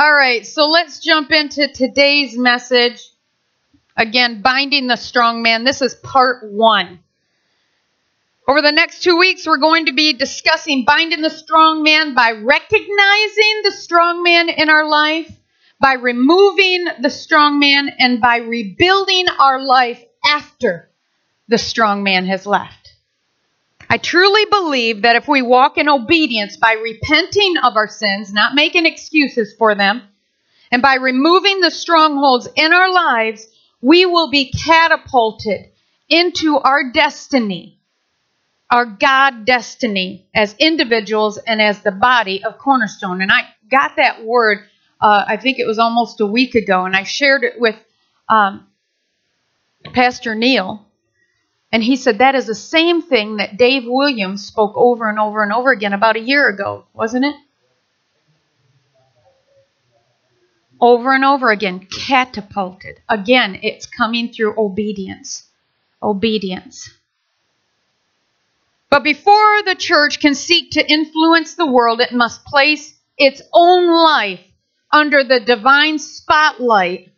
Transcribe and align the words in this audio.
All 0.00 0.14
right, 0.14 0.46
so 0.46 0.70
let's 0.70 0.98
jump 1.00 1.30
into 1.30 1.68
today's 1.68 2.34
message. 2.34 3.06
Again, 3.98 4.40
binding 4.40 4.86
the 4.86 4.96
strong 4.96 5.42
man. 5.42 5.62
This 5.62 5.82
is 5.82 5.94
part 5.94 6.50
one. 6.50 7.00
Over 8.48 8.62
the 8.62 8.72
next 8.72 9.02
two 9.02 9.18
weeks, 9.18 9.46
we're 9.46 9.58
going 9.58 9.84
to 9.86 9.92
be 9.92 10.14
discussing 10.14 10.86
binding 10.86 11.20
the 11.20 11.28
strong 11.28 11.82
man 11.82 12.14
by 12.14 12.30
recognizing 12.30 13.60
the 13.62 13.72
strong 13.72 14.22
man 14.22 14.48
in 14.48 14.70
our 14.70 14.88
life, 14.88 15.30
by 15.78 15.92
removing 15.92 16.86
the 17.02 17.10
strong 17.10 17.58
man, 17.58 17.90
and 17.98 18.22
by 18.22 18.38
rebuilding 18.38 19.26
our 19.38 19.60
life 19.60 20.02
after 20.26 20.88
the 21.48 21.58
strong 21.58 22.02
man 22.02 22.24
has 22.24 22.46
left. 22.46 22.79
I 23.92 23.98
truly 23.98 24.44
believe 24.44 25.02
that 25.02 25.16
if 25.16 25.26
we 25.26 25.42
walk 25.42 25.76
in 25.76 25.88
obedience 25.88 26.56
by 26.56 26.74
repenting 26.74 27.56
of 27.56 27.76
our 27.76 27.88
sins, 27.88 28.32
not 28.32 28.54
making 28.54 28.86
excuses 28.86 29.52
for 29.58 29.74
them, 29.74 30.02
and 30.70 30.80
by 30.80 30.94
removing 30.94 31.60
the 31.60 31.72
strongholds 31.72 32.48
in 32.54 32.72
our 32.72 32.92
lives, 32.92 33.48
we 33.80 34.06
will 34.06 34.30
be 34.30 34.52
catapulted 34.52 35.70
into 36.08 36.56
our 36.56 36.92
destiny, 36.92 37.80
our 38.70 38.86
God 38.86 39.44
destiny 39.44 40.28
as 40.36 40.54
individuals 40.60 41.38
and 41.38 41.60
as 41.60 41.82
the 41.82 41.90
body 41.90 42.44
of 42.44 42.58
Cornerstone. 42.58 43.20
And 43.20 43.32
I 43.32 43.40
got 43.68 43.96
that 43.96 44.24
word, 44.24 44.60
uh, 45.00 45.24
I 45.26 45.36
think 45.36 45.58
it 45.58 45.66
was 45.66 45.80
almost 45.80 46.20
a 46.20 46.26
week 46.26 46.54
ago, 46.54 46.84
and 46.84 46.94
I 46.94 47.02
shared 47.02 47.42
it 47.42 47.58
with 47.58 47.74
um, 48.28 48.68
Pastor 49.92 50.36
Neil. 50.36 50.86
And 51.72 51.82
he 51.82 51.96
said 51.96 52.18
that 52.18 52.34
is 52.34 52.46
the 52.46 52.54
same 52.54 53.00
thing 53.00 53.36
that 53.36 53.56
Dave 53.56 53.84
Williams 53.86 54.44
spoke 54.44 54.72
over 54.76 55.08
and 55.08 55.18
over 55.18 55.42
and 55.42 55.52
over 55.52 55.70
again 55.70 55.92
about 55.92 56.16
a 56.16 56.20
year 56.20 56.48
ago, 56.48 56.86
wasn't 56.92 57.26
it? 57.26 57.36
Over 60.80 61.14
and 61.14 61.24
over 61.24 61.50
again, 61.50 61.86
catapulted. 62.06 63.00
Again, 63.08 63.60
it's 63.62 63.86
coming 63.86 64.32
through 64.32 64.58
obedience. 64.58 65.46
Obedience. 66.02 66.90
But 68.88 69.04
before 69.04 69.62
the 69.64 69.76
church 69.76 70.18
can 70.18 70.34
seek 70.34 70.72
to 70.72 70.90
influence 70.90 71.54
the 71.54 71.66
world, 71.66 72.00
it 72.00 72.12
must 72.12 72.44
place 72.44 72.98
its 73.16 73.40
own 73.52 73.88
life 73.88 74.40
under 74.90 75.22
the 75.22 75.38
divine 75.38 75.98
spotlight 75.98 77.12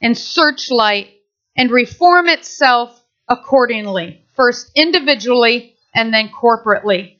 and 0.00 0.16
searchlight 0.16 1.08
and 1.56 1.70
reform 1.70 2.28
itself 2.28 2.99
accordingly, 3.30 4.22
first 4.34 4.70
individually 4.74 5.76
and 5.94 6.12
then 6.12 6.28
corporately. 6.28 7.16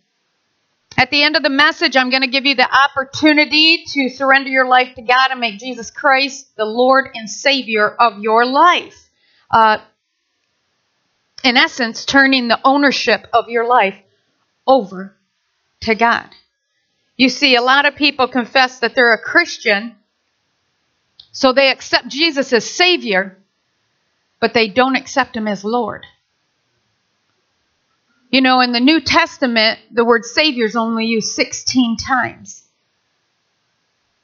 At 0.99 1.11
the 1.11 1.23
end 1.23 1.37
of 1.37 1.43
the 1.43 1.51
message, 1.51 1.97
I'm 1.97 2.11
going 2.11 2.23
to 2.23 2.29
give 2.29 2.45
you 2.45 2.57
the 2.57 2.69
opportunity 2.69 3.85
to 3.85 4.11
surrender 4.11 4.51
your 4.51 4.67
life 4.67 4.97
to 4.97 5.03
God 5.03 5.31
and 5.31 5.41
make 5.41 5.59
Jesus 5.59 5.91
Christ 5.91 6.55
the 6.57 6.67
Lord 6.67 7.11
and 7.15 7.31
Savior 7.31 7.89
of 7.89 8.19
your 8.19 8.45
life. 8.45 9.09
Uh, 9.51 9.79
in 11.43 11.57
essence, 11.57 12.05
turning 12.05 12.49
the 12.49 12.61
ownership 12.65 13.27
of 13.33 13.49
your 13.49 13.67
life 13.67 13.97
over 14.67 15.17
to 15.81 15.95
God. 15.95 16.29
You 17.17 17.29
see, 17.29 17.57
a 17.57 17.63
lot 17.63 17.87
of 17.87 17.97
people 17.97 18.29
confess 18.29 18.81
that 18.81 18.95
they're 18.95 19.15
a 19.15 19.23
Christian, 19.23 19.97
so 21.33 21.53
they 21.53 21.71
accept 21.71 22.09
Jesus 22.09 22.53
as 22.53 22.69
Savior, 22.69 23.39
but 24.41 24.55
they 24.55 24.69
don't 24.69 24.97
accept 24.97 25.37
him 25.37 25.47
as 25.47 25.65
Lord. 25.65 26.07
You 28.31 28.41
know, 28.41 28.61
in 28.61 28.73
the 28.73 28.81
New 28.81 29.01
Testament, 29.01 29.81
the 29.91 30.05
word 30.05 30.25
Savior 30.25 30.65
is 30.65 30.77
only 30.77 31.07
used 31.07 31.29
16 31.29 31.97
times. 31.97 32.65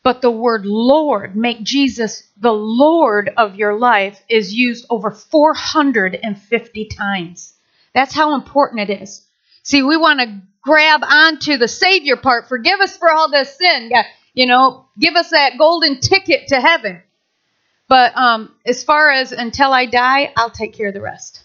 But 0.03 0.23
the 0.23 0.31
word 0.31 0.65
Lord, 0.65 1.35
make 1.35 1.65
Jesus 1.65 2.23
the 2.37 2.53
Lord 2.53 3.31
of 3.37 3.57
your 3.57 3.77
life, 3.77 4.23
is 4.29 4.55
used 4.55 4.87
over 4.89 5.11
450 5.11 6.85
times. 6.87 7.55
That's 7.93 8.15
how 8.15 8.37
important 8.37 8.89
it 8.89 9.03
is. 9.03 9.27
See, 9.65 9.83
we 9.83 9.97
want 9.97 10.21
to 10.21 10.41
grab 10.63 11.03
onto 11.03 11.57
the 11.57 11.67
Savior 11.67 12.17
part. 12.17 12.49
Forgive 12.49 12.79
us 12.79 12.97
for 12.97 13.13
all 13.13 13.29
this 13.29 13.59
sin. 13.59 13.91
You 14.33 14.47
know, 14.47 14.87
give 14.97 15.17
us 15.17 15.31
that 15.31 15.59
golden 15.59 15.99
ticket 15.99 16.49
to 16.49 16.61
heaven. 16.61 17.03
But 17.89 18.17
um, 18.17 18.55
as 18.65 18.83
far 18.83 19.11
as 19.11 19.33
until 19.33 19.73
I 19.73 19.87
die, 19.87 20.33
I'll 20.37 20.51
take 20.51 20.75
care 20.75 20.89
of 20.89 20.95
the 20.95 21.01
rest. 21.01 21.45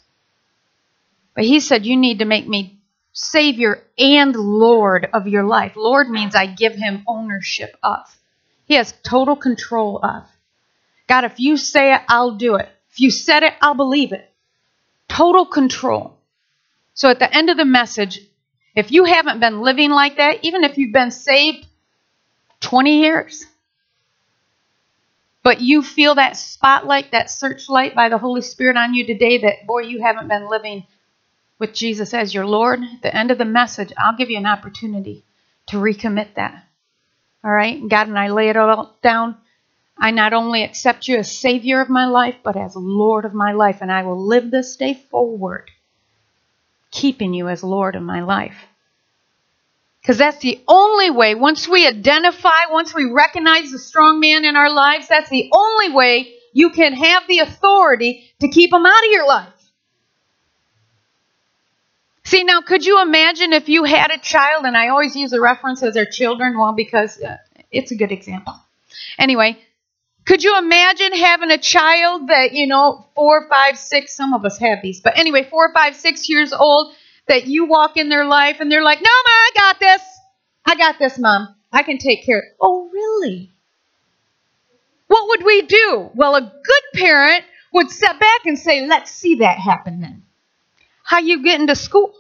But 1.36 1.46
he 1.46 1.60
said, 1.60 1.86
You 1.86 1.98
need 1.98 2.20
to 2.20 2.26
make 2.26 2.48
me 2.48 2.80
Savior 3.14 3.84
and 3.98 4.36
Lord 4.36 5.08
of 5.14 5.28
your 5.28 5.44
life. 5.44 5.74
Lord 5.76 6.10
means 6.10 6.36
I 6.36 6.48
give 6.48 6.74
him 6.74 7.04
ownership 7.08 7.76
of. 7.84 8.06
He 8.66 8.76
has 8.76 8.94
total 9.04 9.36
control 9.36 10.00
of. 10.04 10.24
God, 11.08 11.26
if 11.26 11.40
you 11.40 11.58
say 11.58 11.94
it, 11.94 12.02
I'll 12.08 12.36
do 12.36 12.56
it. 12.56 12.70
If 12.92 13.00
you 13.00 13.12
said 13.12 13.44
it, 13.44 13.54
I'll 13.62 13.76
believe 13.76 14.14
it. 14.14 14.30
Total 15.10 15.46
control. 15.46 16.18
So 16.94 17.10
at 17.10 17.20
the 17.20 17.34
end 17.34 17.50
of 17.50 17.58
the 17.58 17.66
message, 17.66 18.20
if 18.76 18.92
you 18.92 19.04
haven't 19.04 19.40
been 19.40 19.62
living 19.62 19.92
like 19.92 20.18
that, 20.18 20.44
even 20.44 20.64
if 20.64 20.78
you've 20.78 20.94
been 20.94 21.12
saved 21.12 21.68
20 22.62 23.02
years, 23.02 23.46
but 25.44 25.62
you 25.62 25.82
feel 25.82 26.16
that 26.16 26.38
spotlight, 26.38 27.12
that 27.12 27.32
searchlight 27.32 27.96
by 27.96 28.10
the 28.10 28.18
Holy 28.18 28.42
Spirit 28.42 28.78
on 28.78 28.94
you 28.94 29.06
today 29.06 29.40
that, 29.40 29.66
boy, 29.66 29.82
you 29.82 30.02
haven't 30.02 30.28
been 30.28 30.50
living 30.50 30.86
with 31.58 31.74
Jesus 31.74 32.14
as 32.14 32.34
your 32.34 32.46
Lord, 32.46 32.82
at 32.82 33.02
the 33.02 33.16
end 33.16 33.32
of 33.32 33.38
the 33.38 33.46
message, 33.46 33.94
I'll 33.98 34.18
give 34.18 34.30
you 34.30 34.38
an 34.38 34.46
opportunity 34.46 35.24
to 35.68 35.78
recommit 35.78 36.36
that. 36.36 36.66
All 37.44 37.52
right? 37.52 37.80
God 37.88 38.08
and 38.08 38.18
I 38.18 38.30
lay 38.30 38.50
it 38.50 38.58
all 38.58 38.96
down. 39.02 39.38
I 39.98 40.12
not 40.12 40.34
only 40.34 40.64
accept 40.64 41.08
you 41.08 41.18
as 41.18 41.36
Savior 41.36 41.82
of 41.82 41.90
my 41.90 42.06
life, 42.06 42.36
but 42.44 42.58
as 42.58 42.76
Lord 42.76 43.26
of 43.26 43.34
my 43.34 43.52
life, 43.52 43.80
and 43.82 43.92
I 43.92 44.04
will 44.04 44.20
live 44.26 44.50
this 44.50 44.76
day 44.76 44.96
forward, 45.12 45.70
keeping 46.90 47.34
you 47.34 47.48
as 47.48 47.64
Lord 47.64 47.96
of 47.96 48.02
my 48.02 48.22
life. 48.22 48.58
Because 50.02 50.18
that's 50.18 50.40
the 50.40 50.60
only 50.68 51.12
way, 51.12 51.36
once 51.36 51.68
we 51.68 51.88
identify, 51.88 52.66
once 52.72 52.94
we 52.94 53.06
recognize 53.06 53.72
the 53.72 53.78
strong 53.78 54.20
man 54.20 54.46
in 54.46 54.56
our 54.56 54.72
lives, 54.72 55.08
that's 55.08 55.30
the 55.30 55.50
only 55.54 55.92
way 55.94 56.34
you 56.54 56.72
can 56.72 56.94
have 56.94 57.28
the 57.28 57.40
authority 57.40 58.24
to 58.40 58.48
keep 58.48 58.74
him 58.74 58.86
out 58.86 59.06
of 59.06 59.12
your 59.12 59.28
life. 59.28 59.54
See, 62.24 62.44
now, 62.44 62.62
could 62.62 62.86
you 62.86 63.02
imagine 63.02 63.54
if 63.54 63.70
you 63.70 63.84
had 63.84 64.10
a 64.10 64.18
child, 64.18 64.66
and 64.66 64.76
I 64.76 64.88
always 64.88 65.16
use 65.16 65.32
the 65.32 65.42
reference 65.42 65.84
as 65.84 65.94
their 65.94 66.06
children, 66.06 66.58
well, 66.58 66.74
because 66.74 67.22
uh, 67.22 67.38
it's 67.72 67.92
a 67.92 67.96
good 67.96 68.12
example. 68.12 68.54
Anyway, 69.20 69.60
could 70.26 70.44
you 70.44 70.58
imagine 70.58 71.14
having 71.14 71.52
a 71.52 71.58
child 71.58 72.28
that, 72.30 72.54
you 72.54 72.68
know, 72.68 73.06
four, 73.16 73.48
five, 73.50 73.78
six, 73.78 74.16
some 74.16 74.34
of 74.34 74.46
us 74.46 74.58
have 74.60 74.80
these, 74.82 75.02
but 75.02 75.18
anyway, 75.18 75.48
four, 75.50 75.74
five, 75.74 75.96
six 75.96 76.30
years 76.30 76.54
old, 76.54 76.96
that 77.28 77.48
you 77.48 77.66
walk 77.66 77.98
in 77.98 78.10
their 78.10 78.26
life 78.26 78.58
and 78.60 78.72
they're 78.72 78.84
like, 78.84 79.00
no, 79.00 79.10
ma, 79.10 79.32
I 79.32 79.52
got 79.56 79.80
this. 79.80 80.02
I 80.66 80.76
got 80.76 81.00
this, 81.00 81.18
mom. 81.18 81.56
I 81.72 81.84
can 81.84 81.98
take 81.98 82.26
care. 82.26 82.44
Oh, 82.60 82.90
really? 82.92 83.52
What 85.08 85.28
would 85.30 85.46
we 85.46 85.62
do? 85.64 86.10
Well, 86.14 86.36
a 86.36 86.42
good 86.42 87.00
parent 87.02 87.44
would 87.74 87.90
step 87.90 88.20
back 88.20 88.46
and 88.46 88.58
say, 88.58 88.86
let's 88.86 89.12
see 89.12 89.36
that 89.36 89.58
happen 89.58 90.02
then. 90.02 90.24
How 91.04 91.20
you 91.20 91.44
getting 91.44 91.68
to 91.68 91.76
school? 91.76 92.14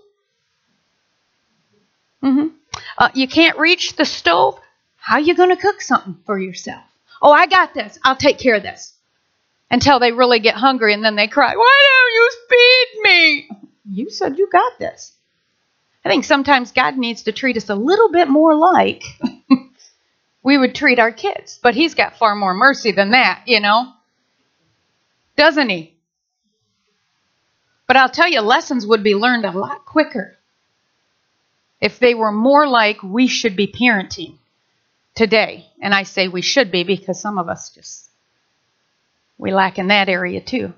Mm-hmm. 2.23 2.47
Uh, 2.97 3.09
you 3.13 3.27
can't 3.27 3.57
reach 3.57 3.95
the 3.95 4.05
stove? 4.05 4.59
How 4.97 5.17
you 5.17 5.35
going 5.35 5.49
to 5.49 5.55
cook 5.55 5.81
something 5.81 6.17
for 6.25 6.37
yourself? 6.37 6.83
Oh, 7.21 7.31
I 7.31 7.47
got 7.47 7.73
this. 7.73 7.97
I'll 8.03 8.15
take 8.15 8.39
care 8.39 8.55
of 8.55 8.63
this. 8.63 8.93
Until 9.69 9.99
they 9.99 10.11
really 10.11 10.39
get 10.39 10.55
hungry 10.55 10.93
and 10.93 11.03
then 11.03 11.15
they 11.15 11.27
cry, 11.27 11.55
Why 11.55 11.77
don't 11.87 12.13
you 12.13 12.29
feed 12.49 13.01
me? 13.03 13.70
You 13.85 14.09
said 14.09 14.37
you 14.37 14.49
got 14.51 14.79
this. 14.79 15.13
I 16.03 16.09
think 16.09 16.23
sometimes 16.23 16.71
God 16.71 16.97
needs 16.97 17.23
to 17.23 17.31
treat 17.31 17.57
us 17.57 17.69
a 17.69 17.75
little 17.75 18.11
bit 18.11 18.27
more 18.27 18.55
like 18.55 19.03
we 20.43 20.57
would 20.57 20.73
treat 20.73 20.99
our 20.99 21.11
kids. 21.11 21.59
But 21.61 21.75
He's 21.75 21.93
got 21.93 22.17
far 22.17 22.35
more 22.35 22.53
mercy 22.53 22.91
than 22.91 23.11
that, 23.11 23.43
you 23.45 23.59
know? 23.59 23.91
Doesn't 25.35 25.69
He? 25.69 25.95
But 27.87 27.97
I'll 27.97 28.09
tell 28.09 28.29
you, 28.29 28.41
lessons 28.41 28.87
would 28.87 29.03
be 29.03 29.15
learned 29.15 29.45
a 29.45 29.51
lot 29.51 29.85
quicker 29.85 30.37
if 31.81 31.99
they 31.99 32.13
were 32.13 32.31
more 32.31 32.67
like 32.67 33.03
we 33.03 33.27
should 33.27 33.55
be 33.55 33.67
parenting 33.67 34.37
today. 35.15 35.65
And 35.81 35.93
I 35.93 36.03
say 36.03 36.27
we 36.27 36.41
should 36.41 36.71
be 36.71 36.83
because 36.83 37.19
some 37.19 37.37
of 37.37 37.49
us 37.49 37.71
just, 37.71 38.09
we 39.37 39.51
lack 39.51 39.77
in 39.77 39.87
that 39.87 40.07
area 40.07 40.39
too. 40.39 40.73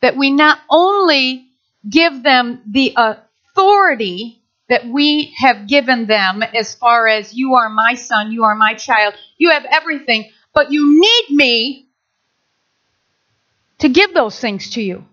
That 0.00 0.16
we 0.16 0.30
not 0.30 0.58
only 0.70 1.45
give 1.88 2.22
them 2.22 2.62
the 2.66 2.94
authority 2.96 4.42
that 4.68 4.86
we 4.86 5.34
have 5.38 5.68
given 5.68 6.06
them 6.06 6.42
as 6.42 6.74
far 6.74 7.06
as 7.06 7.32
you 7.34 7.54
are 7.54 7.68
my 7.68 7.94
son, 7.94 8.32
you 8.32 8.44
are 8.44 8.56
my 8.56 8.74
child, 8.74 9.14
you 9.38 9.50
have 9.50 9.64
everything, 9.70 10.30
but 10.52 10.72
you 10.72 11.00
need 11.00 11.36
me 11.36 11.88
to 13.78 13.88
give 13.88 14.14
those 14.14 14.38
things 14.40 14.70
to 14.70 14.82
you. 14.82 15.04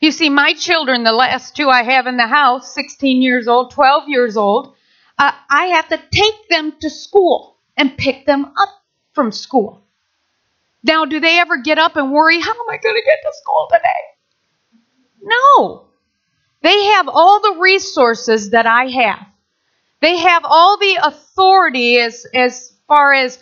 You 0.00 0.10
see, 0.12 0.28
my 0.28 0.54
children, 0.54 1.02
the 1.02 1.12
last 1.12 1.56
two 1.56 1.68
I 1.68 1.82
have 1.82 2.06
in 2.06 2.16
the 2.16 2.26
house, 2.26 2.74
16 2.74 3.20
years 3.20 3.48
old, 3.48 3.72
12 3.72 4.08
years 4.08 4.36
old, 4.36 4.74
uh, 5.18 5.32
I 5.50 5.66
have 5.66 5.88
to 5.88 6.00
take 6.10 6.48
them 6.48 6.72
to 6.80 6.88
school 6.88 7.56
and 7.76 7.96
pick 7.96 8.24
them 8.24 8.44
up 8.44 8.68
from 9.12 9.32
school. 9.32 9.82
Now, 10.84 11.04
do 11.04 11.18
they 11.18 11.38
ever 11.40 11.58
get 11.58 11.78
up 11.78 11.96
and 11.96 12.12
worry, 12.12 12.40
how 12.40 12.52
am 12.52 12.70
I 12.70 12.78
going 12.78 12.94
to 12.94 13.02
get 13.04 13.18
to 13.24 13.32
school 13.36 13.68
today? 13.72 14.17
No. 15.22 15.86
They 16.62 16.84
have 16.84 17.08
all 17.08 17.40
the 17.40 17.58
resources 17.60 18.50
that 18.50 18.66
I 18.66 18.86
have. 18.86 19.26
They 20.00 20.16
have 20.16 20.42
all 20.44 20.78
the 20.78 20.98
authority 21.02 21.98
as, 21.98 22.26
as 22.34 22.72
far 22.86 23.12
as 23.12 23.38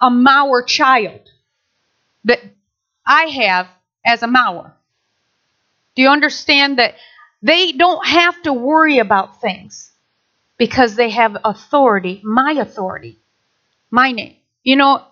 a 0.00 0.10
Mauer 0.10 0.66
child 0.66 1.28
that 2.24 2.40
I 3.06 3.24
have 3.24 3.68
as 4.04 4.22
a 4.22 4.26
Mauer. 4.28 4.72
Do 5.94 6.02
you 6.02 6.08
understand 6.08 6.78
that 6.78 6.94
they 7.42 7.72
don't 7.72 8.06
have 8.06 8.40
to 8.42 8.52
worry 8.52 8.98
about 8.98 9.40
things 9.40 9.92
because 10.58 10.96
they 10.96 11.10
have 11.10 11.36
authority, 11.44 12.20
my 12.24 12.56
authority, 12.58 13.18
my 13.90 14.12
name. 14.12 14.36
You 14.64 14.76
know, 14.76 15.04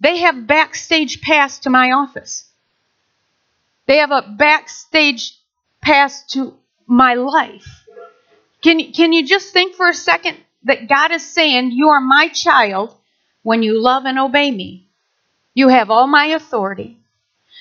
they 0.00 0.18
have 0.18 0.46
backstage 0.46 1.20
pass 1.20 1.58
to 1.60 1.70
my 1.70 1.90
office. 1.92 2.48
They 3.86 3.98
have 3.98 4.12
a 4.12 4.22
backstage 4.22 5.36
pass 5.82 6.24
to 6.28 6.54
my 6.86 7.14
life. 7.14 7.84
Can, 8.62 8.92
can 8.92 9.12
you 9.12 9.26
just 9.26 9.52
think 9.52 9.74
for 9.74 9.88
a 9.88 9.94
second 9.94 10.38
that 10.64 10.88
God 10.88 11.10
is 11.10 11.26
saying, 11.26 11.72
You 11.72 11.88
are 11.88 12.00
my 12.00 12.28
child 12.28 12.96
when 13.42 13.62
you 13.62 13.82
love 13.82 14.04
and 14.04 14.18
obey 14.18 14.50
me? 14.50 14.88
You 15.54 15.68
have 15.68 15.90
all 15.90 16.06
my 16.06 16.26
authority. 16.26 16.98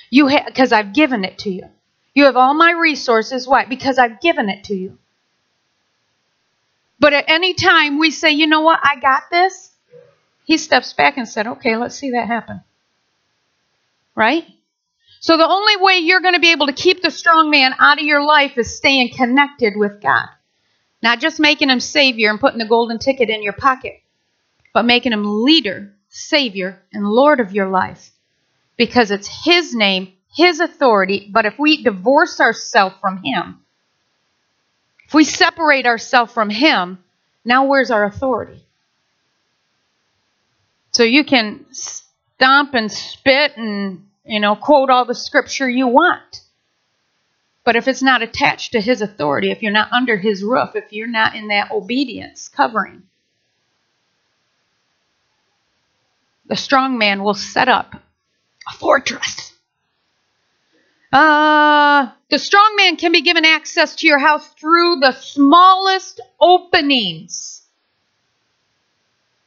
You 0.10 0.30
because 0.46 0.72
I've 0.72 0.94
given 0.94 1.26
it 1.26 1.40
to 1.40 1.50
you. 1.50 1.64
You 2.14 2.26
have 2.26 2.38
all 2.38 2.54
my 2.54 2.72
resources. 2.72 3.48
Why? 3.48 3.66
Because 3.66 3.98
I've 3.98 4.22
given 4.22 4.50
it 4.50 4.66
to 4.66 4.76
you. 4.76 4.98
But 7.00 7.14
at 7.14 7.26
any 7.30 7.56
time 7.56 7.98
we 7.98 8.12
say, 8.12 8.30
you 8.32 8.46
know 8.46 8.62
what, 8.62 8.80
I 8.84 9.00
got 9.00 9.24
this, 9.32 9.72
he 10.46 10.58
steps 10.58 10.94
back 10.94 11.18
and 11.18 11.28
said, 11.28 11.48
okay, 11.48 11.76
let's 11.76 11.96
see 11.96 12.12
that 12.12 12.28
happen. 12.28 12.62
Right? 14.14 14.46
So 15.22 15.38
the 15.38 15.48
only 15.48 15.78
way 15.78 16.00
you're 16.00 16.20
going 16.20 16.34
to 16.34 16.40
be 16.40 16.52
able 16.52 16.66
to 16.66 16.74
keep 16.74 17.04
the 17.04 17.12
strong 17.12 17.52
man 17.52 17.76
out 17.80 18.00
of 18.00 18.04
your 18.04 18.26
life 18.26 18.58
is 18.58 18.76
staying 18.76 19.14
connected 19.16 19.74
with 19.78 20.02
God. 20.02 20.26
Not 21.04 21.20
just 21.20 21.40
making 21.40 21.70
him 21.70 21.80
Savior 21.80 22.32
and 22.32 22.40
putting 22.40 22.58
the 22.58 22.66
golden 22.66 22.98
ticket 22.98 23.30
in 23.30 23.44
your 23.44 23.54
pocket, 23.54 24.02
but 24.74 24.84
making 24.84 25.14
him 25.14 25.44
leader, 25.44 25.94
Savior, 26.10 26.82
and 26.92 27.08
Lord 27.08 27.40
of 27.40 27.54
your 27.54 27.70
life. 27.70 28.10
Because 28.78 29.12
it's 29.12 29.30
His 29.46 29.76
name, 29.76 30.14
His 30.36 30.60
authority. 30.60 31.30
But 31.32 31.46
if 31.46 31.60
we 31.60 31.84
divorce 31.84 32.40
ourselves 32.40 32.96
from 33.00 33.22
Him, 33.24 33.60
if 35.06 35.14
we 35.14 35.24
separate 35.24 35.86
ourselves 35.86 36.34
from 36.34 36.50
Him, 36.50 36.98
now 37.46 37.66
where's 37.66 37.92
our 37.92 38.06
authority? 38.06 38.66
So 40.92 41.04
you 41.04 41.24
can 41.24 41.66
stomp 41.72 42.74
and 42.74 42.92
spit 42.92 43.56
and, 43.56 44.08
you 44.26 44.40
know, 44.40 44.56
quote 44.56 44.90
all 44.90 45.06
the 45.06 45.16
scripture 45.16 45.70
you 45.70 45.88
want. 45.88 46.42
But 47.64 47.76
if 47.76 47.88
it's 47.88 48.02
not 48.02 48.22
attached 48.22 48.72
to 48.72 48.82
his 48.82 49.02
authority, 49.02 49.52
if 49.52 49.62
you're 49.62 49.72
not 49.72 49.92
under 49.92 50.18
his 50.18 50.44
roof, 50.44 50.76
if 50.76 50.92
you're 50.92 51.08
not 51.08 51.36
in 51.36 51.50
that 51.50 51.72
obedience 51.72 52.48
covering, 52.48 53.04
the 56.46 56.56
strong 56.56 56.98
man 56.98 57.24
will 57.24 57.36
set 57.36 57.70
up 57.70 57.96
a 58.68 58.78
fortress. 58.78 59.54
Uh, 61.14 62.10
the 62.30 62.40
strong 62.40 62.76
man 62.78 62.96
can 62.96 63.12
be 63.12 63.22
given 63.22 63.46
access 63.46 63.96
to 63.98 64.08
your 64.08 64.20
house 64.20 64.48
through 64.54 64.98
the 65.02 65.12
smallest 65.12 66.22
openings. 66.40 67.61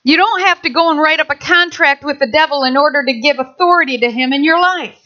You 0.05 0.19
don't 0.19 0.43
have 0.43 0.61
to 0.63 0.71
go 0.71 0.91
and 0.91 1.01
write 1.01 1.21
up 1.21 1.31
a 1.31 1.35
contract 1.35 2.05
with 2.05 2.19
the 2.19 2.27
devil 2.27 2.63
in 2.63 2.77
order 2.77 3.03
to 3.03 3.21
give 3.21 3.39
authority 3.39 3.99
to 3.99 4.11
him 4.11 4.35
in 4.35 4.45
your 4.45 4.61
life. 4.61 5.01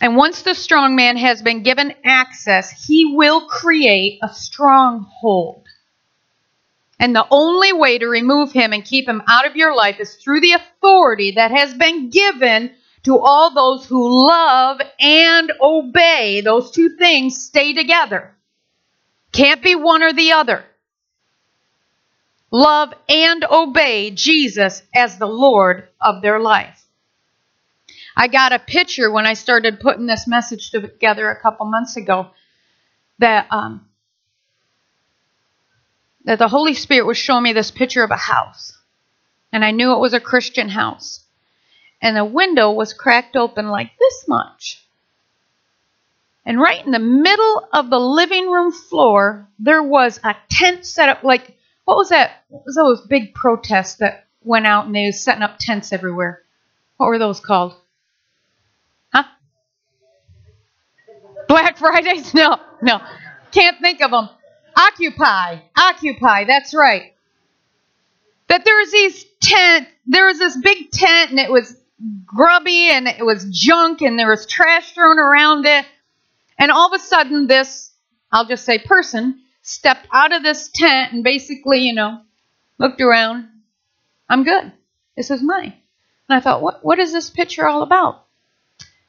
And 0.00 0.16
once 0.16 0.42
the 0.42 0.54
strong 0.54 0.96
man 0.96 1.16
has 1.16 1.42
been 1.42 1.62
given 1.62 1.94
access, 2.04 2.86
he 2.86 3.14
will 3.14 3.46
create 3.46 4.18
a 4.22 4.34
stronghold. 4.34 5.66
And 6.98 7.14
the 7.14 7.26
only 7.30 7.72
way 7.72 7.98
to 7.98 8.08
remove 8.08 8.50
him 8.50 8.72
and 8.72 8.84
keep 8.84 9.08
him 9.08 9.22
out 9.28 9.46
of 9.46 9.56
your 9.56 9.74
life 9.74 10.00
is 10.00 10.16
through 10.16 10.40
the 10.40 10.52
authority 10.52 11.32
that 11.32 11.52
has 11.52 11.72
been 11.74 12.10
given 12.10 12.72
to 13.04 13.16
all 13.18 13.54
those 13.54 13.86
who 13.86 14.26
love 14.26 14.80
and 14.98 15.52
obey. 15.62 16.40
Those 16.40 16.72
two 16.72 16.96
things 16.98 17.42
stay 17.42 17.74
together. 17.74 18.34
Can't 19.32 19.62
be 19.62 19.76
one 19.76 20.02
or 20.02 20.12
the 20.12 20.32
other 20.32 20.64
love 22.50 22.92
and 23.08 23.44
obey 23.44 24.10
Jesus 24.10 24.82
as 24.94 25.18
the 25.18 25.26
Lord 25.26 25.88
of 26.00 26.22
their 26.22 26.40
life. 26.40 26.84
I 28.16 28.28
got 28.28 28.52
a 28.52 28.58
picture 28.58 29.10
when 29.10 29.26
I 29.26 29.34
started 29.34 29.80
putting 29.80 30.06
this 30.06 30.26
message 30.26 30.70
together 30.70 31.30
a 31.30 31.40
couple 31.40 31.66
months 31.66 31.96
ago 31.96 32.30
that 33.18 33.46
um, 33.50 33.86
that 36.24 36.38
the 36.38 36.48
Holy 36.48 36.74
Spirit 36.74 37.06
was 37.06 37.16
showing 37.16 37.44
me 37.44 37.52
this 37.52 37.70
picture 37.70 38.02
of 38.02 38.10
a 38.10 38.16
house, 38.16 38.76
and 39.52 39.64
I 39.64 39.70
knew 39.70 39.92
it 39.92 40.00
was 40.00 40.12
a 40.12 40.20
Christian 40.20 40.68
house, 40.68 41.24
and 42.02 42.16
the 42.16 42.24
window 42.24 42.72
was 42.72 42.92
cracked 42.92 43.36
open 43.36 43.68
like 43.68 43.92
this 43.98 44.28
much. 44.28 44.84
And 46.44 46.58
right 46.60 46.84
in 46.84 46.90
the 46.90 46.98
middle 46.98 47.68
of 47.72 47.90
the 47.90 48.00
living 48.00 48.50
room 48.50 48.72
floor, 48.72 49.48
there 49.58 49.82
was 49.82 50.18
a 50.24 50.34
tent 50.50 50.84
set 50.84 51.08
up 51.08 51.22
like 51.22 51.56
what 51.84 51.96
was 51.96 52.10
that? 52.10 52.44
What 52.48 52.64
was 52.64 52.76
those 52.76 53.06
big 53.06 53.34
protests 53.34 53.96
that 53.96 54.26
went 54.42 54.66
out 54.66 54.86
and 54.86 54.94
they 54.94 55.06
was 55.06 55.22
setting 55.22 55.42
up 55.42 55.56
tents 55.58 55.92
everywhere? 55.92 56.42
What 56.96 57.06
were 57.06 57.18
those 57.18 57.40
called? 57.40 57.74
Huh? 59.12 59.24
Black 61.48 61.78
Fridays? 61.78 62.34
No, 62.34 62.58
no. 62.82 63.00
Can't 63.52 63.78
think 63.80 64.00
of 64.02 64.10
them. 64.10 64.28
Occupy. 64.76 65.58
Occupy. 65.76 66.44
That's 66.44 66.74
right. 66.74 67.14
That 68.48 68.64
there 68.64 68.76
was 68.76 68.90
these 68.92 69.24
tent, 69.42 69.88
there 70.06 70.26
was 70.26 70.38
this 70.38 70.56
big 70.56 70.90
tent 70.90 71.30
and 71.30 71.40
it 71.40 71.50
was 71.50 71.76
grubby 72.24 72.90
and 72.90 73.06
it 73.06 73.24
was 73.24 73.44
junk 73.50 74.02
and 74.02 74.18
there 74.18 74.28
was 74.28 74.46
trash 74.46 74.92
thrown 74.92 75.18
around 75.18 75.66
it. 75.66 75.84
And 76.58 76.70
all 76.70 76.92
of 76.92 77.00
a 77.00 77.02
sudden 77.02 77.46
this, 77.46 77.90
I'll 78.32 78.46
just 78.46 78.64
say 78.64 78.78
person, 78.78 79.40
stepped 79.70 80.06
out 80.12 80.32
of 80.32 80.42
this 80.42 80.68
tent 80.74 81.12
and 81.12 81.24
basically, 81.24 81.80
you 81.80 81.94
know, 81.94 82.20
looked 82.78 83.00
around. 83.00 83.48
I'm 84.28 84.44
good. 84.44 84.72
This 85.16 85.30
is 85.30 85.42
mine. 85.42 85.74
And 86.28 86.36
I 86.36 86.40
thought, 86.40 86.62
what, 86.62 86.84
what 86.84 86.98
is 86.98 87.12
this 87.12 87.30
picture 87.30 87.66
all 87.66 87.82
about? 87.82 88.24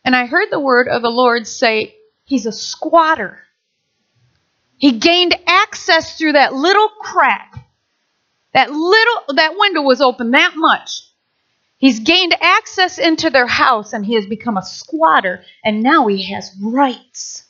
And 0.04 0.16
I 0.16 0.26
heard 0.26 0.50
the 0.50 0.60
word 0.60 0.88
of 0.88 1.02
the 1.02 1.10
Lord 1.10 1.48
say, 1.48 1.96
He's 2.26 2.46
a 2.46 2.52
squatter. 2.52 3.40
He 4.78 5.00
gained 5.00 5.36
access 5.46 6.18
through 6.18 6.34
that 6.34 6.54
little 6.54 6.88
crack. 6.88 7.54
That 8.54 8.72
little 8.72 9.36
that 9.36 9.56
window 9.58 9.82
was 9.82 10.02
open 10.02 10.32
that 10.32 10.54
much. 10.56 11.02
He's 11.78 12.00
gained 12.00 12.36
access 12.40 12.98
into 13.00 13.30
their 13.30 13.48
house 13.48 13.94
and 13.94 14.06
he 14.06 14.16
has 14.16 14.26
become 14.26 14.58
a 14.58 14.64
squatter 14.64 15.44
and 15.64 15.84
now 15.84 16.08
he 16.08 16.32
has 16.32 16.56
rights. 16.62 17.44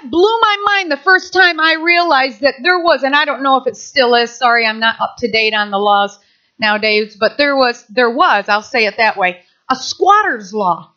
That 0.00 0.10
blew 0.10 0.38
my 0.40 0.56
mind 0.64 0.90
the 0.90 0.96
first 0.96 1.32
time 1.32 1.58
I 1.60 1.74
realized 1.74 2.40
that 2.40 2.54
there 2.62 2.78
was, 2.78 3.02
and 3.02 3.14
I 3.14 3.24
don't 3.24 3.42
know 3.42 3.56
if 3.56 3.66
it 3.66 3.76
still 3.76 4.14
is. 4.14 4.30
Sorry, 4.30 4.66
I'm 4.66 4.80
not 4.80 5.00
up 5.00 5.16
to 5.18 5.30
date 5.30 5.54
on 5.54 5.70
the 5.70 5.78
laws 5.78 6.18
nowadays, 6.58 7.16
but 7.18 7.36
there 7.36 7.56
was, 7.56 7.84
there 7.88 8.10
was, 8.10 8.48
I'll 8.48 8.62
say 8.62 8.86
it 8.86 8.96
that 8.98 9.16
way, 9.16 9.42
a 9.70 9.76
squatter's 9.76 10.52
law, 10.52 10.92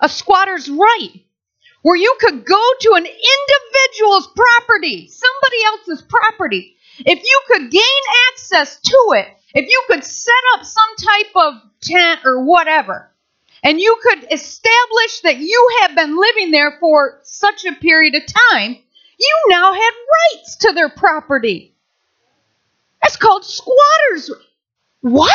a 0.00 0.08
squatter's 0.08 0.68
right, 0.68 1.24
where 1.82 1.96
you 1.96 2.16
could 2.20 2.44
go 2.44 2.62
to 2.80 2.92
an 2.94 3.06
individual's 3.06 4.28
property, 4.28 5.08
somebody 5.08 5.64
else's 5.66 6.02
property. 6.02 6.76
If 6.98 7.22
you 7.22 7.40
could 7.46 7.70
gain 7.70 7.82
access 8.32 8.80
to 8.80 9.14
it, 9.16 9.28
if 9.54 9.68
you 9.68 9.84
could 9.86 10.04
set 10.04 10.34
up 10.54 10.64
some 10.64 10.96
type 10.96 11.32
of 11.36 11.54
tent 11.80 12.20
or 12.24 12.44
whatever, 12.44 13.10
and 13.66 13.80
you 13.80 13.98
could 14.00 14.32
establish 14.32 15.20
that 15.24 15.38
you 15.38 15.68
have 15.80 15.96
been 15.96 16.16
living 16.16 16.52
there 16.52 16.76
for 16.78 17.18
such 17.24 17.64
a 17.64 17.72
period 17.72 18.14
of 18.14 18.22
time, 18.24 18.76
you 19.18 19.36
now 19.48 19.72
had 19.72 19.90
rights 20.36 20.56
to 20.58 20.72
their 20.72 20.88
property. 20.88 21.74
That's 23.02 23.16
called 23.16 23.44
squatters. 23.44 24.30
What? 25.00 25.32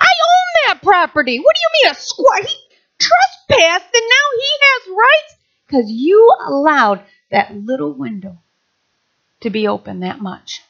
I 0.00 0.06
own 0.06 0.68
that 0.68 0.82
property. 0.82 1.38
What 1.38 1.54
do 1.54 1.60
you 1.60 1.68
mean 1.82 1.92
a 1.92 1.94
squatter? 1.94 2.46
He 2.46 2.56
trespassed 2.98 3.94
and 3.94 4.04
now 4.08 4.26
he 4.38 4.50
has 4.62 4.96
rights 4.96 5.34
because 5.66 5.90
you 5.90 6.34
allowed 6.46 7.02
that 7.30 7.54
little 7.54 7.92
window 7.92 8.38
to 9.40 9.50
be 9.50 9.68
open 9.68 10.00
that 10.00 10.22
much. 10.22 10.62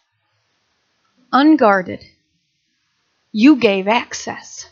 Unguarded. 1.32 2.04
You 3.30 3.54
gave 3.54 3.86
access. 3.86 4.66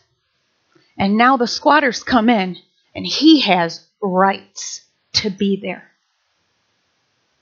And 0.99 1.17
now 1.17 1.37
the 1.37 1.47
squatters 1.47 2.03
come 2.03 2.29
in 2.29 2.57
and 2.95 3.07
he 3.07 3.41
has 3.43 3.87
rights 4.01 4.83
to 5.15 5.31
be 5.31 5.59
there. 5.63 5.91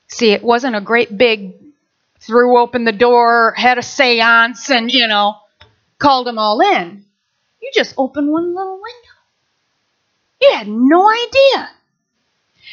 See, 0.09 0.33
it 0.33 0.43
wasn't 0.43 0.77
a 0.77 0.81
great 0.81 1.17
big 1.17 1.55
threw 2.21 2.59
open 2.59 2.85
the 2.85 2.93
door, 2.93 3.53
had 3.57 3.79
a 3.79 3.83
seance, 3.83 4.71
and, 4.71 4.91
you 4.91 5.07
know, 5.07 5.37
called 5.99 6.27
them 6.27 6.39
all 6.39 6.61
in. 6.61 7.05
You 7.61 7.71
just 7.75 7.95
opened 7.99 8.31
one 8.31 8.55
little 8.55 8.81
window. 8.81 9.15
You 10.41 10.53
had 10.53 10.69
no 10.69 11.11
idea. 11.11 11.71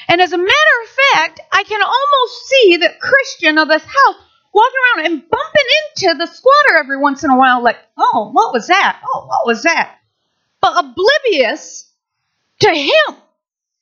And 0.08 0.22
as 0.22 0.34
a 0.34 0.38
matter 0.38 0.50
of 0.84 0.90
fact, 1.14 1.42
I 1.52 1.64
can 1.64 1.82
almost 1.82 2.48
see 2.48 2.78
that 2.78 3.00
Christian 3.00 3.58
of 3.58 3.68
this 3.68 3.84
house 3.84 4.16
walking 4.54 4.80
around 4.98 5.06
and 5.06 5.30
bumping 5.30 5.66
into 5.96 6.18
the 6.18 6.28
squatter 6.28 6.78
every 6.78 6.98
once 6.98 7.24
in 7.24 7.30
a 7.30 7.38
while, 7.38 7.64
like, 7.64 7.78
oh, 7.98 8.30
what 8.34 8.54
was 8.54 8.68
that? 8.68 9.02
Oh, 9.06 9.26
what 9.28 9.48
was 9.48 9.64
that? 9.64 9.98
But 10.62 10.86
oblivious 10.86 11.91
to 12.60 12.70
him 12.70 13.15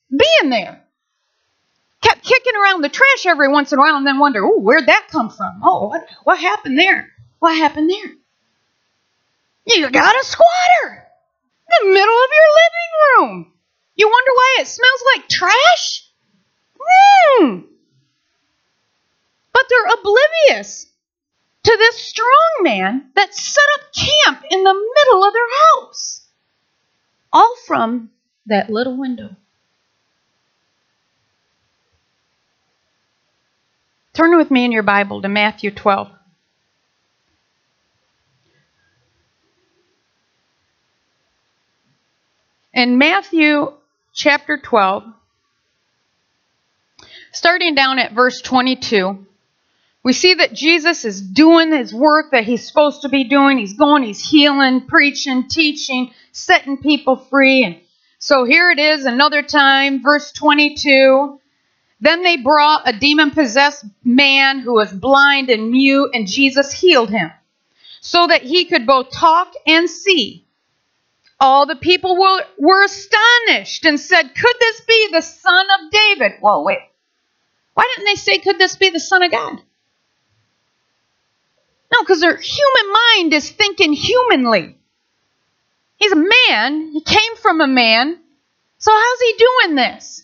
being 0.10 0.50
there. 0.50 0.82
Kept 2.02 2.24
kicking 2.24 2.56
around 2.56 2.82
the 2.82 2.90
trash 2.90 3.26
every 3.26 3.50
once 3.50 3.74
in 3.74 3.80
a 3.80 3.82
while 3.82 3.98
and 3.98 4.08
then 4.08 4.20
wonder, 4.20 4.44
oh, 4.44 4.60
where'd 4.60 4.88
that 4.88 5.10
come 5.12 5.30
from? 5.30 5.62
Oh, 5.64 5.90
what, 5.90 6.06
what 6.24 6.40
happened 6.40 6.80
there? 6.80 7.12
What 7.40 7.58
happened 7.58 7.90
there? 7.90 8.14
You 9.66 9.90
got 9.92 10.16
a 10.16 10.26
squatter 10.26 11.06
in 11.82 11.88
the 11.88 11.94
middle 11.94 12.16
of 12.16 12.30
your 12.38 12.50
living 12.56 12.92
room. 13.18 13.54
You 13.96 14.08
wonder 14.08 14.32
why 14.34 14.58
it 14.60 14.68
smells 14.68 15.04
like 15.16 15.28
trash? 15.28 16.10
Hmm. 16.82 17.60
But 19.54 19.64
they're 19.70 20.00
oblivious 20.00 20.88
to 21.64 21.78
this 21.78 22.02
strong 22.02 22.62
man 22.62 23.12
that 23.16 23.36
set 23.36 23.64
up 23.76 23.94
camp 23.94 24.46
in 24.50 24.64
the 24.64 24.74
middle 24.74 25.24
of 25.24 25.34
their 25.34 25.42
house. 25.66 26.26
All 27.32 27.56
from 27.66 28.10
that 28.48 28.70
little 28.70 28.98
window. 28.98 29.36
Turn 34.14 34.36
with 34.36 34.52
me 34.52 34.66
in 34.66 34.72
your 34.72 34.84
Bible 34.84 35.22
to 35.22 35.30
Matthew 35.30 35.72
12. 35.72 36.10
In 42.74 42.98
Matthew 42.98 43.74
chapter 44.14 44.58
12, 44.58 45.04
starting 47.32 47.76
down 47.76 48.00
at 48.00 48.14
verse 48.14 48.42
22, 48.42 49.26
we 50.04 50.14
see 50.14 50.34
that 50.36 50.54
Jesus 50.54 51.04
is 51.04 51.22
doing 51.22 51.72
his 51.72 51.94
work 51.94 52.32
that 52.32 52.46
he's 52.46 52.66
supposed 52.66 53.02
to 53.02 53.10
be 53.10 53.26
doing. 53.26 53.58
He's 53.58 53.74
going, 53.74 54.04
he's 54.04 54.28
healing, 54.28 54.88
preaching, 54.88 55.48
teaching, 55.50 56.12
setting 56.32 56.78
people 56.78 57.18
free. 57.18 57.64
And 57.66 57.78
so 58.18 58.46
here 58.46 58.72
it 58.72 58.80
is, 58.80 59.06
another 59.06 59.44
time, 59.44 60.02
verse 60.02 60.32
22. 60.32 61.40
Then 62.02 62.24
they 62.24 62.38
brought 62.38 62.88
a 62.88 62.98
demon 62.98 63.32
possessed 63.32 63.84
man 64.04 64.60
who 64.60 64.74
was 64.74 64.92
blind 64.94 65.50
and 65.50 65.70
mute, 65.70 66.12
and 66.14 66.28
Jesus 66.28 66.72
healed 66.72 67.10
him 67.10 67.32
so 68.00 68.28
that 68.28 68.42
he 68.42 68.66
could 68.66 68.86
both 68.86 69.12
talk 69.12 69.54
and 69.68 69.90
see. 69.90 70.46
All 71.42 71.66
the 71.66 71.76
people 71.76 72.18
were, 72.18 72.44
were 72.58 72.86
astonished 72.86 73.86
and 73.86 74.00
said, 74.00 74.34
Could 74.34 74.56
this 74.60 74.82
be 74.82 75.10
the 75.12 75.22
son 75.22 75.66
of 75.80 75.92
David? 75.92 76.34
Well, 76.42 76.64
wait. 76.64 76.80
Why 77.74 77.86
didn't 77.96 78.08
they 78.08 78.16
say, 78.16 78.40
Could 78.40 78.60
this 78.60 78.78
be 78.78 78.90
the 78.90 79.00
son 79.00 79.24
of 79.24 79.32
God? 79.32 79.62
No, 81.92 82.02
because 82.02 82.22
their 82.22 82.38
human 82.38 82.94
mind 82.94 83.34
is 83.34 83.50
thinking 83.50 83.94
humanly. 83.94 84.78
He's 85.98 86.12
a 86.12 86.16
man. 86.50 86.92
He 86.94 87.02
came 87.02 87.36
from 87.38 87.62
a 87.62 87.68
man. 87.68 88.20
So 88.78 88.92
how's 88.92 89.22
he 89.22 89.36
doing 89.38 89.76
this? 89.76 90.24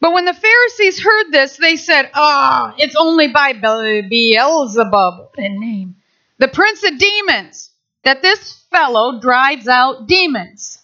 But 0.00 0.14
when 0.14 0.24
the 0.24 0.32
Pharisees 0.32 1.02
heard 1.02 1.30
this, 1.30 1.58
they 1.58 1.76
said, 1.76 2.10
Ah, 2.14 2.72
oh, 2.72 2.74
it's 2.78 2.96
only 2.96 3.28
by 3.28 3.52
Beelzebub, 3.52 5.30
a 5.36 5.48
name, 5.48 5.96
the 6.38 6.48
prince 6.48 6.82
of 6.84 6.98
demons, 6.98 7.70
that 8.02 8.22
this 8.22 8.64
fellow 8.70 9.20
drives 9.20 9.68
out 9.68 10.06
demons. 10.06 10.78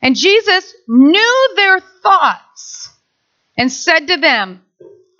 And 0.00 0.16
Jesus 0.16 0.74
knew 0.88 1.48
their 1.56 1.78
thoughts 2.02 2.88
and 3.58 3.70
said 3.70 4.08
to 4.08 4.16
them, 4.16 4.62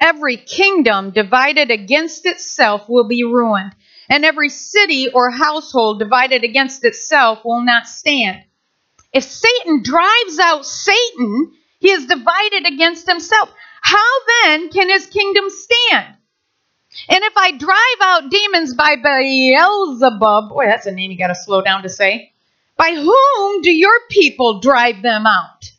Every 0.02 0.36
kingdom 0.36 1.12
divided 1.12 1.70
against 1.70 2.26
itself 2.26 2.88
will 2.88 3.06
be 3.06 3.22
ruined, 3.22 3.72
and 4.08 4.24
every 4.24 4.48
city 4.48 5.08
or 5.08 5.30
household 5.30 6.00
divided 6.00 6.42
against 6.42 6.84
itself 6.84 7.44
will 7.44 7.62
not 7.62 7.86
stand. 7.86 8.42
If 9.12 9.22
Satan 9.22 9.84
drives 9.84 10.40
out 10.40 10.66
Satan, 10.66 11.52
he 11.78 11.92
is 11.92 12.06
divided 12.06 12.66
against 12.66 13.08
himself. 13.08 13.48
How 13.80 14.10
then 14.42 14.70
can 14.70 14.88
his 14.90 15.06
kingdom 15.06 15.44
stand? 15.48 16.16
And 17.08 17.22
if 17.22 17.36
I 17.36 17.52
drive 17.52 17.78
out 18.00 18.28
demons 18.28 18.74
by 18.74 18.96
Beelzebub, 18.96 20.48
boy, 20.48 20.66
that's 20.66 20.86
a 20.86 20.90
name 20.90 21.12
you 21.12 21.18
got 21.18 21.28
to 21.28 21.36
slow 21.36 21.62
down 21.62 21.84
to 21.84 21.88
say. 21.88 22.32
By 22.76 22.90
whom 22.90 23.62
do 23.62 23.70
your 23.70 24.00
people 24.10 24.58
drive 24.58 25.00
them 25.00 25.26
out? 25.26 25.70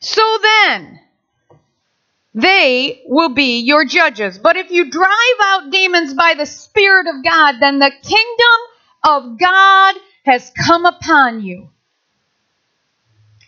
So 0.00 0.38
then, 0.42 1.00
they 2.40 3.02
will 3.06 3.30
be 3.30 3.60
your 3.60 3.84
judges. 3.84 4.38
But 4.38 4.56
if 4.56 4.70
you 4.70 4.88
drive 4.90 5.38
out 5.44 5.72
demons 5.72 6.14
by 6.14 6.34
the 6.34 6.46
Spirit 6.46 7.08
of 7.08 7.24
God, 7.24 7.56
then 7.58 7.80
the 7.80 7.90
kingdom 7.90 8.60
of 9.02 9.40
God 9.40 9.96
has 10.24 10.52
come 10.64 10.86
upon 10.86 11.42
you. 11.42 11.70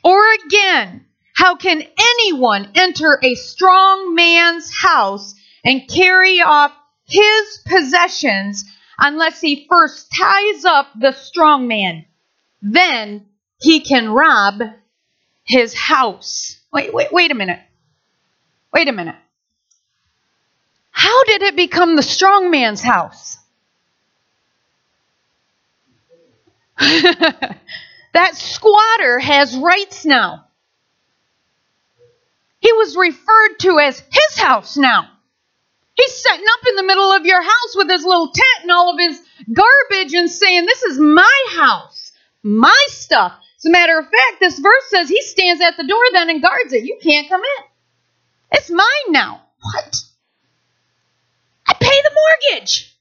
Or 0.03 0.21
again, 0.45 1.07
how 1.37 1.55
can 1.55 1.83
anyone 1.83 2.73
enter 2.75 3.21
a 3.23 3.37
strong 3.37 4.17
man's 4.17 4.75
house 4.77 5.37
and 5.65 5.89
carry 5.89 6.41
off 6.41 6.73
his 7.07 7.63
possessions 7.67 8.65
unless 8.99 9.41
he 9.41 9.69
first 9.71 10.09
ties 10.19 10.65
up 10.65 10.89
the 10.99 11.13
strong 11.13 11.69
man? 11.69 12.07
Then 12.61 13.27
he 13.61 13.81
can 13.81 14.09
rob 14.09 14.63
his 15.45 15.75
house. 15.75 16.59
Wait, 16.73 16.93
wait, 16.93 17.13
wait 17.13 17.31
a 17.31 17.37
minute. 17.37 17.61
Wait 18.73 18.89
a 18.89 18.93
minute. 18.93 19.17
How 20.91 21.25
did 21.25 21.43
it 21.43 21.57
become 21.57 21.97
the 21.97 22.03
strong 22.03 22.51
man's 22.51 22.83
house? 22.83 23.39
that 26.79 28.35
squatter 28.35 29.19
has 29.19 29.57
rights 29.57 30.05
now. 30.05 30.47
He 32.61 32.73
was 32.73 32.97
referred 32.97 33.59
to 33.61 33.79
as 33.79 33.99
his 33.99 34.39
house 34.39 34.77
now. 34.77 35.09
He's 35.95 36.15
setting 36.23 36.47
up 36.47 36.67
in 36.69 36.77
the 36.77 36.83
middle 36.83 37.13
of 37.13 37.27
your 37.27 37.43
house 37.43 37.75
with 37.75 37.91
his 37.91 38.05
little 38.05 38.31
tent 38.33 38.63
and 38.63 38.71
all 38.71 38.93
of 38.93 38.99
his 38.99 39.21
garbage 39.53 40.15
and 40.15 40.31
saying, 40.31 40.67
This 40.67 40.83
is 40.83 40.99
my 40.99 41.45
house, 41.57 42.13
my 42.43 42.85
stuff. 42.89 43.33
As 43.59 43.67
a 43.67 43.71
matter 43.71 43.99
of 43.99 44.05
fact, 44.05 44.41
this 44.41 44.59
verse 44.59 44.85
says 44.89 45.09
he 45.09 45.21
stands 45.23 45.61
at 45.61 45.77
the 45.77 45.87
door 45.87 46.03
then 46.13 46.31
and 46.31 46.41
guards 46.43 46.73
it. 46.73 46.85
You 46.85 46.99
can't 47.03 47.29
come 47.29 47.43
in. 47.43 47.70
It's 48.53 48.71
mine 48.71 49.09
now. 49.09 49.43
What? 49.61 50.03
I 51.67 51.75
pay 51.75 52.03
the 52.03 52.11
mortgage. 52.15 52.97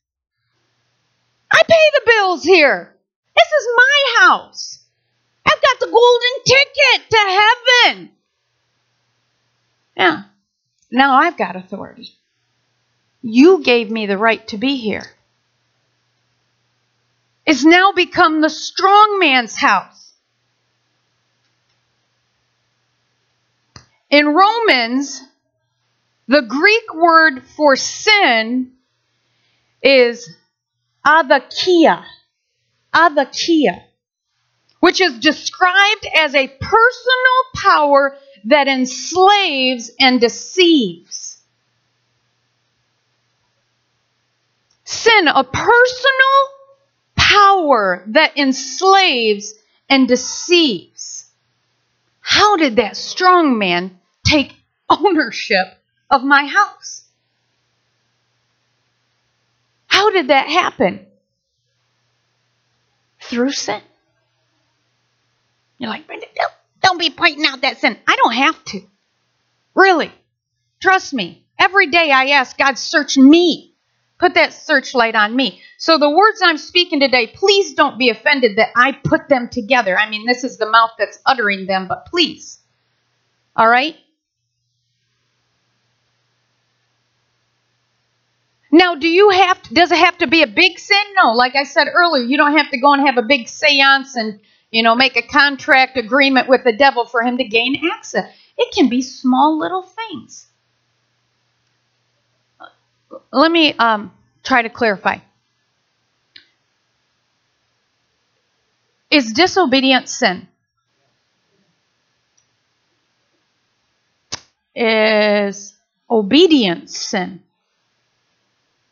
I 1.51 1.63
pay 1.68 1.86
the 1.94 2.01
bills 2.06 2.44
here. 2.44 2.96
This 3.36 3.48
is 3.48 3.68
my 3.75 4.27
house. 4.27 4.84
I've 5.46 5.62
got 5.62 5.79
the 5.79 5.88
golden 5.88 6.44
ticket 6.46 7.10
to 7.10 7.18
heaven. 7.88 8.12
Yeah. 9.98 10.24
Now 10.91 11.15
I've 11.15 11.38
got 11.38 11.56
authority. 11.56 12.12
You 13.22 13.63
gave 13.63 13.89
me 13.89 14.06
the 14.06 14.18
right 14.18 14.48
to 14.50 14.58
be 14.58 14.77
here. 14.77 15.06
It's 17.46 17.65
now 17.65 17.91
become 17.94 18.41
the 18.41 18.50
strong 18.50 19.18
man's 19.20 19.56
house. 19.56 20.13
In 24.10 24.27
Romans 24.27 25.22
the 26.30 26.44
Greek 26.44 26.94
word 26.94 27.44
for 27.58 27.76
sin 27.76 28.74
is 29.82 30.30
avakia, 31.04 32.04
avakia, 32.94 33.82
which 34.80 35.02
is 35.02 35.18
described 35.18 36.08
as 36.16 36.36
a 36.36 36.48
personal 36.48 37.42
power 37.56 38.16
that 38.46 38.68
enslaves 38.68 39.90
and 40.00 40.22
deceives. 40.22 41.40
Sin, 44.84 45.28
a 45.28 45.44
personal 45.44 46.40
power 47.16 48.04
that 48.10 48.38
enslaves 48.38 49.56
and 49.90 50.08
deceives. 50.08 51.26
How 52.20 52.56
did 52.56 52.76
that 52.76 52.96
strong 52.96 53.58
man 53.58 53.98
take 54.24 54.54
ownership 54.88 55.79
of 56.10 56.24
my 56.24 56.46
house. 56.46 57.04
How 59.88 60.10
did 60.12 60.30
that 60.30 60.48
happen? 60.48 61.06
Through 63.22 63.51
sin. 63.51 63.82
You're 65.78 65.89
like, 65.89 66.08
Brenda, 66.08 66.25
don't, 66.36 66.54
don't 66.82 67.00
be 67.00 67.10
pointing 67.10 67.46
out 67.46 67.62
that 67.62 67.80
sin. 67.80 67.98
I 68.08 68.16
don't 68.16 68.34
have 68.34 68.63
to. 68.66 68.82
Really. 69.75 70.12
Trust 70.82 71.13
me. 71.13 71.46
Every 71.58 71.88
day 71.88 72.12
I 72.12 72.30
ask 72.30 72.58
God, 72.58 72.78
search 72.78 73.18
me. 73.18 73.75
Put 74.18 74.34
that 74.34 74.54
searchlight 74.54 75.16
on 75.16 75.36
me. 75.36 75.62
So 75.78 75.98
the 75.98 76.10
words 76.10 76.42
I'm 76.44 76.58
speaking 76.58 77.00
today, 77.00 77.28
please 77.28 77.74
don't 77.74 77.98
be 77.98 78.10
offended 78.10 78.58
that 78.58 78.70
I 78.75 78.92
put 78.92 79.30
them 79.30 79.48
together. 79.50 79.98
I 79.98 80.10
mean, 80.10 80.25
this 80.25 80.44
is 80.44 80.58
the 80.58 80.70
mouth 80.70 80.92
that's 80.98 81.20
uttering 81.25 81.66
them, 81.68 81.88
but 81.88 82.06
please. 82.06 82.60
All 83.56 83.68
right? 83.68 83.96
Now, 88.72 88.96
do 88.96 89.08
you 89.08 89.30
have 89.32 89.62
to, 89.64 89.74
does 89.74 89.92
it 89.92 89.98
have 89.98 90.18
to 90.20 90.28
be 90.28 90.44
a 90.44 90.48
big 90.48 90.78
sin? 90.80 91.04
No. 91.16 91.34
Like 91.34 91.56
I 91.56 91.64
said 91.64 91.88
earlier, 91.92 92.24
you 92.24 92.38
don't 92.38 92.58
have 92.58 92.70
to 92.72 92.80
go 92.80 92.94
and 92.94 93.06
have 93.06 93.18
a 93.18 93.24
big 93.24 93.48
seance 93.48 94.16
and, 94.16 94.40
you 94.72 94.84
know, 94.84 94.96
make 94.96 95.16
a 95.18 95.24
contract 95.24 95.98
agreement 95.98 96.48
with 96.48 96.64
the 96.64 96.74
devil 96.74 97.06
for 97.06 97.22
him 97.24 97.38
to 97.38 97.44
gain 97.44 97.82
access. 97.92 98.32
It 98.58 98.74
can 98.74 98.90
be 98.90 99.02
small 99.02 99.58
little 99.58 99.82
things. 99.84 100.48
Let 103.32 103.52
me 103.52 103.74
um, 103.74 104.12
try 104.44 104.62
to 104.62 104.70
clarify. 104.70 105.18
Is 109.10 109.34
disobedience 109.34 110.12
sin? 110.12 110.48
Is 114.76 115.74
obedience 116.10 116.98
sin? 116.98 117.42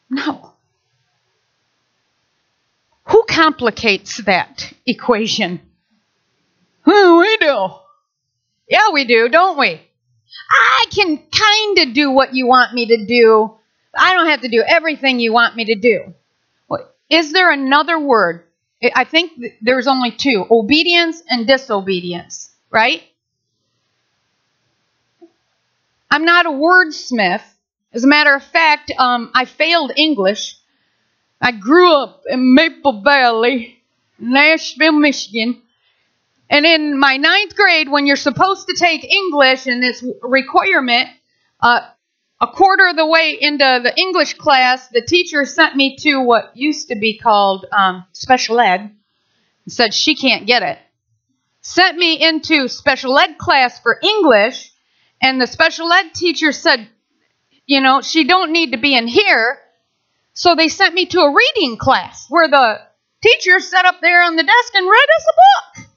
No. 0.10 0.54
Who 3.06 3.24
complicates 3.30 4.18
that 4.24 4.74
equation? 4.86 5.62
We 6.86 7.38
do. 7.38 7.70
Yeah, 8.70 8.90
we 8.94 9.06
do, 9.06 9.30
don't 9.30 9.58
we? 9.58 9.82
I 10.52 10.86
can 10.92 11.18
kind 11.18 11.78
of 11.80 11.94
do 11.94 12.12
what 12.12 12.34
you 12.34 12.48
want 12.48 12.74
me 12.74 12.86
to 12.88 13.06
do. 13.06 13.54
I 13.98 14.14
don't 14.14 14.28
have 14.28 14.42
to 14.42 14.50
do 14.50 14.64
everything 14.66 15.20
you 15.20 15.34
want 15.34 15.56
me 15.56 15.66
to 15.66 15.76
do. 15.76 16.14
Is 17.10 17.32
there 17.32 17.52
another 17.52 17.98
word? 17.98 18.44
I 18.94 19.06
think 19.06 19.32
there's 19.62 19.88
only 19.88 20.12
two 20.12 20.46
obedience 20.52 21.24
and 21.30 21.48
disobedience, 21.48 22.52
right? 22.70 23.02
I'm 26.12 26.26
not 26.26 26.46
a 26.46 26.50
wordsmith, 26.50 27.44
as 27.94 28.04
a 28.04 28.08
matter 28.08 28.34
of 28.34 28.44
fact, 28.44 28.92
um, 28.98 29.32
I 29.34 29.46
failed 29.46 29.92
English. 29.96 30.58
I 31.42 31.52
grew 31.52 31.94
up 31.94 32.24
in 32.28 32.54
Maple 32.54 33.02
Valley, 33.02 33.84
Nashville, 34.20 34.94
Michigan. 34.94 35.62
And 36.50 36.66
in 36.66 36.98
my 37.00 37.18
ninth 37.18 37.56
grade, 37.56 37.90
when 37.90 38.08
you're 38.08 38.16
supposed 38.16 38.68
to 38.68 38.76
take 38.76 39.04
English 39.04 39.68
and 39.68 39.82
this 39.82 40.04
requirement, 40.22 41.10
uh, 41.60 41.82
a 42.40 42.48
quarter 42.48 42.88
of 42.88 42.96
the 42.96 43.06
way 43.06 43.38
into 43.40 43.80
the 43.84 43.94
English 43.98 44.36
class, 44.36 44.88
the 44.90 45.02
teacher 45.02 45.46
sent 45.46 45.76
me 45.76 45.96
to 45.98 46.22
what 46.22 46.56
used 46.56 46.90
to 46.90 46.96
be 46.96 47.18
called 47.18 47.66
um, 47.72 48.06
special 48.12 48.60
ed 48.60 48.82
and 48.82 49.74
said 49.74 49.94
she 49.94 50.16
can't 50.16 50.46
get 50.46 50.62
it. 50.62 50.78
Sent 51.62 51.98
me 51.98 52.22
into 52.22 52.68
special 52.68 53.18
ed 53.18 53.38
class 53.38 53.80
for 53.80 54.00
English, 54.02 54.72
and 55.22 55.42
the 55.42 55.48
special 55.48 55.92
ed 55.92 56.14
teacher 56.14 56.52
said, 56.52 56.88
you 57.68 57.82
know, 57.82 58.02
she 58.02 58.24
don't 58.24 58.52
need 58.52 58.72
to 58.72 58.78
be 58.78 58.96
in 58.96 59.08
here. 59.08 59.60
So 60.34 60.56
they 60.56 60.70
sent 60.70 60.96
me 60.96 61.06
to 61.08 61.20
a 61.20 61.34
reading 61.34 61.78
class 61.78 62.26
where 62.30 62.48
the 62.48 62.80
teacher 63.22 63.60
sat 63.60 63.86
up 63.86 64.02
there 64.02 64.24
on 64.24 64.36
the 64.36 64.44
desk 64.44 64.74
and 64.74 64.86
read 64.86 65.08
us 65.18 65.26
a 65.30 65.34
book. 65.36 65.88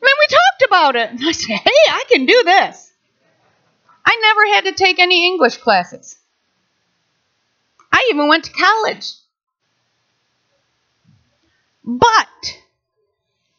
And 0.00 0.02
then 0.02 0.14
we 0.18 0.26
talked 0.28 0.62
about 0.66 0.96
it. 0.96 1.10
And 1.10 1.20
I 1.22 1.32
said, 1.32 1.56
hey, 1.56 1.90
I 1.90 2.04
can 2.10 2.26
do 2.26 2.42
this. 2.44 2.92
I 4.04 4.18
never 4.20 4.54
had 4.54 4.64
to 4.64 4.84
take 4.84 4.98
any 4.98 5.26
English 5.26 5.58
classes. 5.58 6.18
I 7.92 8.08
even 8.12 8.28
went 8.28 8.44
to 8.44 8.52
college. 8.52 9.12
But, 11.84 12.58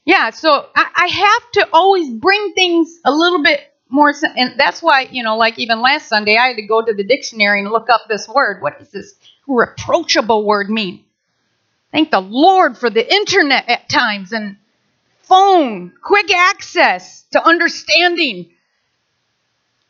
yeah, 0.06 0.32
so 0.32 0.68
I, 0.76 0.88
I 0.96 1.08
have 1.08 1.52
to 1.54 1.70
always 1.72 2.10
bring 2.10 2.54
things 2.54 3.00
a 3.06 3.12
little 3.12 3.44
bit 3.44 3.62
more 3.92 4.14
and 4.38 4.58
that's 4.58 4.82
why 4.82 5.02
you 5.12 5.22
know 5.22 5.38
like 5.38 5.60
even 5.60 5.82
last 5.82 6.08
sunday 6.08 6.38
i 6.38 6.48
had 6.48 6.56
to 6.56 6.62
go 6.62 6.82
to 6.82 6.94
the 6.94 7.04
dictionary 7.04 7.60
and 7.60 7.70
look 7.70 7.90
up 7.90 8.02
this 8.08 8.28
word. 8.28 8.62
What 8.62 8.80
does 8.80 8.90
this 8.90 9.14
reproachable 9.48 10.46
word 10.46 10.70
mean? 10.70 11.04
Thank 11.92 12.10
the 12.10 12.22
lord 12.22 12.78
for 12.78 12.90
the 12.90 13.14
internet 13.14 13.70
at 13.70 13.90
times 13.90 14.32
and 14.32 14.58
phone 15.24 15.94
quick 16.02 16.34
access 16.34 17.24
to 17.32 17.46
understanding. 17.46 18.50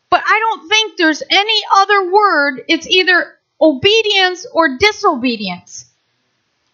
But 0.10 0.24
i 0.26 0.40
don't 0.40 0.68
think 0.68 0.98
there's 0.98 1.24
any 1.30 1.62
other 1.76 2.12
word. 2.12 2.64
It's 2.68 2.88
either 2.88 3.38
obedience 3.62 4.48
or 4.52 4.78
disobedience. 4.80 5.86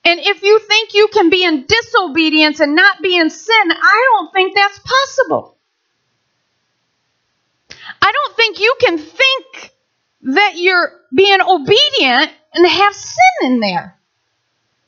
And 0.06 0.22
if 0.22 0.42
you 0.42 0.60
think 0.60 0.94
you 0.94 1.10
can 1.12 1.30
be 1.30 1.44
in 1.44 1.66
disobedience 1.68 2.62
and 2.62 2.76
not 2.76 3.02
be 3.02 3.18
in 3.18 3.30
sin 3.30 3.72
i 3.72 4.08
don't 4.14 4.34
think 4.34 4.56
that's 4.56 4.80
possible 4.80 5.57
I 8.08 8.12
don't 8.14 8.38
think 8.38 8.62
you 8.62 8.74
can 8.80 8.98
think 8.98 9.74
that 10.22 10.54
you're 10.56 10.94
being 11.14 11.42
obedient 11.42 12.32
and 12.54 12.66
have 12.66 12.96
sin 12.96 13.52
in 13.52 13.60
there. 13.60 14.00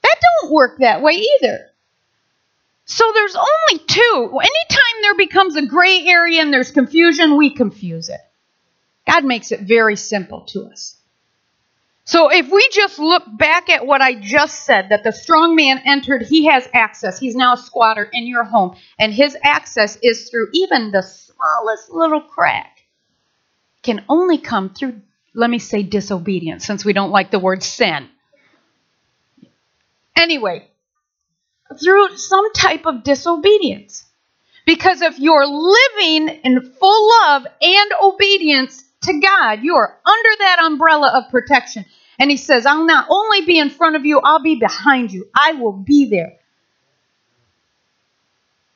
That 0.01 0.15
don't 0.41 0.53
work 0.53 0.77
that 0.79 1.01
way 1.01 1.15
either. 1.15 1.65
So 2.85 3.11
there's 3.13 3.35
only 3.35 3.83
two. 3.85 4.39
Anytime 4.41 5.01
there 5.01 5.17
becomes 5.17 5.57
a 5.57 5.65
gray 5.65 6.05
area 6.07 6.41
and 6.41 6.53
there's 6.53 6.71
confusion, 6.71 7.35
we 7.35 7.53
confuse 7.53 8.07
it. 8.07 8.21
God 9.05 9.25
makes 9.25 9.51
it 9.51 9.61
very 9.67 9.97
simple 9.97 10.45
to 10.51 10.67
us. 10.67 10.95
So 12.05 12.31
if 12.31 12.49
we 12.49 12.69
just 12.71 12.99
look 12.99 13.23
back 13.37 13.69
at 13.69 13.85
what 13.85 13.99
I 13.99 14.13
just 14.13 14.63
said, 14.63 14.87
that 14.91 15.03
the 15.03 15.11
strong 15.11 15.57
man 15.57 15.81
entered, 15.83 16.21
he 16.21 16.45
has 16.45 16.69
access. 16.73 17.19
He's 17.19 17.35
now 17.35 17.55
a 17.55 17.57
squatter 17.57 18.09
in 18.13 18.27
your 18.27 18.45
home, 18.45 18.77
and 18.97 19.13
his 19.13 19.35
access 19.43 19.97
is 20.01 20.29
through 20.29 20.47
even 20.53 20.91
the 20.91 21.01
smallest 21.01 21.89
little 21.89 22.21
crack 22.21 22.78
can 23.83 24.03
only 24.09 24.37
come 24.37 24.69
through, 24.69 25.01
let 25.33 25.49
me 25.49 25.59
say, 25.59 25.83
disobedience, 25.83 26.65
since 26.65 26.83
we 26.83 26.93
don't 26.93 27.11
like 27.11 27.31
the 27.31 27.39
word 27.39 27.63
sin. 27.63 28.09
Anyway, 30.15 30.67
through 31.81 32.17
some 32.17 32.51
type 32.53 32.85
of 32.85 33.03
disobedience. 33.03 34.05
Because 34.65 35.01
if 35.01 35.19
you're 35.19 35.47
living 35.47 36.29
in 36.43 36.61
full 36.61 37.09
love 37.21 37.47
and 37.61 37.91
obedience 38.01 38.83
to 39.03 39.19
God, 39.19 39.63
you 39.63 39.75
are 39.75 39.99
under 40.05 40.29
that 40.39 40.63
umbrella 40.65 41.11
of 41.15 41.31
protection. 41.31 41.85
And 42.19 42.29
He 42.29 42.37
says, 42.37 42.65
I'll 42.65 42.85
not 42.85 43.07
only 43.09 43.45
be 43.45 43.57
in 43.57 43.69
front 43.69 43.95
of 43.95 44.05
you, 44.05 44.19
I'll 44.19 44.43
be 44.43 44.55
behind 44.55 45.11
you. 45.11 45.27
I 45.35 45.53
will 45.53 45.71
be 45.71 46.09
there 46.09 46.38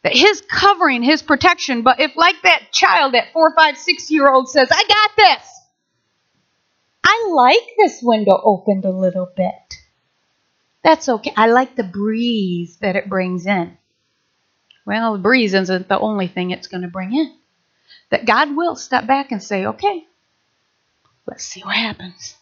that 0.04 0.16
his 0.16 0.42
covering, 0.42 1.02
his 1.02 1.22
protection. 1.22 1.82
But 1.82 2.00
if, 2.00 2.16
like 2.16 2.42
that 2.44 2.72
child, 2.72 3.14
that 3.14 3.32
four, 3.34 3.54
five, 3.56 3.78
six 3.78 4.12
year 4.12 4.30
old 4.30 4.50
says, 4.50 4.68
I 4.72 4.84
got 4.88 5.16
this, 5.16 5.50
I 7.04 7.30
like 7.32 7.76
this 7.78 8.00
window 8.02 8.40
opened 8.44 8.86
a 8.86 8.92
little 8.92 9.30
bit. 9.36 9.76
That's 10.84 11.08
okay. 11.08 11.34
I 11.36 11.48
like 11.48 11.76
the 11.76 11.84
breeze 11.84 12.78
that 12.82 12.96
it 12.96 13.10
brings 13.10 13.46
in. 13.46 13.78
Well, 14.86 15.14
the 15.14 15.20
breeze 15.20 15.54
isn't 15.54 15.88
the 15.88 16.00
only 16.00 16.28
thing 16.28 16.52
it's 16.52 16.68
going 16.68 16.82
to 16.82 16.90
bring 16.90 17.14
in. 17.14 17.34
That 18.10 18.26
God 18.26 18.56
will 18.56 18.76
step 18.76 19.08
back 19.08 19.32
and 19.32 19.42
say, 19.42 19.66
okay, 19.66 20.06
let's 21.26 21.46
see 21.46 21.62
what 21.62 21.76
happens. 21.76 22.36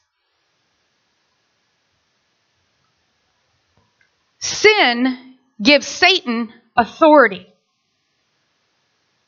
Sin 4.40 5.36
gives 5.62 5.86
Satan 5.86 6.52
authority. 6.76 7.51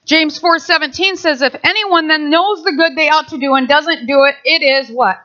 James 0.06 0.40
4:17 0.40 1.18
says 1.18 1.42
if 1.42 1.56
anyone 1.64 2.08
then 2.08 2.30
knows 2.30 2.64
the 2.64 2.74
good 2.74 2.96
they 2.96 3.10
ought 3.10 3.30
to 3.30 3.38
do 3.38 3.54
and 3.54 3.68
doesn't 3.68 4.06
do 4.06 4.24
it, 4.24 4.36
it 4.44 4.62
is 4.62 4.90
what? 4.90 5.18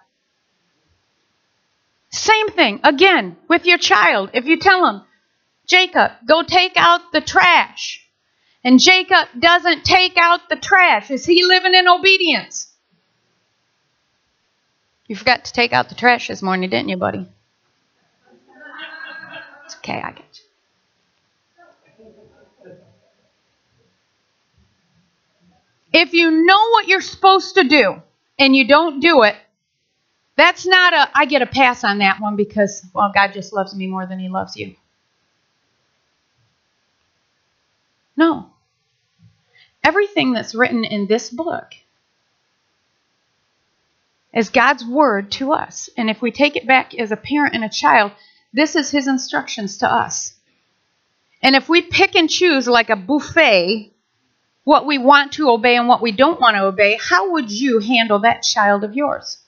Same 2.11 2.49
thing 2.51 2.81
again 2.85 3.37
with 3.49 3.67
your 3.67 3.79
child. 3.79 4.31
If 4.33 4.47
you 4.47 4.59
tell 4.59 4.87
him, 4.87 5.03
"Jacob, 5.67 6.13
go 6.27 6.43
take 6.43 6.77
out 6.77 7.13
the 7.13 7.21
trash." 7.21 8.05
And 8.65 8.81
Jacob 8.81 9.29
doesn't 9.39 9.85
take 9.85 10.17
out 10.17 10.49
the 10.49 10.57
trash. 10.57 11.11
Is 11.11 11.25
he 11.25 11.45
living 11.45 11.75
in 11.75 11.89
obedience? 11.89 12.73
You 15.07 15.17
forgot 15.17 15.45
to 15.47 15.53
take 15.53 15.73
out 15.73 15.89
the 15.89 15.95
trash 15.95 16.29
this 16.29 16.43
morning, 16.43 16.69
didn't 16.69 16.89
you, 16.89 16.97
buddy? 16.97 17.27
It's 19.65 19.77
okay, 19.77 20.03
I 20.03 20.13
get 20.13 20.25
you. 20.35 20.49
If 25.93 26.13
you 26.13 26.31
know 26.31 26.71
what 26.71 26.89
you're 26.89 27.01
supposed 27.01 27.55
to 27.55 27.65
do 27.65 28.03
and 28.39 28.55
you 28.55 28.67
don't 28.69 29.01
do 29.01 29.23
it, 29.23 29.37
that's 30.37 30.67
not 30.67 30.93
a, 30.93 31.11
I 31.15 31.25
get 31.25 31.43
a 31.43 31.47
pass 31.47 31.83
on 31.83 31.99
that 31.99 32.21
one 32.21 32.37
because, 32.37 32.87
well, 32.95 33.11
God 33.13 33.33
just 33.33 33.53
loves 33.53 33.75
me 33.75 33.87
more 33.87 34.07
than 34.07 34.19
he 34.19 34.29
loves 34.29 34.57
you. 34.57 34.77
No. 38.17 38.51
Everything 39.83 40.33
that's 40.33 40.55
written 40.55 40.85
in 40.85 41.07
this 41.07 41.31
book 41.31 41.75
is 44.35 44.51
God's 44.51 44.85
word 44.85 45.33
to 45.33 45.53
us. 45.53 45.89
And 45.97 46.11
if 46.11 46.21
we 46.21 46.31
take 46.31 46.57
it 46.57 46.67
back 46.67 46.95
as 46.95 47.11
a 47.11 47.17
parent 47.17 47.55
and 47.55 47.65
a 47.65 47.69
child, 47.69 48.13
this 48.53 48.77
is 48.77 48.91
his 48.91 49.09
instructions 49.09 49.79
to 49.79 49.93
us. 49.93 50.35
And 51.43 51.57
if 51.57 51.69
we 51.69 51.83
pick 51.83 52.15
and 52.15 52.29
choose 52.29 52.69
like 52.69 52.91
a 52.91 52.97
buffet 52.97 53.93
what 54.69 54.85
we 54.85 54.99
want 54.99 55.33
to 55.33 55.49
obey 55.49 55.77
and 55.77 55.89
what 55.89 56.03
we 56.03 56.13
don't 56.13 56.43
want 56.43 56.55
to 56.55 56.63
obey, 56.63 56.99
how 57.01 57.33
would 57.33 57.51
you 57.51 57.79
handle 57.79 58.19
that 58.19 58.43
child 58.43 58.85
of 58.85 58.95
yours? 58.95 59.39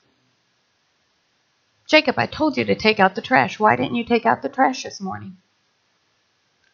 Jacob, 1.87 2.15
I 2.17 2.25
told 2.25 2.57
you 2.57 2.65
to 2.65 2.75
take 2.75 2.99
out 2.99 3.15
the 3.15 3.21
trash. 3.21 3.61
Why 3.61 3.77
didn't 3.77 3.97
you 3.97 4.05
take 4.05 4.25
out 4.25 4.41
the 4.41 4.49
trash 4.49 4.83
this 4.83 4.99
morning? 4.99 5.37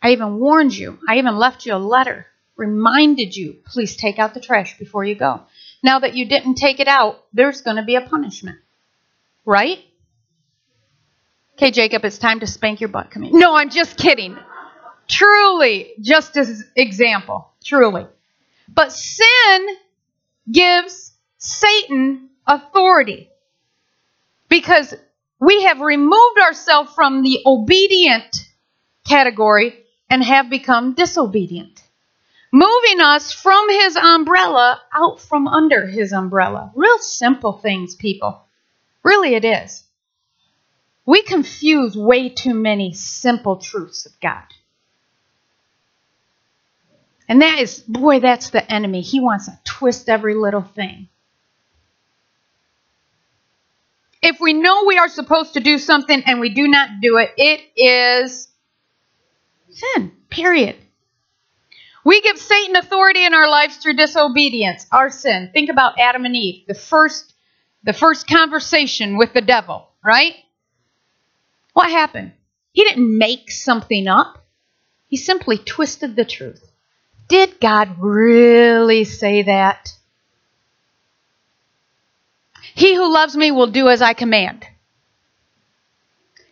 I 0.01 0.11
even 0.11 0.39
warned 0.39 0.77
you. 0.77 0.97
I 1.09 1.19
even 1.19 1.37
left 1.37 1.67
you 1.67 1.75
a 1.75 1.89
letter, 1.97 2.25
reminded 2.55 3.35
you, 3.35 3.57
please 3.67 3.97
take 3.97 4.21
out 4.21 4.33
the 4.33 4.41
trash 4.41 4.79
before 4.79 5.05
you 5.05 5.17
go. 5.17 5.41
Now 5.83 5.99
that 5.99 6.15
you 6.15 6.29
didn't 6.29 6.55
take 6.55 6.79
it 6.79 6.87
out, 6.87 7.25
there's 7.33 7.63
going 7.63 7.79
to 7.79 7.85
be 7.85 7.97
a 7.97 8.01
punishment. 8.01 8.61
Right? 9.45 9.81
Okay, 11.55 11.73
Jacob, 11.73 12.05
it's 12.05 12.19
time 12.19 12.39
to 12.39 12.47
spank 12.47 12.81
your 12.81 12.91
butt. 12.91 13.11
Come 13.11 13.25
here. 13.25 13.33
No, 13.35 13.57
I'm 13.57 13.71
just 13.71 13.97
kidding. 13.97 14.39
Truly, 15.09 15.95
just 16.01 16.37
as 16.37 16.63
example, 16.77 17.51
truly. 17.65 18.07
But 18.69 18.93
sin 18.93 19.67
gives 20.51 21.13
Satan 21.39 22.31
authority 22.47 23.31
because 24.49 24.95
we 25.41 25.65
have 25.65 25.81
removed 25.81 26.39
ourselves 26.41 26.93
from 26.95 27.23
the 27.23 27.41
obedient 27.45 28.49
category 29.07 29.85
and 30.09 30.23
have 30.23 30.49
become 30.49 30.95
disobedient, 30.95 31.83
moving 32.53 33.01
us 33.01 33.33
from 33.33 33.69
his 33.69 33.97
umbrella 33.97 34.81
out 34.93 35.21
from 35.21 35.47
under 35.47 35.87
his 35.87 36.13
umbrella. 36.13 36.73
Real 36.75 36.99
simple 36.99 37.53
things, 37.53 37.95
people. 37.95 38.43
Really, 39.03 39.35
it 39.35 39.45
is. 39.45 39.85
We 41.05 41.23
confuse 41.23 41.97
way 41.97 42.29
too 42.31 42.55
many 42.55 42.93
simple 42.93 43.57
truths 43.57 44.07
of 44.07 44.19
God. 44.21 44.45
And 47.29 47.43
that 47.43 47.59
is, 47.59 47.81
boy, 47.81 48.21
that's 48.21 48.51
the 48.51 48.71
enemy. 48.73 49.01
He 49.01 49.21
wants 49.21 49.47
to 49.47 49.59
twist 49.65 50.09
every 50.09 50.35
little 50.35 50.63
thing. 50.63 51.09
If 54.23 54.41
we 54.41 54.53
know 54.53 54.85
we 54.87 54.99
are 54.99 55.09
supposed 55.09 55.55
to 55.55 55.61
do 55.61 55.79
something 55.79 56.23
and 56.27 56.41
we 56.41 56.51
do 56.51 56.67
not 56.69 57.01
do 57.01 57.19
it, 57.19 57.31
it 57.37 57.61
is 57.77 58.49
sin, 59.71 60.13
period. 60.31 60.77
We 62.05 62.21
give 62.23 62.39
Satan 62.39 62.77
authority 62.77 63.25
in 63.25 63.35
our 63.35 63.49
lives 63.49 63.77
through 63.77 63.95
disobedience, 63.95 64.87
our 64.93 65.11
sin. 65.11 65.51
Think 65.53 65.71
about 65.71 65.99
Adam 65.99 66.25
and 66.25 66.37
Eve, 66.37 66.67
the 66.69 66.75
first 66.75 67.35
the 67.83 67.93
first 67.93 68.27
conversation 68.29 69.17
with 69.17 69.33
the 69.33 69.41
devil, 69.41 69.89
right? 70.05 70.35
What 71.73 71.89
happened? 71.89 72.33
He 72.73 72.83
didn't 72.83 73.17
make 73.17 73.51
something 73.51 74.09
up. 74.09 74.45
He 75.07 75.17
simply 75.17 75.57
twisted 75.59 76.17
the 76.17 76.25
truth. 76.25 76.73
Did 77.29 77.61
God 77.61 77.97
really 77.99 79.05
say 79.05 79.43
that? 79.43 79.91
He 82.75 82.95
who 82.95 83.13
loves 83.13 83.37
me 83.37 83.51
will 83.51 83.69
do 83.69 83.89
as 83.89 84.03
I 84.03 84.13
command. 84.13 84.65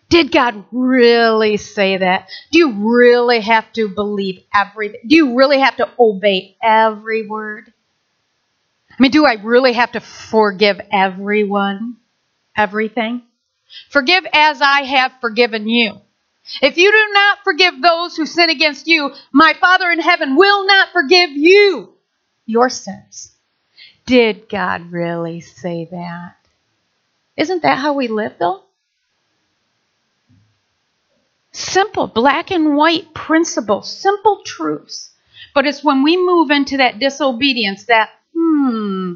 Did 0.09 0.33
God 0.33 0.65
really 0.71 1.57
say 1.57 1.97
that? 1.97 2.29
Do 2.51 2.59
you 2.59 2.73
really 2.95 3.41
have 3.41 3.73
to 3.75 3.89
believe 3.89 4.43
everything? 4.55 5.01
Do 5.07 5.17
you 5.17 5.37
really 5.37 5.59
have 5.59 5.77
to 5.77 5.91
obey 5.99 6.57
every 6.63 7.27
word? 7.27 7.73
I 8.91 9.03
mean, 9.03 9.11
do 9.11 9.27
I 9.27 9.35
really 9.43 9.73
have 9.73 9.93
to 9.93 10.01
forgive 10.01 10.81
everyone? 10.93 11.97
Everything? 12.57 13.23
Forgive 13.91 14.25
as 14.33 14.61
I 14.63 14.83
have 14.83 15.13
forgiven 15.21 15.69
you. 15.69 16.01
If 16.61 16.77
you 16.77 16.93
do 16.93 17.13
not 17.13 17.39
forgive 17.43 17.81
those 17.81 18.17
who 18.17 18.27
sin 18.27 18.51
against 18.51 18.87
you, 18.87 19.13
my 19.33 19.55
Father 19.55 19.91
in 19.91 20.01
heaven 20.01 20.37
will 20.37 20.67
not 20.67 20.91
forgive 20.93 21.31
you 21.31 21.95
your 22.47 22.69
sins. 22.69 23.33
Did 24.07 24.49
God 24.49 24.93
really 24.93 25.41
say 25.41 25.89
that? 25.91 26.37
Isn't 27.37 27.63
that 27.63 27.79
how 27.79 27.95
we 27.95 28.09
live, 28.09 28.35
though? 28.39 28.63
Simple, 31.53 32.09
black 32.09 32.51
and 32.51 32.77
white 32.77 33.15
principles, 33.15 33.91
simple 33.91 34.43
truths. 34.45 35.11
But 35.55 35.67
it's 35.67 35.85
when 35.85 36.03
we 36.03 36.17
move 36.17 36.51
into 36.51 36.77
that 36.79 36.99
disobedience 36.99 37.85
that, 37.85 38.11
hmm, 38.37 39.15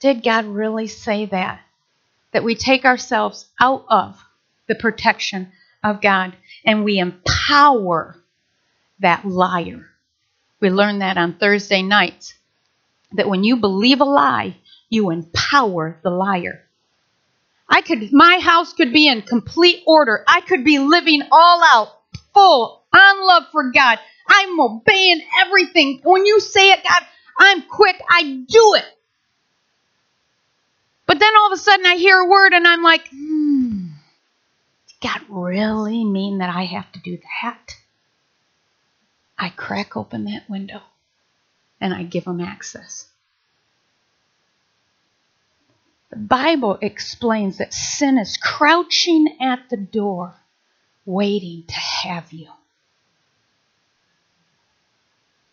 did 0.00 0.22
God 0.22 0.44
really 0.44 0.86
say 0.86 1.26
that? 1.26 1.60
That 2.32 2.44
we 2.44 2.54
take 2.54 2.84
ourselves 2.84 3.46
out 3.60 3.84
of 3.88 4.22
the 4.68 4.74
protection 4.74 5.50
of 5.90 6.00
God 6.00 6.36
and 6.64 6.84
we 6.84 6.98
empower 6.98 8.16
that 9.00 9.24
liar. 9.24 9.86
We 10.60 10.70
learned 10.70 11.02
that 11.02 11.16
on 11.16 11.34
Thursday 11.34 11.82
nights 11.82 12.34
that 13.12 13.28
when 13.28 13.44
you 13.44 13.56
believe 13.56 14.00
a 14.00 14.04
lie, 14.04 14.56
you 14.88 15.10
empower 15.10 15.98
the 16.02 16.10
liar. 16.10 16.62
I 17.68 17.80
could 17.82 18.12
my 18.12 18.38
house 18.40 18.72
could 18.72 18.92
be 18.92 19.08
in 19.08 19.22
complete 19.22 19.82
order. 19.86 20.24
I 20.26 20.40
could 20.40 20.64
be 20.64 20.78
living 20.78 21.22
all 21.30 21.62
out, 21.64 21.88
full 22.32 22.84
on 22.94 23.26
love 23.26 23.44
for 23.50 23.70
God. 23.70 23.98
I'm 24.28 24.58
obeying 24.60 25.20
everything. 25.40 26.00
When 26.04 26.26
you 26.26 26.40
say 26.40 26.70
it, 26.70 26.82
God, 26.82 27.02
I'm 27.38 27.62
quick, 27.62 27.96
I 28.08 28.44
do 28.48 28.74
it. 28.76 28.84
But 31.06 31.20
then 31.20 31.32
all 31.38 31.52
of 31.52 31.58
a 31.58 31.62
sudden 31.62 31.86
I 31.86 31.96
hear 31.96 32.18
a 32.18 32.28
word 32.28 32.52
and 32.52 32.66
I'm 32.66 32.82
like, 32.82 33.08
hmm, 33.08 33.86
God 35.00 35.20
really 35.28 36.04
mean 36.04 36.38
that 36.38 36.54
I 36.54 36.64
have 36.64 36.90
to 36.92 37.00
do 37.00 37.18
that? 37.42 37.76
I 39.38 39.50
crack 39.50 39.96
open 39.96 40.24
that 40.24 40.48
window 40.48 40.80
and 41.80 41.92
I 41.92 42.02
give 42.02 42.24
him 42.24 42.40
access. 42.40 43.06
The 46.10 46.16
Bible 46.16 46.78
explains 46.80 47.58
that 47.58 47.74
sin 47.74 48.16
is 48.16 48.36
crouching 48.36 49.36
at 49.40 49.68
the 49.68 49.76
door, 49.76 50.34
waiting 51.04 51.64
to 51.66 51.74
have 51.74 52.32
you. 52.32 52.48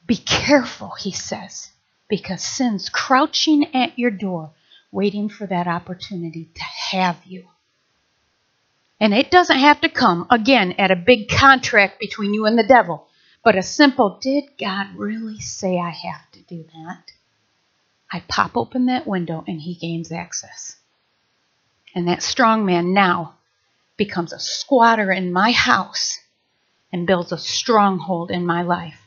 Be 0.06 0.15
careful, 0.15 0.91
he 0.91 1.12
says, 1.12 1.71
because 2.08 2.41
sin's 2.43 2.89
crouching 2.89 3.75
at 3.75 3.97
your 3.97 4.12
door, 4.12 4.51
waiting 4.91 5.27
for 5.27 5.47
that 5.47 5.67
opportunity 5.67 6.49
to 6.53 6.63
have 6.63 7.17
you. 7.25 7.47
And 9.04 9.13
it 9.13 9.32
doesn't 9.32 9.60
have 9.60 9.82
to 9.82 9.89
come, 9.89 10.28
again, 10.30 10.76
at 10.78 10.89
a 10.89 10.96
big 10.96 11.28
contract 11.28 12.00
between 12.00 12.34
you 12.34 12.46
and 12.46 12.58
the 12.58 12.66
devil, 12.66 13.06
but 13.44 13.58
a 13.58 13.62
simple, 13.62 14.18
did 14.22 14.46
God 14.58 14.96
really 14.96 15.42
say 15.42 15.78
I 15.78 15.89
have 15.89 16.32
to 16.32 16.42
do 16.44 16.63
that? 16.74 17.12
I 18.10 18.24
pop 18.30 18.56
open 18.56 18.86
that 18.86 19.06
window 19.06 19.44
and 19.46 19.60
he 19.60 19.76
gains 19.76 20.10
access. 20.13 20.78
And 21.94 22.08
that 22.08 22.24
strong 22.24 22.66
man 22.66 22.94
now 22.94 23.34
becomes 23.98 24.32
a 24.32 24.39
squatter 24.39 25.12
in 25.12 25.34
my 25.34 25.52
house 25.52 26.20
and 26.94 27.06
builds 27.06 27.34
a 27.34 27.38
stronghold 27.38 28.32
in 28.32 28.46
my 28.46 28.62
life. 28.62 29.02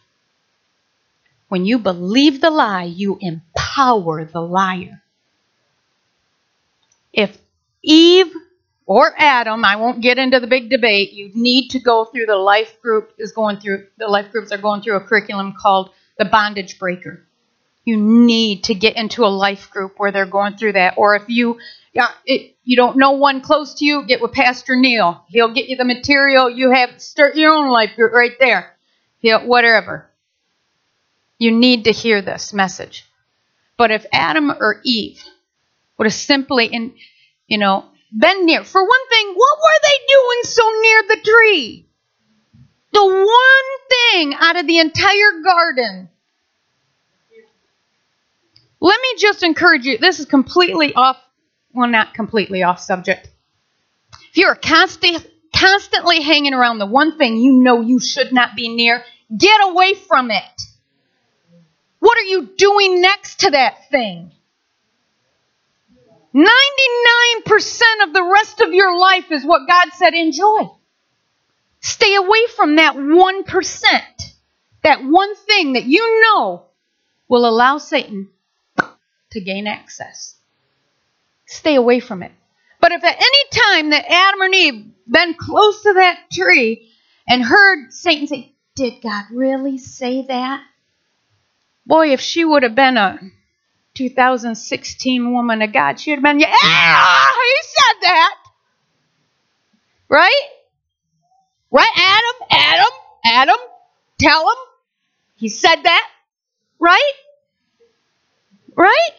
When 1.48 1.64
you 1.64 1.78
believe 1.78 2.42
the 2.42 2.50
lie, 2.50 2.84
you 2.84 3.16
empower 3.18 4.26
the 4.26 4.42
liar. 4.42 5.02
If 7.14 7.38
Eve 7.82 8.34
or 8.86 9.12
Adam, 9.18 9.64
I 9.64 9.76
won't 9.76 10.00
get 10.00 10.16
into 10.16 10.38
the 10.38 10.46
big 10.46 10.70
debate. 10.70 11.12
You 11.12 11.30
need 11.34 11.70
to 11.70 11.80
go 11.80 12.04
through 12.04 12.26
the 12.26 12.36
life 12.36 12.80
group 12.80 13.12
is 13.18 13.32
going 13.32 13.58
through 13.58 13.86
the 13.98 14.06
life 14.06 14.30
groups 14.30 14.52
are 14.52 14.58
going 14.58 14.80
through 14.80 14.96
a 14.96 15.00
curriculum 15.00 15.54
called 15.58 15.90
the 16.18 16.24
bondage 16.24 16.78
breaker. 16.78 17.26
You 17.84 17.96
need 17.96 18.64
to 18.64 18.74
get 18.74 18.96
into 18.96 19.24
a 19.24 19.28
life 19.28 19.70
group 19.70 19.94
where 19.96 20.12
they're 20.12 20.26
going 20.26 20.56
through 20.56 20.72
that. 20.72 20.94
Or 20.96 21.16
if 21.16 21.24
you 21.28 21.58
yeah, 21.92 22.08
it, 22.24 22.56
you 22.62 22.76
don't 22.76 22.96
know 22.96 23.12
one 23.12 23.40
close 23.40 23.74
to 23.74 23.84
you, 23.84 24.04
get 24.06 24.20
with 24.20 24.32
Pastor 24.32 24.76
Neil. 24.76 25.24
He'll 25.28 25.52
get 25.52 25.68
you 25.68 25.76
the 25.76 25.84
material. 25.84 26.50
You 26.50 26.70
have 26.70 27.00
start 27.00 27.36
your 27.36 27.52
own 27.52 27.70
life 27.70 27.96
group 27.96 28.12
right 28.12 28.32
there. 28.38 28.76
He'll, 29.18 29.46
whatever. 29.46 30.10
You 31.38 31.52
need 31.52 31.84
to 31.84 31.92
hear 31.92 32.22
this 32.22 32.52
message. 32.52 33.04
But 33.76 33.90
if 33.90 34.06
Adam 34.12 34.50
or 34.50 34.80
Eve 34.84 35.22
would 35.98 36.06
have 36.06 36.14
simply 36.14 36.66
in 36.66 36.94
you 37.48 37.58
know 37.58 37.86
been 38.12 38.46
near. 38.46 38.64
For 38.64 38.82
one 38.82 39.08
thing, 39.08 39.34
what 39.34 39.58
were 39.58 39.80
they 39.82 40.06
doing 40.08 40.40
so 40.44 40.70
near 40.80 41.02
the 41.08 41.20
tree? 41.24 41.88
The 42.92 43.04
one 43.04 43.88
thing 43.90 44.34
out 44.34 44.56
of 44.56 44.66
the 44.66 44.78
entire 44.78 45.42
garden. 45.44 46.08
Let 48.80 49.00
me 49.00 49.14
just 49.18 49.42
encourage 49.42 49.84
you. 49.84 49.98
This 49.98 50.20
is 50.20 50.26
completely 50.26 50.94
off, 50.94 51.18
well, 51.72 51.88
not 51.88 52.14
completely 52.14 52.62
off 52.62 52.80
subject. 52.80 53.28
If 54.30 54.36
you're 54.36 54.54
constant, 54.54 55.26
constantly 55.54 56.22
hanging 56.22 56.54
around 56.54 56.78
the 56.78 56.86
one 56.86 57.18
thing 57.18 57.36
you 57.36 57.52
know 57.52 57.80
you 57.80 57.98
should 57.98 58.32
not 58.32 58.54
be 58.54 58.68
near, 58.68 59.02
get 59.36 59.60
away 59.62 59.94
from 59.94 60.30
it. 60.30 60.62
What 61.98 62.18
are 62.18 62.22
you 62.22 62.50
doing 62.56 63.00
next 63.00 63.40
to 63.40 63.50
that 63.50 63.90
thing? 63.90 64.30
99% 66.36 66.42
of 68.02 68.12
the 68.12 68.30
rest 68.30 68.60
of 68.60 68.74
your 68.74 68.94
life 68.98 69.32
is 69.32 69.44
what 69.44 69.66
God 69.66 69.88
said 69.94 70.12
enjoy. 70.12 70.64
Stay 71.80 72.14
away 72.14 72.46
from 72.54 72.76
that 72.76 72.94
1%, 72.94 73.44
that 74.82 75.02
one 75.02 75.34
thing 75.34 75.72
that 75.74 75.84
you 75.84 76.20
know 76.22 76.66
will 77.28 77.48
allow 77.48 77.78
Satan 77.78 78.28
to 79.30 79.40
gain 79.40 79.66
access. 79.66 80.36
Stay 81.46 81.74
away 81.74 82.00
from 82.00 82.22
it. 82.22 82.32
But 82.80 82.92
if 82.92 83.02
at 83.02 83.16
any 83.16 83.76
time 83.78 83.90
that 83.90 84.04
Adam 84.10 84.42
and 84.42 84.54
Eve 84.54 84.86
been 85.08 85.34
close 85.34 85.82
to 85.82 85.94
that 85.94 86.30
tree 86.30 86.90
and 87.26 87.42
heard 87.42 87.92
Satan 87.92 88.26
say, 88.26 88.52
Did 88.74 89.00
God 89.02 89.24
really 89.32 89.78
say 89.78 90.26
that? 90.26 90.62
Boy, 91.86 92.12
if 92.12 92.20
she 92.20 92.44
would 92.44 92.62
have 92.62 92.74
been 92.74 92.96
a 92.96 93.18
2016 93.96 95.32
woman 95.32 95.62
of 95.62 95.72
God, 95.72 95.98
she'd 95.98 96.12
have 96.12 96.22
been, 96.22 96.38
Yeah, 96.38 96.52
ah, 96.52 97.38
he 97.42 97.68
said 97.68 98.08
that. 98.08 98.34
Right? 100.08 100.42
Right, 101.70 101.90
Adam? 101.96 102.48
Adam? 102.50 102.92
Adam? 103.24 103.56
Tell 104.20 104.42
him. 104.42 104.56
He 105.34 105.48
said 105.48 105.76
that. 105.82 106.08
Right? 106.78 107.12
Right? 108.76 109.10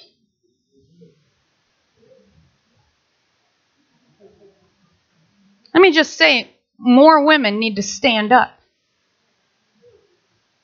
Let 5.73 5.81
me 5.81 5.91
just 5.91 6.13
say, 6.17 6.49
more 6.79 7.25
women 7.25 7.59
need 7.59 7.75
to 7.75 7.83
stand 7.83 8.31
up. 8.31 8.51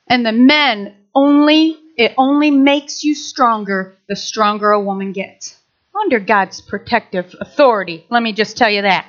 And 0.08 0.26
the 0.26 0.32
men 0.32 0.96
only, 1.14 1.78
it 1.98 2.14
only 2.18 2.52
makes 2.52 3.04
you 3.04 3.16
stronger 3.16 3.96
the 4.08 4.16
stronger 4.16 4.72
a 4.72 4.82
woman 4.82 5.12
gets. 5.12 5.58
Under 6.00 6.20
God's 6.20 6.60
protective 6.62 7.36
authority. 7.40 8.06
Let 8.10 8.24
me 8.24 8.34
just 8.34 8.58
tell 8.58 8.70
you 8.70 8.82
that. 8.82 9.06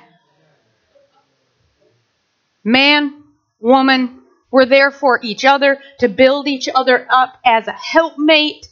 Man, 2.63 3.23
woman, 3.59 4.21
we're 4.51 4.65
there 4.65 4.91
for 4.91 5.19
each 5.23 5.45
other 5.45 5.79
to 5.99 6.07
build 6.07 6.47
each 6.47 6.69
other 6.73 7.07
up 7.09 7.37
as 7.45 7.67
a 7.67 7.73
helpmate. 7.73 8.67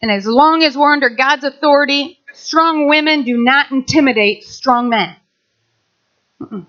And 0.00 0.10
as 0.10 0.26
long 0.26 0.62
as 0.62 0.76
we're 0.76 0.92
under 0.92 1.10
God's 1.10 1.44
authority, 1.44 2.18
strong 2.34 2.88
women 2.88 3.24
do 3.24 3.36
not 3.38 3.70
intimidate 3.70 4.44
strong 4.44 4.90
men. 4.90 5.16
Mm-mm. 6.40 6.66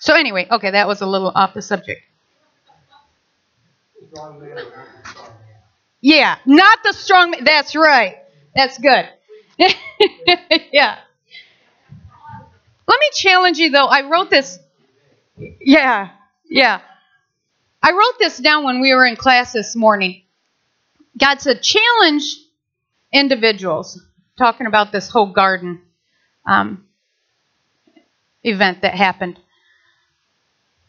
So 0.00 0.14
anyway, 0.14 0.46
okay, 0.50 0.72
that 0.72 0.86
was 0.86 1.00
a 1.00 1.06
little 1.06 1.32
off 1.34 1.54
the 1.54 1.62
subject. 1.62 2.02
Yeah, 6.04 6.36
not 6.44 6.80
the 6.84 6.92
strong. 6.92 7.34
That's 7.44 7.74
right. 7.74 8.16
That's 8.54 8.76
good. 8.76 9.08
yeah. 9.58 10.98
Let 12.86 13.00
me 13.00 13.06
challenge 13.14 13.56
you 13.56 13.70
though. 13.70 13.86
I 13.86 14.06
wrote 14.10 14.28
this. 14.28 14.58
Yeah, 15.38 16.10
yeah. 16.50 16.82
I 17.82 17.92
wrote 17.92 18.18
this 18.18 18.36
down 18.36 18.64
when 18.64 18.82
we 18.82 18.92
were 18.92 19.06
in 19.06 19.16
class 19.16 19.54
this 19.54 19.74
morning. 19.74 20.24
God 21.18 21.40
said, 21.40 21.62
challenge 21.62 22.36
individuals, 23.10 23.98
talking 24.36 24.66
about 24.66 24.92
this 24.92 25.08
whole 25.08 25.32
garden 25.32 25.80
um, 26.46 26.84
event 28.42 28.82
that 28.82 28.94
happened. 28.94 29.40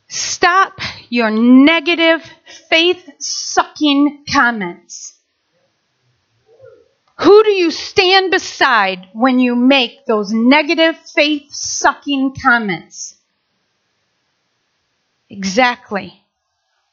Stop 0.10 0.80
your 1.08 1.32
negative, 1.32 2.22
faith 2.70 3.10
sucking 3.20 4.26
comments. 4.34 5.14
Who 7.20 7.44
do 7.44 7.52
you 7.52 7.72
stand 7.72 8.32
beside 8.32 9.08
when 9.14 9.40
you 9.40 9.56
make 9.56 10.06
those 10.06 10.32
negative, 10.32 10.98
faith 10.98 11.52
sucking 11.54 12.36
comments? 12.44 13.16
Exactly. 15.30 16.22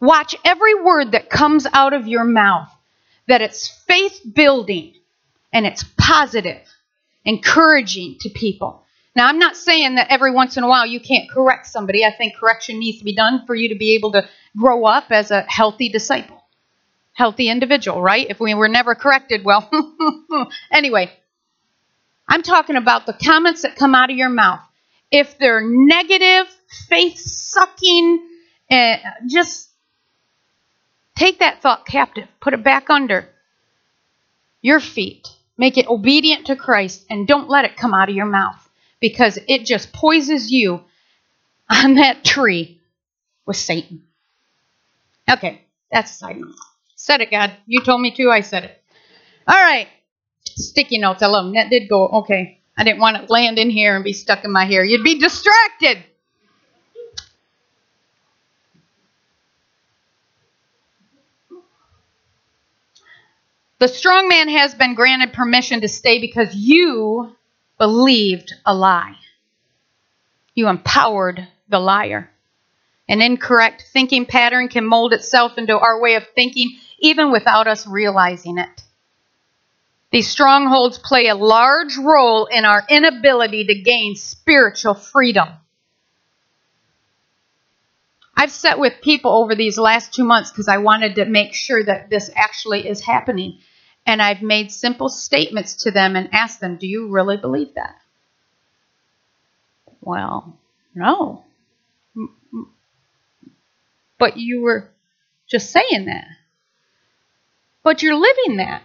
Watch 0.00 0.36
every 0.44 0.74
word 0.74 1.12
that 1.12 1.30
comes 1.30 1.66
out 1.72 1.92
of 1.92 2.06
your 2.06 2.24
mouth, 2.24 2.70
that 3.28 3.42
it's 3.42 3.68
faith 3.68 4.20
building 4.34 4.94
and 5.52 5.66
it's 5.66 5.84
positive, 5.98 6.62
encouraging 7.24 8.16
to 8.20 8.30
people. 8.30 8.81
Now, 9.14 9.26
I'm 9.26 9.38
not 9.38 9.56
saying 9.56 9.96
that 9.96 10.06
every 10.10 10.32
once 10.32 10.56
in 10.56 10.64
a 10.64 10.68
while 10.68 10.86
you 10.86 10.98
can't 10.98 11.28
correct 11.28 11.66
somebody. 11.66 12.04
I 12.04 12.12
think 12.16 12.36
correction 12.36 12.78
needs 12.78 12.98
to 12.98 13.04
be 13.04 13.14
done 13.14 13.44
for 13.46 13.54
you 13.54 13.68
to 13.68 13.74
be 13.74 13.94
able 13.94 14.12
to 14.12 14.26
grow 14.56 14.86
up 14.86 15.10
as 15.10 15.30
a 15.30 15.42
healthy 15.42 15.90
disciple, 15.90 16.42
healthy 17.12 17.48
individual, 17.48 18.00
right? 18.00 18.26
If 18.28 18.40
we 18.40 18.54
were 18.54 18.68
never 18.68 18.94
corrected, 18.94 19.44
well, 19.44 19.70
anyway, 20.72 21.12
I'm 22.26 22.42
talking 22.42 22.76
about 22.76 23.04
the 23.04 23.12
comments 23.12 23.62
that 23.62 23.76
come 23.76 23.94
out 23.94 24.10
of 24.10 24.16
your 24.16 24.30
mouth. 24.30 24.60
If 25.10 25.36
they're 25.36 25.62
negative, 25.62 26.46
faith 26.88 27.18
sucking, 27.18 28.28
uh, 28.70 28.96
just 29.28 29.68
take 31.14 31.40
that 31.40 31.60
thought 31.60 31.84
captive, 31.84 32.28
put 32.40 32.54
it 32.54 32.64
back 32.64 32.88
under 32.88 33.28
your 34.62 34.80
feet, 34.80 35.28
make 35.58 35.76
it 35.76 35.86
obedient 35.86 36.46
to 36.46 36.56
Christ, 36.56 37.04
and 37.10 37.26
don't 37.26 37.50
let 37.50 37.66
it 37.66 37.76
come 37.76 37.92
out 37.92 38.08
of 38.08 38.14
your 38.14 38.24
mouth 38.24 38.61
because 39.02 39.38
it 39.48 39.66
just 39.66 39.92
poises 39.92 40.50
you 40.50 40.80
on 41.68 41.96
that 41.96 42.24
tree 42.24 42.80
with 43.44 43.56
Satan. 43.56 44.04
Okay, 45.28 45.62
that's 45.90 46.12
a 46.12 46.14
side 46.14 46.38
note. 46.38 46.54
Said 46.96 47.20
it, 47.20 47.30
God. 47.30 47.52
You 47.66 47.82
told 47.82 48.00
me 48.00 48.12
to, 48.12 48.30
I 48.30 48.40
said 48.40 48.64
it. 48.64 48.82
All 49.46 49.56
right. 49.56 49.88
Sticky 50.44 50.98
notes, 50.98 51.22
I 51.22 51.26
love 51.26 51.44
them. 51.44 51.54
That 51.54 51.68
did 51.68 51.88
go, 51.88 52.06
okay. 52.08 52.60
I 52.78 52.84
didn't 52.84 53.00
want 53.00 53.16
it 53.16 53.26
to 53.26 53.32
land 53.32 53.58
in 53.58 53.70
here 53.70 53.96
and 53.96 54.04
be 54.04 54.12
stuck 54.12 54.44
in 54.44 54.52
my 54.52 54.64
hair. 54.64 54.84
You'd 54.84 55.04
be 55.04 55.18
distracted. 55.18 56.04
The 63.78 63.88
strong 63.88 64.28
man 64.28 64.48
has 64.48 64.74
been 64.74 64.94
granted 64.94 65.32
permission 65.32 65.80
to 65.80 65.88
stay 65.88 66.20
because 66.20 66.54
you 66.54 67.34
believed 67.82 68.54
a 68.64 68.72
lie. 68.72 69.16
You 70.54 70.68
empowered 70.68 71.48
the 71.68 71.80
liar. 71.80 72.30
An 73.08 73.20
incorrect 73.20 73.86
thinking 73.92 74.24
pattern 74.24 74.68
can 74.68 74.86
mold 74.86 75.12
itself 75.12 75.58
into 75.58 75.76
our 75.76 76.00
way 76.00 76.14
of 76.14 76.22
thinking 76.36 76.78
even 77.00 77.32
without 77.32 77.66
us 77.66 77.84
realizing 77.84 78.58
it. 78.58 78.82
These 80.12 80.28
strongholds 80.28 81.00
play 81.00 81.26
a 81.26 81.34
large 81.34 81.96
role 81.96 82.46
in 82.46 82.64
our 82.64 82.84
inability 82.88 83.64
to 83.64 83.82
gain 83.82 84.14
spiritual 84.14 84.94
freedom. 84.94 85.48
I've 88.36 88.52
sat 88.52 88.78
with 88.78 89.02
people 89.02 89.32
over 89.32 89.56
these 89.56 89.76
last 89.76 90.14
two 90.14 90.22
months 90.22 90.52
because 90.52 90.68
I 90.68 90.78
wanted 90.78 91.16
to 91.16 91.24
make 91.24 91.52
sure 91.52 91.82
that 91.82 92.10
this 92.10 92.30
actually 92.36 92.86
is 92.86 93.00
happening. 93.00 93.58
And 94.06 94.20
I've 94.20 94.42
made 94.42 94.72
simple 94.72 95.08
statements 95.08 95.84
to 95.84 95.90
them 95.90 96.16
and 96.16 96.28
asked 96.34 96.60
them, 96.60 96.76
Do 96.76 96.86
you 96.86 97.08
really 97.08 97.36
believe 97.36 97.74
that? 97.74 97.96
Well, 100.00 100.58
no. 100.94 101.44
But 104.18 104.36
you 104.36 104.62
were 104.62 104.90
just 105.48 105.70
saying 105.70 106.06
that. 106.06 106.26
But 107.82 108.02
you're 108.02 108.16
living 108.16 108.56
that. 108.56 108.82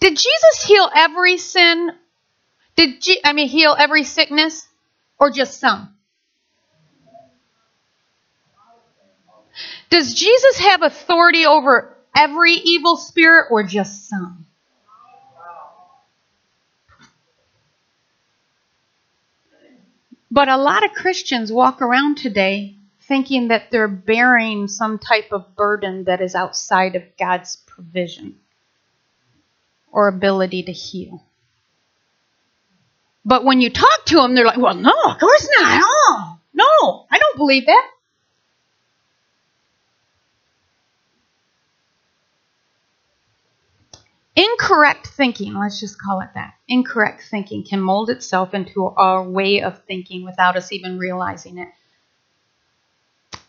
Did 0.00 0.10
Jesus 0.12 0.64
heal 0.66 0.88
every 0.94 1.36
sin? 1.38 1.90
Did 2.76 3.00
Je- 3.02 3.20
I 3.24 3.32
mean 3.32 3.48
heal 3.48 3.74
every 3.76 4.04
sickness 4.04 4.66
or 5.18 5.30
just 5.30 5.58
some? 5.58 5.94
Does 9.90 10.14
Jesus 10.14 10.60
have 10.60 10.82
authority 10.82 11.46
over 11.46 11.97
every 12.18 12.52
evil 12.52 12.96
spirit 12.96 13.46
or 13.50 13.62
just 13.62 14.08
some? 14.08 14.46
But 20.30 20.48
a 20.48 20.56
lot 20.56 20.84
of 20.84 20.92
Christians 20.92 21.50
walk 21.50 21.80
around 21.80 22.18
today 22.18 22.76
thinking 23.02 23.48
that 23.48 23.70
they're 23.70 23.88
bearing 23.88 24.68
some 24.68 24.98
type 24.98 25.32
of 25.32 25.56
burden 25.56 26.04
that 26.04 26.20
is 26.20 26.34
outside 26.34 26.96
of 26.96 27.02
God's 27.18 27.56
provision 27.56 28.36
or 29.90 30.08
ability 30.08 30.64
to 30.64 30.72
heal. 30.72 31.24
But 33.24 33.44
when 33.44 33.60
you 33.60 33.70
talk 33.70 34.04
to 34.06 34.16
them, 34.16 34.34
they're 34.34 34.44
like, 34.44 34.58
well, 34.58 34.74
no, 34.74 34.92
of 35.06 35.18
course 35.18 35.48
not. 35.58 35.80
Oh, 35.82 36.38
no, 36.52 37.06
I 37.10 37.18
don't 37.18 37.36
believe 37.38 37.66
that. 37.66 37.90
Incorrect 44.68 45.06
thinking, 45.06 45.54
let's 45.54 45.80
just 45.80 45.98
call 45.98 46.20
it 46.20 46.28
that. 46.34 46.52
Incorrect 46.68 47.22
thinking 47.30 47.64
can 47.64 47.80
mold 47.80 48.10
itself 48.10 48.52
into 48.52 48.84
our 48.84 49.22
way 49.22 49.62
of 49.62 49.82
thinking 49.84 50.26
without 50.26 50.56
us 50.58 50.72
even 50.72 50.98
realizing 50.98 51.56
it. 51.56 51.68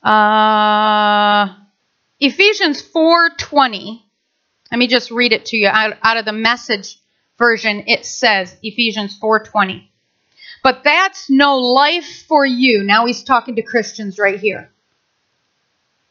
Uh, 0.02 1.56
Ephesians 2.22 2.82
4:20. 2.82 4.02
Let 4.72 4.78
me 4.78 4.88
just 4.88 5.12
read 5.12 5.34
it 5.34 5.48
to 5.48 5.58
you 5.58 5.68
out, 5.68 5.98
out 6.04 6.16
of 6.16 6.24
the 6.24 6.32
message 6.32 6.98
version 7.38 7.84
it 7.88 8.06
says 8.06 8.56
Ephesians 8.64 9.20
4:20. 9.20 9.90
But 10.64 10.86
that's 10.86 11.30
no 11.30 11.58
life 11.58 12.24
for 12.30 12.46
you. 12.46 12.82
Now 12.82 13.08
he's 13.08 13.26
talking 13.26 13.58
to 13.58 13.62
Christians 13.62 14.18
right 14.18 14.40
here. 14.40 14.72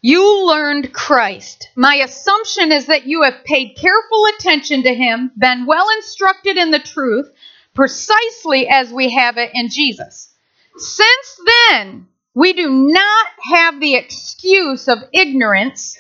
You 0.01 0.47
learned 0.47 0.93
Christ. 0.93 1.71
My 1.75 1.97
assumption 1.97 2.71
is 2.71 2.87
that 2.87 3.07
you 3.07 3.23
have 3.23 3.43
paid 3.45 3.77
careful 3.77 4.27
attention 4.37 4.85
to 4.85 4.95
him, 4.95 5.33
been 5.37 5.67
well 5.67 5.89
instructed 5.97 6.57
in 6.57 6.71
the 6.71 6.79
truth, 6.79 7.29
precisely 7.75 8.69
as 8.69 8.93
we 8.93 9.11
have 9.11 9.39
it 9.39 9.51
in 9.55 9.69
Jesus. 9.71 10.33
Since 10.77 11.41
then, 11.69 12.07
we 12.33 12.53
do 12.53 12.71
not 12.71 13.27
have 13.43 13.81
the 13.81 13.97
excuse 13.97 14.87
of 14.87 14.99
ignorance. 15.13 15.99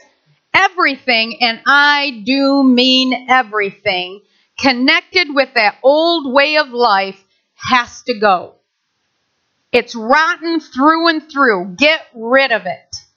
Everything, 0.55 1.43
and 1.43 1.61
I 1.67 2.23
do 2.25 2.63
mean 2.63 3.27
everything, 3.29 4.23
connected 4.61 5.35
with 5.35 5.55
that 5.55 5.79
old 5.83 6.33
way 6.33 6.57
of 6.57 6.69
life 6.69 7.21
has 7.57 8.03
to 8.03 8.17
go. 8.21 8.55
It's 9.73 9.97
rotten 9.97 10.61
through 10.61 11.09
and 11.09 11.31
through. 11.31 11.75
Get 11.77 12.03
rid 12.15 12.53
of 12.53 12.67
it 12.67 13.08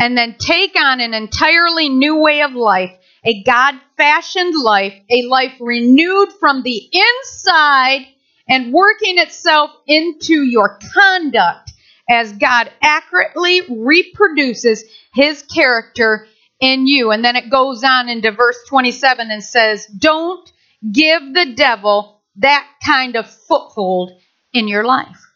and 0.00 0.16
then 0.16 0.34
take 0.38 0.74
on 0.80 0.98
an 0.98 1.12
entirely 1.12 1.90
new 1.90 2.16
way 2.16 2.40
of 2.40 2.52
life, 2.52 2.90
a 3.24 3.42
God 3.42 3.74
fashioned 3.98 4.54
life, 4.54 4.94
a 5.10 5.22
life 5.28 5.52
renewed 5.60 6.32
from 6.40 6.62
the 6.62 6.90
inside 6.90 8.06
and 8.48 8.72
working 8.72 9.18
itself 9.18 9.70
into 9.86 10.42
your 10.42 10.78
conduct 10.94 11.70
as 12.08 12.32
God 12.32 12.72
accurately 12.82 13.60
reproduces 13.68 14.84
his 15.12 15.42
character 15.42 16.26
in 16.60 16.86
you. 16.86 17.10
And 17.10 17.22
then 17.22 17.36
it 17.36 17.50
goes 17.50 17.84
on 17.84 18.08
into 18.08 18.32
verse 18.32 18.58
27 18.68 19.30
and 19.30 19.44
says, 19.44 19.86
Don't 19.86 20.50
give 20.90 21.34
the 21.34 21.52
devil 21.54 22.22
that 22.36 22.66
kind 22.84 23.16
of 23.16 23.30
foothold 23.30 24.12
in 24.54 24.66
your 24.66 24.84
life. 24.84 25.26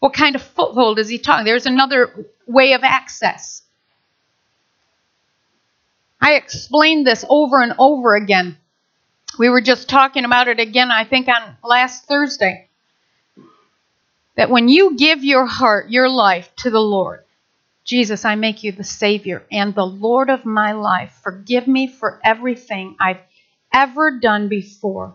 What 0.00 0.12
kind 0.12 0.36
of 0.36 0.42
foothold 0.42 0.98
is 0.98 1.08
he 1.08 1.18
talking? 1.18 1.46
There's 1.46 1.66
another 1.66 2.26
way 2.46 2.74
of 2.74 2.84
access. 2.84 3.62
I 6.20 6.34
explained 6.34 7.06
this 7.06 7.24
over 7.28 7.62
and 7.62 7.74
over 7.78 8.16
again. 8.16 8.58
We 9.38 9.48
were 9.48 9.60
just 9.60 9.88
talking 9.88 10.24
about 10.24 10.48
it 10.48 10.58
again, 10.58 10.90
I 10.90 11.04
think, 11.04 11.28
on 11.28 11.56
last 11.62 12.06
Thursday. 12.06 12.68
That 14.36 14.50
when 14.50 14.68
you 14.68 14.96
give 14.96 15.22
your 15.22 15.46
heart, 15.46 15.90
your 15.90 16.08
life 16.08 16.50
to 16.56 16.70
the 16.70 16.80
Lord, 16.80 17.24
Jesus, 17.84 18.24
I 18.24 18.34
make 18.34 18.64
you 18.64 18.72
the 18.72 18.84
Savior 18.84 19.44
and 19.50 19.74
the 19.74 19.86
Lord 19.86 20.28
of 20.28 20.44
my 20.44 20.72
life. 20.72 21.18
Forgive 21.22 21.66
me 21.68 21.86
for 21.86 22.20
everything 22.24 22.96
I've 23.00 23.20
ever 23.72 24.18
done 24.18 24.48
before, 24.48 25.14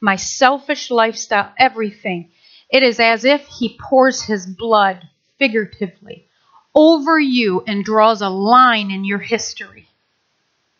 my 0.00 0.16
selfish 0.16 0.90
lifestyle, 0.90 1.52
everything. 1.58 2.30
It 2.70 2.82
is 2.82 3.00
as 3.00 3.24
if 3.24 3.46
He 3.46 3.78
pours 3.78 4.22
His 4.22 4.46
blood, 4.46 5.08
figuratively, 5.38 6.26
over 6.74 7.18
you 7.18 7.62
and 7.66 7.84
draws 7.84 8.22
a 8.22 8.28
line 8.28 8.90
in 8.90 9.04
your 9.04 9.18
history 9.18 9.87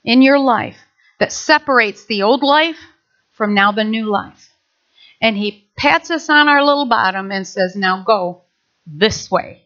in 0.08 0.22
your 0.22 0.38
life 0.38 0.78
that 1.20 1.30
separates 1.30 2.06
the 2.06 2.22
old 2.22 2.42
life 2.42 2.80
from 3.32 3.52
now 3.52 3.72
the 3.72 3.84
new 3.84 4.06
life. 4.06 4.48
And 5.20 5.36
he 5.36 5.68
pats 5.76 6.10
us 6.10 6.30
on 6.30 6.48
our 6.48 6.64
little 6.64 6.86
bottom 6.86 7.30
and 7.30 7.46
says, 7.46 7.76
Now 7.76 8.02
go 8.04 8.42
this 8.86 9.30
way. 9.30 9.64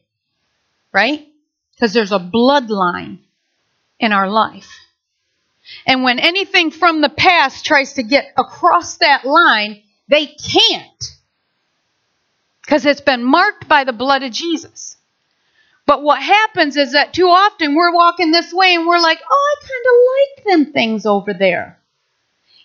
Right? 0.93 1.29
Because 1.71 1.93
there's 1.93 2.11
a 2.11 2.19
bloodline 2.19 3.19
in 4.01 4.13
our 4.13 4.29
life. 4.29 4.69
And 5.87 6.03
when 6.03 6.19
anything 6.19 6.73
from 6.73 7.01
the 7.01 7.09
past 7.09 7.65
tries 7.65 7.93
to 7.95 8.03
get 8.03 8.33
across 8.37 8.97
that 8.97 9.25
line, 9.25 9.81
they 10.09 10.27
can't. 10.27 11.05
Because 12.63 12.85
it's 12.85 13.01
been 13.01 13.23
marked 13.23 13.69
by 13.69 13.85
the 13.85 13.93
blood 13.93 14.25
of 14.25 14.33
Jesus. 14.33 14.97
But 15.87 16.03
what 16.03 16.23
happens 16.23 16.77
is 16.77 16.93
that 16.93 17.13
too 17.13 17.27
often 17.27 17.75
we're 17.75 17.95
walking 17.95 18.31
this 18.31 18.53
way 18.53 18.75
and 18.75 18.87
we're 18.87 19.01
like, 19.01 19.21
oh, 19.29 19.57
I 19.57 19.67
kind 19.67 19.87
of 19.87 20.65
like 20.65 20.67
them 20.67 20.73
things 20.73 21.07
over 21.07 21.35
there. 21.35 21.79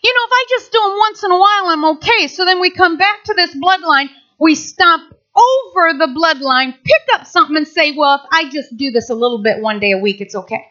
You 0.03 0.13
know, 0.13 0.21
if 0.25 0.31
I 0.31 0.45
just 0.49 0.71
do 0.71 0.79
them 0.79 0.97
once 0.99 1.23
in 1.23 1.31
a 1.31 1.37
while, 1.37 1.65
I'm 1.65 1.85
okay. 1.97 2.27
So 2.27 2.45
then 2.45 2.59
we 2.59 2.69
come 2.69 2.97
back 2.97 3.23
to 3.25 3.33
this 3.33 3.55
bloodline, 3.55 4.09
we 4.39 4.53
stomp 4.55 5.13
over 5.35 5.93
the 5.97 6.07
bloodline, 6.07 6.73
pick 6.83 7.01
up 7.13 7.25
something 7.25 7.57
and 7.57 7.67
say, 7.67 7.93
well, 7.97 8.21
if 8.23 8.29
I 8.31 8.49
just 8.49 8.77
do 8.77 8.91
this 8.91 9.09
a 9.09 9.15
little 9.15 9.41
bit 9.41 9.61
one 9.61 9.79
day 9.79 9.91
a 9.91 9.97
week, 9.97 10.21
it's 10.21 10.35
okay. 10.35 10.65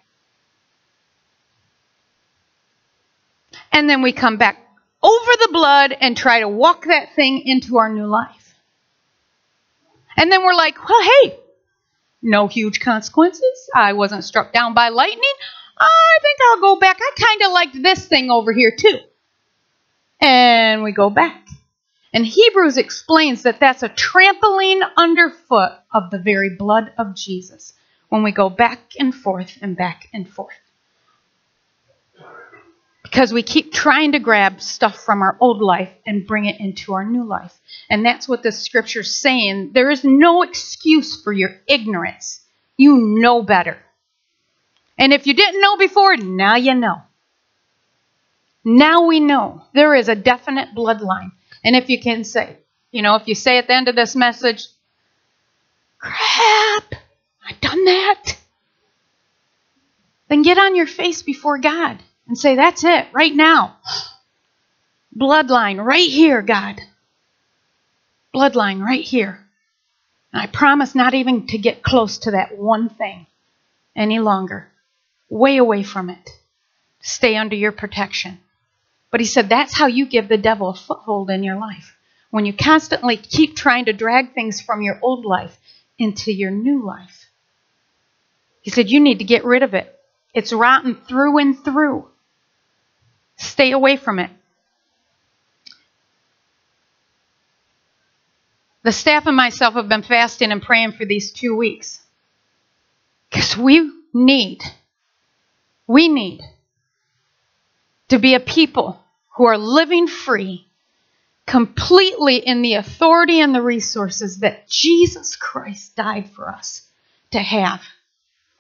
And 3.73 3.91
then 3.91 4.03
we 4.03 4.13
come 4.13 4.39
back 4.39 4.57
over 5.03 5.31
the 5.41 5.51
blood 5.53 5.97
and 6.01 6.17
try 6.17 6.41
to 6.41 6.49
walk 6.49 6.87
that 6.87 7.15
thing 7.15 7.43
into 7.45 7.77
our 7.79 7.93
new 7.93 8.07
life. 8.07 8.55
And 10.17 10.33
then 10.33 10.43
we're 10.43 10.55
like, 10.55 10.89
well, 10.89 11.03
hey, 11.03 11.39
no 12.27 12.49
huge 12.49 12.81
consequences. 12.81 13.71
I 13.75 13.93
wasn't 13.95 14.25
struck 14.25 14.53
down 14.53 14.75
by 14.75 14.89
lightning. 14.89 15.23
I 15.79 16.19
think 16.21 16.39
I'll 16.43 16.61
go 16.61 16.81
back. 16.81 16.99
I 17.01 17.11
kind 17.19 17.43
of 17.43 17.53
liked 17.53 17.83
this 17.83 18.07
thing 18.07 18.31
over 18.31 18.53
here 18.53 18.75
too. 18.77 18.99
And 20.21 20.83
we 20.83 20.93
go 20.93 21.09
back. 21.09 21.47
And 22.13 22.27
Hebrews 22.27 22.79
explains 22.79 23.43
that 23.43 23.61
that's 23.61 23.83
a 23.83 23.89
trampling 23.89 24.81
underfoot 24.97 25.73
of 25.93 26.11
the 26.11 26.19
very 26.19 26.57
blood 26.57 26.93
of 26.99 27.15
Jesus 27.15 27.75
when 28.09 28.23
we 28.23 28.33
go 28.33 28.49
back 28.49 28.81
and 28.99 29.15
forth 29.15 29.59
and 29.61 29.77
back 29.77 30.09
and 30.13 30.29
forth. 30.29 30.55
Because 33.07 33.33
we 33.33 33.45
keep 33.45 33.73
trying 33.73 34.13
to 34.13 34.19
grab 34.19 34.61
stuff 34.61 34.97
from 34.97 35.23
our 35.23 35.37
old 35.39 35.63
life 35.63 35.93
and 36.05 36.27
bring 36.27 36.47
it 36.47 36.59
into 36.59 36.93
our 36.93 37.05
new 37.05 37.23
life. 37.23 37.57
And 37.89 38.05
that's 38.05 38.29
what 38.29 38.43
the 38.43 38.51
scripture's 38.51 39.15
saying. 39.15 39.71
There 39.75 39.91
is 39.91 40.03
no 40.03 40.43
excuse 40.43 41.23
for 41.23 41.33
your 41.33 41.61
ignorance. 41.69 42.41
You 42.77 42.97
know 42.97 43.43
better. 43.43 43.79
And 44.99 45.13
if 45.13 45.29
you 45.29 45.35
didn't 45.35 45.61
know 45.61 45.77
before, 45.77 46.17
now 46.17 46.57
you 46.57 46.75
know. 46.75 47.01
Now 48.65 49.07
we 49.07 49.21
know 49.21 49.63
there 49.73 49.95
is 49.95 50.09
a 50.09 50.17
definite 50.17 50.75
bloodline. 50.75 51.31
And 51.63 51.77
if 51.77 51.89
you 51.89 52.01
can 52.01 52.25
say, 52.25 52.57
you 52.91 53.03
know, 53.03 53.15
if 53.15 53.29
you 53.29 53.37
say 53.37 53.59
at 53.59 53.69
the 53.69 53.75
end 53.75 53.87
of 53.87 53.95
this 53.95 54.17
message, 54.17 54.67
crap, 56.01 56.95
I've 57.49 57.61
done 57.61 57.85
that, 57.85 58.37
then 60.29 60.43
get 60.43 60.59
on 60.59 60.75
your 60.75 60.89
face 60.89 61.23
before 61.23 61.59
God 61.59 62.03
and 62.29 62.37
say, 62.37 62.57
that's 62.57 62.85
it, 62.85 63.07
right 63.13 63.35
now. 63.35 63.77
Bloodline, 65.17 65.83
right 65.85 66.09
here, 66.09 66.43
God 66.43 66.81
bloodline 68.37 68.85
right 68.85 69.03
here. 69.03 69.41
And 70.33 70.43
I 70.43 70.47
promise 70.47 70.95
not 70.95 71.15
even 71.15 71.47
to 71.49 71.59
get 71.59 71.83
close 71.83 72.19
to 72.19 72.33
that 72.33 72.57
one 72.57 72.91
thing 72.91 73.27
any 73.97 74.19
longer. 74.19 74.69
Way 75.29 75.57
away 75.57 75.83
from 75.83 76.11
it. 76.11 76.31
Stay 77.01 77.37
under 77.37 77.57
your 77.57 77.73
protection. 77.73 78.39
But 79.11 79.21
he 79.21 79.27
said 79.27 79.49
that's 79.49 79.75
how 79.75 79.87
you 79.87 80.07
give 80.07 80.29
the 80.29 80.37
devil 80.37 80.69
a 80.69 80.75
foothold 80.75 81.31
in 81.31 81.43
your 81.43 81.57
life. 81.57 81.97
When 82.31 82.45
you 82.45 82.53
constantly 82.53 83.17
keep 83.17 83.57
trying 83.57 83.87
to 83.87 83.93
drag 83.93 84.35
things 84.35 84.61
from 84.61 84.83
your 84.83 84.99
old 85.01 85.25
life 85.25 85.57
into 85.99 86.33
your 86.33 86.51
new 86.51 86.85
life. 86.85 87.27
He 88.61 88.71
said 88.71 88.91
you 88.91 89.01
need 89.01 89.21
to 89.21 89.25
get 89.25 89.45
rid 89.45 89.63
of 89.63 89.75
it. 89.75 89.93
It's 90.35 90.53
rotten 90.53 90.97
through 91.09 91.39
and 91.39 91.65
through. 91.65 92.09
Stay 93.37 93.73
away 93.73 93.97
from 93.97 94.19
it. 94.19 94.31
The 98.83 98.93
staff 98.93 99.27
and 99.27 99.37
myself 99.37 99.75
have 99.75 99.89
been 99.89 100.03
fasting 100.03 100.53
and 100.53 100.63
praying 100.63 100.93
for 100.93 101.05
these 101.05 101.33
two 101.33 101.57
weeks. 101.57 102.01
Because 103.29 103.57
we 103.57 103.91
need, 104.15 104.63
we 105.87 106.09
need 106.09 106.41
to 108.09 108.19
be 108.19 108.35
a 108.35 108.41
people 108.41 109.03
who 109.37 109.45
are 109.45 109.59
living 109.59 110.07
free, 110.07 110.69
completely 111.47 112.37
in 112.37 112.63
the 112.63 112.75
authority 112.75 113.41
and 113.41 113.55
the 113.55 113.61
resources 113.61 114.39
that 114.39 114.69
Jesus 114.69 115.37
Christ 115.37 115.97
died 115.97 116.31
for 116.31 116.49
us 116.49 116.89
to 117.33 117.41
have. 117.41 117.83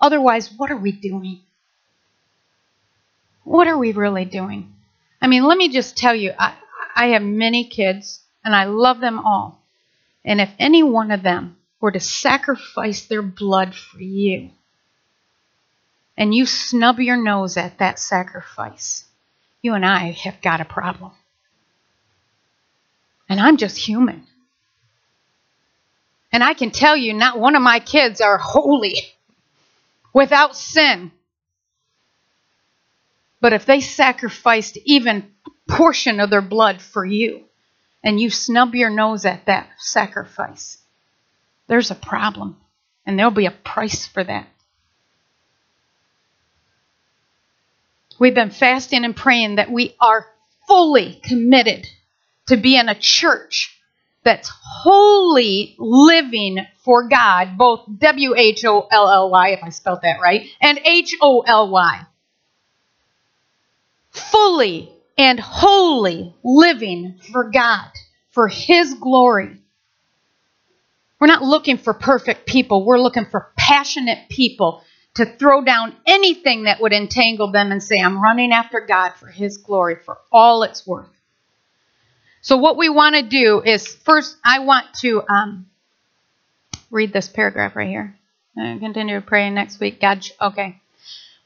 Otherwise, 0.00 0.50
what 0.56 0.70
are 0.70 0.76
we 0.76 0.92
doing? 0.92 1.40
What 3.46 3.68
are 3.68 3.78
we 3.78 3.92
really 3.92 4.24
doing? 4.24 4.74
I 5.22 5.28
mean, 5.28 5.44
let 5.44 5.56
me 5.56 5.68
just 5.68 5.96
tell 5.96 6.16
you, 6.16 6.32
I, 6.36 6.54
I 6.96 7.06
have 7.10 7.22
many 7.22 7.68
kids, 7.68 8.20
and 8.44 8.56
I 8.56 8.64
love 8.64 8.98
them 8.98 9.20
all. 9.20 9.62
And 10.24 10.40
if 10.40 10.50
any 10.58 10.82
one 10.82 11.12
of 11.12 11.22
them 11.22 11.56
were 11.80 11.92
to 11.92 12.00
sacrifice 12.00 13.06
their 13.06 13.22
blood 13.22 13.72
for 13.72 14.00
you, 14.00 14.50
and 16.16 16.34
you 16.34 16.44
snub 16.44 16.98
your 16.98 17.16
nose 17.16 17.56
at 17.56 17.78
that 17.78 18.00
sacrifice, 18.00 19.04
you 19.62 19.74
and 19.74 19.86
I 19.86 20.10
have 20.10 20.42
got 20.42 20.60
a 20.60 20.64
problem. 20.64 21.12
And 23.28 23.38
I'm 23.38 23.58
just 23.58 23.78
human. 23.78 24.26
And 26.32 26.42
I 26.42 26.52
can 26.54 26.72
tell 26.72 26.96
you, 26.96 27.14
not 27.14 27.38
one 27.38 27.54
of 27.54 27.62
my 27.62 27.78
kids 27.78 28.20
are 28.20 28.38
holy, 28.38 28.96
without 30.12 30.56
sin. 30.56 31.12
But 33.40 33.52
if 33.52 33.66
they 33.66 33.80
sacrificed 33.80 34.78
even 34.84 35.30
portion 35.68 36.20
of 36.20 36.30
their 36.30 36.42
blood 36.42 36.80
for 36.80 37.04
you, 37.04 37.44
and 38.02 38.20
you 38.20 38.30
snub 38.30 38.74
your 38.74 38.90
nose 38.90 39.24
at 39.24 39.46
that 39.46 39.68
sacrifice, 39.78 40.78
there's 41.66 41.90
a 41.90 41.96
problem, 41.96 42.56
and 43.04 43.18
there'll 43.18 43.32
be 43.32 43.46
a 43.46 43.50
price 43.50 44.06
for 44.06 44.22
that. 44.22 44.46
We've 48.18 48.34
been 48.34 48.50
fasting 48.50 49.04
and 49.04 49.14
praying 49.14 49.56
that 49.56 49.70
we 49.70 49.94
are 50.00 50.26
fully 50.66 51.20
committed 51.24 51.86
to 52.46 52.56
being 52.56 52.88
a 52.88 52.94
church 52.98 53.78
that's 54.24 54.50
wholly 54.82 55.76
living 55.78 56.58
for 56.84 57.08
God, 57.08 57.58
both 57.58 57.86
W 57.98 58.34
H 58.36 58.64
O 58.64 58.86
L 58.90 59.08
L 59.08 59.30
Y, 59.30 59.50
if 59.50 59.60
I 59.62 59.68
spelled 59.68 60.02
that 60.02 60.20
right, 60.20 60.48
and 60.60 60.80
H 60.84 61.16
O 61.20 61.40
L 61.40 61.68
Y. 61.70 62.06
Fully 64.16 64.92
and 65.18 65.40
wholly 65.40 66.34
living 66.44 67.18
for 67.32 67.50
God, 67.50 67.90
for 68.30 68.48
His 68.48 68.94
glory. 68.94 69.60
We're 71.18 71.26
not 71.28 71.42
looking 71.42 71.78
for 71.78 71.94
perfect 71.94 72.46
people, 72.46 72.84
we're 72.84 73.00
looking 73.00 73.26
for 73.26 73.52
passionate 73.56 74.28
people 74.28 74.82
to 75.14 75.24
throw 75.24 75.64
down 75.64 75.96
anything 76.06 76.64
that 76.64 76.80
would 76.80 76.92
entangle 76.92 77.50
them 77.50 77.72
and 77.72 77.82
say, 77.82 77.96
I'm 77.98 78.22
running 78.22 78.52
after 78.52 78.84
God 78.86 79.12
for 79.14 79.28
His 79.28 79.56
glory, 79.56 79.96
for 80.04 80.18
all 80.30 80.62
it's 80.62 80.86
worth. 80.86 81.08
So, 82.42 82.58
what 82.58 82.76
we 82.76 82.88
want 82.88 83.16
to 83.16 83.22
do 83.22 83.62
is 83.64 83.86
first, 83.86 84.36
I 84.44 84.60
want 84.60 84.86
to 85.00 85.22
um, 85.28 85.66
read 86.90 87.12
this 87.12 87.28
paragraph 87.28 87.74
right 87.74 87.88
here. 87.88 88.16
Continue 88.54 89.20
to 89.20 89.26
pray 89.26 89.50
next 89.50 89.80
week. 89.80 90.00
God, 90.00 90.24
okay. 90.40 90.80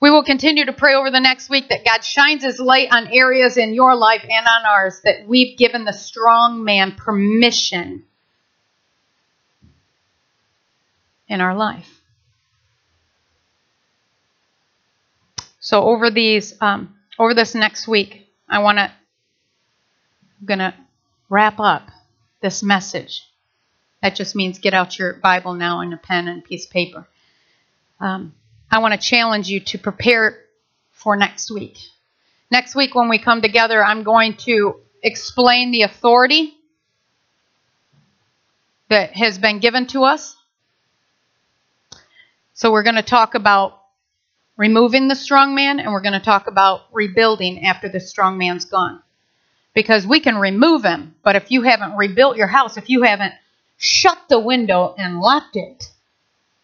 We 0.01 0.11
will 0.11 0.25
continue 0.25 0.65
to 0.65 0.73
pray 0.73 0.95
over 0.95 1.11
the 1.11 1.21
next 1.21 1.51
week 1.51 1.69
that 1.69 1.85
God 1.85 2.03
shines 2.03 2.43
His 2.43 2.59
light 2.59 2.89
on 2.91 3.09
areas 3.09 3.59
in 3.59 3.75
your 3.75 3.95
life 3.95 4.23
and 4.23 4.47
on 4.47 4.67
ours 4.67 5.01
that 5.05 5.29
we've 5.29 5.59
given 5.59 5.85
the 5.85 5.93
strong 5.93 6.65
man 6.65 6.93
permission 6.97 8.05
in 11.29 11.41
our 11.43 11.55
life. 11.55 12.01
So 15.61 15.85
over 15.85 16.11
these, 16.11 16.55
um, 16.63 16.97
over 17.19 17.35
this 17.35 17.55
next 17.55 17.87
week, 17.87 18.27
I 18.49 18.61
want 18.61 18.79
to, 18.79 18.85
I'm 18.85 20.47
gonna 20.47 20.75
wrap 21.29 21.61
up 21.61 21.91
this 22.41 22.63
message. 22.63 23.23
That 24.03 24.17
just 24.17 24.35
means 24.35 24.59
get 24.59 24.73
out 24.73 24.99
your 24.99 25.13
Bible 25.13 25.53
now 25.53 25.81
and 25.81 25.93
a 25.93 25.99
pen 25.99 26.27
and 26.27 26.43
a 26.43 26.47
piece 26.47 26.65
of 26.65 26.73
paper. 26.73 27.07
Um, 28.01 28.35
I 28.71 28.79
want 28.79 28.95
to 28.95 29.01
challenge 29.01 29.49
you 29.49 29.61
to 29.61 29.79
prepare 29.79 30.39
for 30.93 31.17
next 31.17 31.51
week. 31.51 31.77
Next 32.51 32.75
week, 32.75 32.95
when 32.95 33.09
we 33.09 33.19
come 33.19 33.43
together, 33.43 33.85
I'm 33.85 34.05
going 34.05 34.37
to 34.39 34.77
explain 35.03 35.73
the 35.73 35.83
authority 35.83 36.55
that 38.89 39.13
has 39.13 39.39
been 39.39 39.59
given 39.59 39.87
to 39.89 40.05
us. 40.05 40.37
So, 42.55 42.71
we're 42.71 42.83
going 42.83 42.97
to 42.97 43.03
talk 43.03 43.35
about 43.35 43.81
removing 44.57 45.09
the 45.09 45.17
strong 45.17 45.55
man, 45.55 45.81
and 45.81 45.93
we're 45.93 46.03
going 46.03 46.13
to 46.13 46.21
talk 46.21 46.47
about 46.47 46.83
rebuilding 46.93 47.65
after 47.65 47.89
the 47.89 47.99
strong 47.99 48.39
man's 48.39 48.67
gone. 48.67 49.03
Because 49.75 50.07
we 50.07 50.21
can 50.21 50.37
remove 50.37 50.85
him, 50.85 51.15
but 51.25 51.37
if 51.37 51.51
you 51.51 51.63
haven't 51.63 51.97
rebuilt 51.97 52.37
your 52.37 52.49
house, 52.49 52.77
if 52.77 52.91
you 52.91 53.03
haven't 53.03 53.33
shut 53.79 54.19
the 54.29 54.39
window 54.39 54.95
and 54.99 55.21
locked 55.21 55.57
it, 55.57 55.91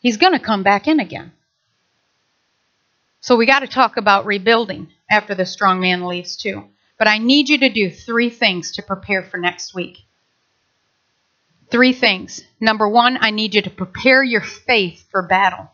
he's 0.01 0.19
going 0.19 0.35
to 0.35 0.39
come 0.39 0.63
back 0.63 0.87
in 0.87 1.01
again. 1.01 1.33
So 3.27 3.35
we 3.35 3.45
got 3.45 3.59
to 3.59 3.67
talk 3.67 3.97
about 3.97 4.25
rebuilding 4.25 4.87
after 5.11 5.35
the 5.35 5.47
strong 5.47 5.81
man 5.81 6.07
leaves 6.07 6.37
too. 6.37 6.69
But 6.97 7.09
I 7.09 7.19
need 7.19 7.49
you 7.49 7.59
to 7.59 7.69
do 7.69 7.91
three 7.91 8.31
things 8.31 8.71
to 8.77 8.83
prepare 8.83 9.25
for 9.25 9.37
next 9.37 9.75
week. 9.75 9.99
Three 11.69 11.93
things. 11.93 12.45
Number 12.61 12.89
one, 12.89 13.19
I 13.21 13.33
need 13.33 13.57
you 13.57 13.63
to 13.63 13.71
prepare 13.71 14.23
your 14.23 14.43
faith 14.43 15.05
for 15.11 15.23
battle. 15.23 15.69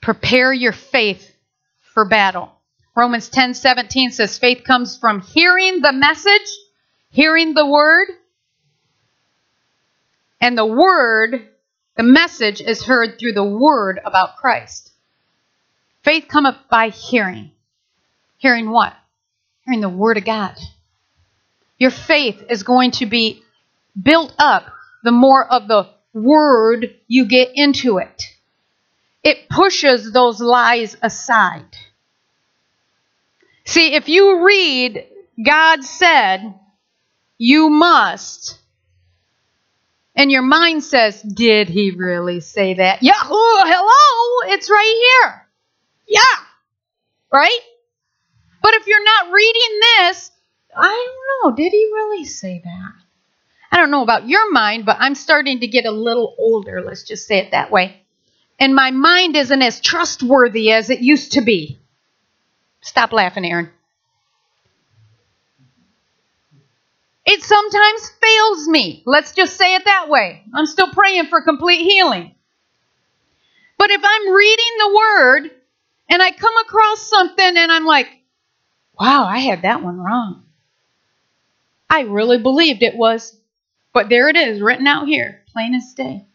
Prepare 0.00 0.52
your 0.52 0.72
faith 0.72 1.32
for 1.94 2.06
battle. 2.06 2.50
Romans 2.96 3.28
10 3.28 3.54
17 3.54 4.10
says 4.10 4.38
faith 4.38 4.64
comes 4.64 4.98
from 4.98 5.20
hearing 5.20 5.80
the 5.80 5.92
message, 5.92 6.58
hearing 7.10 7.54
the 7.54 7.66
word, 7.66 8.08
and 10.40 10.58
the 10.58 10.66
word, 10.66 11.46
the 11.96 12.02
message 12.02 12.60
is 12.60 12.82
heard 12.82 13.16
through 13.16 13.34
the 13.34 13.44
word 13.44 14.00
about 14.04 14.38
Christ. 14.38 14.91
Faith 16.04 16.26
cometh 16.28 16.56
by 16.70 16.88
hearing. 16.88 17.50
Hearing 18.38 18.70
what? 18.70 18.94
Hearing 19.64 19.80
the 19.80 19.88
word 19.88 20.18
of 20.18 20.24
God. 20.24 20.56
Your 21.78 21.90
faith 21.90 22.44
is 22.50 22.62
going 22.62 22.92
to 22.92 23.06
be 23.06 23.42
built 24.00 24.34
up 24.38 24.66
the 25.04 25.12
more 25.12 25.44
of 25.44 25.68
the 25.68 25.88
word 26.12 26.94
you 27.08 27.26
get 27.26 27.50
into 27.54 27.98
it 27.98 28.32
it 29.22 29.48
pushes 29.48 30.12
those 30.12 30.40
lies 30.40 30.96
aside. 31.00 31.76
See, 33.64 33.94
if 33.94 34.08
you 34.08 34.44
read, 34.44 35.06
God 35.44 35.84
said, 35.84 36.54
you 37.38 37.70
must, 37.70 38.58
and 40.16 40.30
your 40.30 40.42
mind 40.42 40.82
says, 40.82 41.22
did 41.22 41.68
he 41.68 41.92
really 41.92 42.40
say 42.40 42.74
that? 42.74 43.02
Yeah, 43.02 43.12
hello, 43.16 44.52
it's 44.52 44.68
right 44.68 45.20
here. 45.22 45.41
Yeah, 46.12 46.20
right? 47.32 47.60
But 48.62 48.74
if 48.74 48.86
you're 48.86 49.04
not 49.04 49.32
reading 49.32 49.80
this, 49.98 50.30
I 50.76 50.88
don't 51.42 51.52
know, 51.52 51.56
did 51.56 51.72
he 51.72 51.84
really 51.92 52.24
say 52.24 52.60
that? 52.64 52.92
I 53.72 53.78
don't 53.78 53.90
know 53.90 54.02
about 54.02 54.28
your 54.28 54.52
mind, 54.52 54.86
but 54.86 54.98
I'm 55.00 55.14
starting 55.14 55.60
to 55.60 55.66
get 55.66 55.86
a 55.86 55.90
little 55.90 56.34
older, 56.38 56.82
let's 56.82 57.04
just 57.04 57.26
say 57.26 57.38
it 57.38 57.52
that 57.52 57.70
way 57.70 58.02
and 58.62 58.76
my 58.76 58.92
mind 58.92 59.36
isn't 59.36 59.62
as 59.62 59.80
trustworthy 59.80 60.70
as 60.70 60.88
it 60.88 61.00
used 61.00 61.32
to 61.32 61.40
be. 61.40 61.80
Stop 62.80 63.12
laughing, 63.12 63.44
Aaron. 63.44 63.70
It 67.26 67.42
sometimes 67.42 68.12
fails 68.22 68.68
me. 68.68 69.02
Let's 69.06 69.32
just 69.32 69.56
say 69.56 69.74
it 69.74 69.84
that 69.84 70.08
way. 70.08 70.44
I'm 70.54 70.66
still 70.66 70.88
praying 70.92 71.26
for 71.26 71.42
complete 71.42 71.82
healing. 71.82 72.34
But 73.78 73.90
if 73.90 74.00
I'm 74.04 74.32
reading 74.32 74.72
the 74.78 74.96
word 74.96 75.50
and 76.08 76.22
I 76.22 76.30
come 76.32 76.56
across 76.58 77.08
something 77.08 77.56
and 77.56 77.72
I'm 77.72 77.84
like, 77.84 78.08
wow, 78.98 79.24
I 79.24 79.38
had 79.38 79.62
that 79.62 79.82
one 79.82 79.98
wrong. 79.98 80.44
I 81.88 82.02
really 82.02 82.38
believed 82.38 82.82
it 82.82 82.96
was. 82.96 83.36
But 83.92 84.08
there 84.08 84.28
it 84.30 84.36
is, 84.36 84.62
written 84.62 84.86
out 84.86 85.06
here, 85.06 85.42
plain 85.52 85.74
as 85.74 85.92
day. 85.92 86.26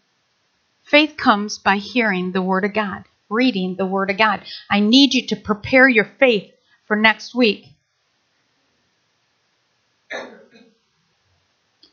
Faith 0.83 1.17
comes 1.17 1.57
by 1.57 1.77
hearing 1.77 2.31
the 2.31 2.41
Word 2.41 2.63
of 2.63 2.73
God, 2.73 3.05
reading 3.29 3.75
the 3.75 3.85
Word 3.85 4.11
of 4.11 4.17
God. 4.17 4.41
I 4.69 4.79
need 4.79 5.13
you 5.13 5.27
to 5.27 5.35
prepare 5.35 5.89
your 5.89 6.05
faith 6.19 6.51
for 6.85 6.95
next 6.95 7.33
week. 7.33 7.76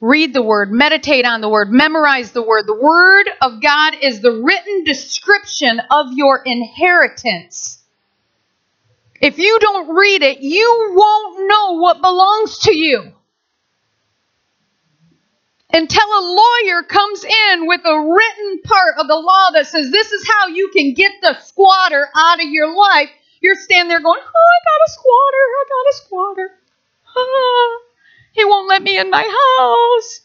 Read 0.05 0.35
the 0.35 0.43
Word, 0.43 0.71
meditate 0.71 1.25
on 1.25 1.41
the 1.41 1.49
Word, 1.49 1.71
memorize 1.71 2.33
the 2.33 2.43
Word. 2.43 2.67
The 2.67 2.75
Word 2.79 3.31
of 3.41 3.63
God 3.63 3.95
is 4.03 4.21
the 4.21 4.43
written 4.43 4.85
description 4.85 5.81
of 5.91 6.13
your 6.13 6.43
inheritance. 6.45 7.83
If 9.21 9.39
you 9.39 9.59
don't 9.61 9.97
read 9.97 10.23
it, 10.23 10.41
you 10.41 10.93
won't 10.95 11.49
know 11.49 11.79
what 11.81 12.03
belongs 12.03 12.59
to 12.61 12.77
you 12.77 13.13
until 15.73 16.07
a 16.07 16.23
lawyer 16.23 16.83
comes 16.83 17.25
in 17.25 17.67
with 17.67 17.81
a 17.85 17.99
written 17.99 18.63
part 18.63 18.97
of 18.99 19.09
the 19.09 19.17
law 19.17 19.51
that 19.55 19.67
says 19.67 19.91
this 19.91 20.13
is 20.13 20.29
how 20.29 20.49
you 20.49 20.71
can 20.75 20.95
get 20.95 21.13
the 21.23 21.35
squatter 21.41 22.09
out 22.15 22.43
of 22.43 22.49
your 22.49 22.77
life, 22.77 23.09
you're 23.41 23.57
standing 23.57 23.89
there 23.89 24.03
going, 24.03 24.21
Oh, 24.21 24.27
I 24.27 24.59
got 24.69 24.87
a 24.87 24.91
squatter, 24.93 25.45
I 25.57 25.65
got 25.69 25.91
a 25.91 25.97
squatter. 26.05 26.51
Oh, 27.17 27.81
he 28.35 28.45
won't 28.45 28.69
let 28.69 28.83
me 28.83 28.99
in 28.99 29.11
my 29.11 29.23
house. 29.23 30.21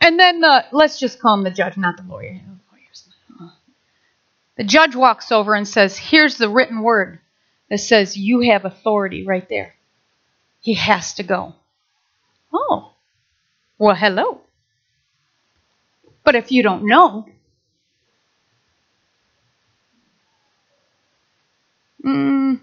And 0.00 0.18
then 0.18 0.40
the, 0.40 0.64
let's 0.72 0.98
just 0.98 1.20
call 1.20 1.34
him 1.34 1.44
the 1.44 1.50
judge, 1.50 1.76
not 1.76 1.96
the 1.96 2.02
lawyer. 2.02 2.40
The 4.56 4.64
judge 4.64 4.94
walks 4.94 5.32
over 5.32 5.54
and 5.54 5.66
says, 5.66 5.96
Here's 5.96 6.36
the 6.36 6.50
written 6.50 6.82
word 6.82 7.20
that 7.70 7.78
says 7.78 8.14
you 8.14 8.40
have 8.40 8.66
authority 8.66 9.24
right 9.24 9.48
there. 9.48 9.74
He 10.60 10.74
has 10.74 11.14
to 11.14 11.22
go. 11.22 11.54
Oh, 12.52 12.92
well, 13.78 13.94
hello. 13.94 14.42
But 16.24 16.34
if 16.34 16.52
you 16.52 16.62
don't 16.62 16.84
know, 16.84 17.26
mm, 22.04 22.60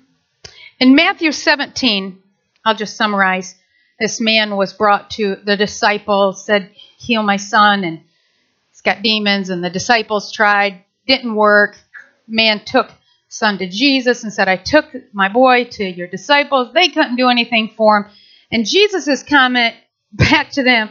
in 0.80 0.96
Matthew 0.96 1.32
17, 1.32 2.22
I'll 2.68 2.76
just 2.76 2.98
summarize. 2.98 3.56
This 3.98 4.20
man 4.20 4.58
was 4.58 4.74
brought 4.74 5.12
to 5.12 5.38
the 5.38 5.56
disciples, 5.56 6.46
said, 6.46 6.70
Heal 6.98 7.24
my 7.24 7.38
son, 7.38 7.86
and 7.86 8.02
he's 8.72 8.82
got 8.82 9.02
demons, 9.02 9.50
and 9.50 9.64
the 9.64 9.70
disciples 9.70 10.34
tried, 10.34 10.84
didn't 11.08 11.34
work. 11.34 11.78
Man 12.28 12.66
took 12.66 12.92
son 13.30 13.58
to 13.60 13.70
Jesus 13.70 14.24
and 14.24 14.34
said, 14.34 14.50
I 14.50 14.58
took 14.58 14.86
my 15.14 15.30
boy 15.30 15.64
to 15.72 15.86
your 15.86 16.08
disciples. 16.08 16.74
They 16.74 16.90
couldn't 16.90 17.16
do 17.16 17.30
anything 17.30 17.72
for 17.78 18.00
him. 18.00 18.12
And 18.52 18.66
Jesus' 18.66 19.24
comment 19.24 19.74
back 20.12 20.50
to 20.52 20.64
them, 20.64 20.90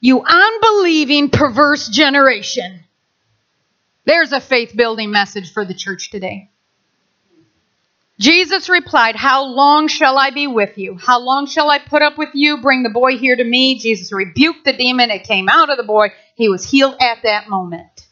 You 0.00 0.22
unbelieving, 0.22 1.30
perverse 1.30 1.88
generation. 1.88 2.80
There's 4.04 4.32
a 4.32 4.40
faith 4.40 4.76
building 4.76 5.10
message 5.10 5.50
for 5.50 5.64
the 5.64 5.72
church 5.72 6.10
today. 6.10 6.50
Jesus 8.18 8.68
replied, 8.68 9.14
How 9.14 9.44
long 9.44 9.86
shall 9.86 10.18
I 10.18 10.30
be 10.30 10.46
with 10.46 10.76
you? 10.76 10.96
How 10.96 11.20
long 11.20 11.46
shall 11.46 11.70
I 11.70 11.78
put 11.78 12.02
up 12.02 12.18
with 12.18 12.30
you? 12.34 12.60
Bring 12.60 12.82
the 12.82 12.90
boy 12.90 13.16
here 13.16 13.36
to 13.36 13.44
me. 13.44 13.78
Jesus 13.78 14.12
rebuked 14.12 14.64
the 14.64 14.72
demon. 14.72 15.10
It 15.10 15.24
came 15.24 15.48
out 15.48 15.70
of 15.70 15.76
the 15.76 15.84
boy. 15.84 16.08
He 16.34 16.48
was 16.48 16.68
healed 16.68 16.96
at 17.00 17.22
that 17.22 17.48
moment. 17.48 18.06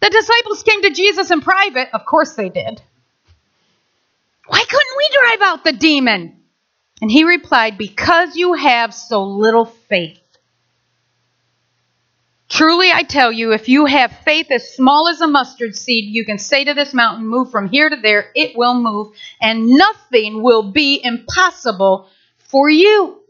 The 0.00 0.10
disciples 0.10 0.62
came 0.62 0.82
to 0.82 0.90
Jesus 0.90 1.30
in 1.30 1.40
private. 1.42 1.88
Of 1.92 2.06
course 2.06 2.34
they 2.34 2.48
did. 2.48 2.80
Why 4.46 4.62
couldn't 4.62 4.96
we 4.96 5.08
drive 5.12 5.42
out 5.42 5.64
the 5.64 5.72
demon? 5.72 6.40
And 7.02 7.10
he 7.10 7.24
replied, 7.24 7.76
Because 7.76 8.36
you 8.36 8.54
have 8.54 8.94
so 8.94 9.24
little 9.24 9.66
faith. 9.66 10.25
Truly, 12.48 12.92
I 12.92 13.02
tell 13.02 13.32
you, 13.32 13.52
if 13.52 13.68
you 13.68 13.86
have 13.86 14.20
faith 14.24 14.50
as 14.50 14.74
small 14.74 15.08
as 15.08 15.20
a 15.20 15.26
mustard 15.26 15.74
seed, 15.74 16.04
you 16.14 16.24
can 16.24 16.38
say 16.38 16.64
to 16.64 16.74
this 16.74 16.94
mountain, 16.94 17.26
Move 17.26 17.50
from 17.50 17.68
here 17.68 17.88
to 17.88 17.96
there, 17.96 18.30
it 18.36 18.56
will 18.56 18.80
move, 18.80 19.14
and 19.40 19.68
nothing 19.70 20.42
will 20.42 20.70
be 20.70 21.00
impossible 21.02 22.08
for 22.38 22.70
you. 22.70 23.20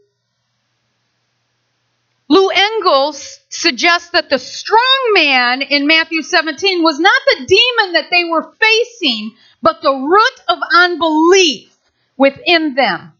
Lou 2.29 2.49
Engels 2.49 3.39
suggests 3.49 4.09
that 4.11 4.29
the 4.29 4.37
strong 4.37 5.11
man 5.13 5.61
in 5.61 5.87
Matthew 5.87 6.21
17 6.21 6.83
was 6.83 6.99
not 6.99 7.21
the 7.25 7.45
demon 7.47 7.93
that 7.93 8.11
they 8.11 8.23
were 8.25 8.53
facing, 8.59 9.31
but 9.61 9.81
the 9.81 9.93
root 9.93 10.41
of 10.47 10.59
unbelief 10.75 11.75
within 12.17 12.75
them, 12.75 13.13